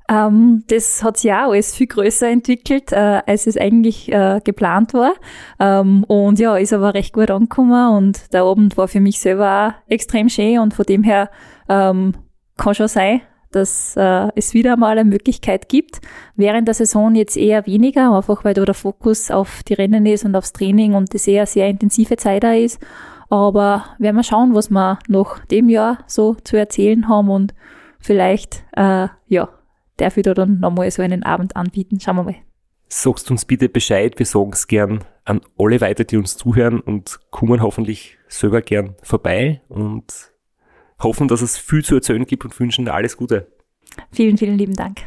[0.08, 4.92] Ähm, das hat sich ja alles viel größer entwickelt, äh, als es eigentlich äh, geplant
[4.92, 5.12] war.
[5.60, 9.76] Ähm, und ja, ist aber recht gut angekommen und der Abend war für mich selber
[9.76, 11.30] auch extrem schön und von dem her
[11.68, 12.14] ähm,
[12.56, 13.20] kann schon sein,
[13.54, 16.00] dass äh, es wieder mal eine Möglichkeit gibt.
[16.36, 20.24] Während der Saison jetzt eher weniger, einfach weil da der Fokus auf die Rennen ist
[20.24, 22.80] und aufs Training und das eher sehr intensive Zeit da ist.
[23.30, 27.54] Aber werden wir schauen, was wir noch dem Jahr so zu erzählen haben und
[27.98, 29.48] vielleicht, äh, ja,
[29.96, 32.00] darf ich da dann nochmal so einen Abend anbieten.
[32.00, 32.36] Schauen wir mal.
[32.88, 37.18] Sagst uns bitte Bescheid, wir sagen es gern an alle weiter, die uns zuhören und
[37.30, 40.33] kommen hoffentlich selber gern vorbei und
[41.00, 43.52] hoffen, dass es viel zu erzählen gibt und wünschen alles Gute.
[44.12, 45.02] Vielen, vielen lieben Dank.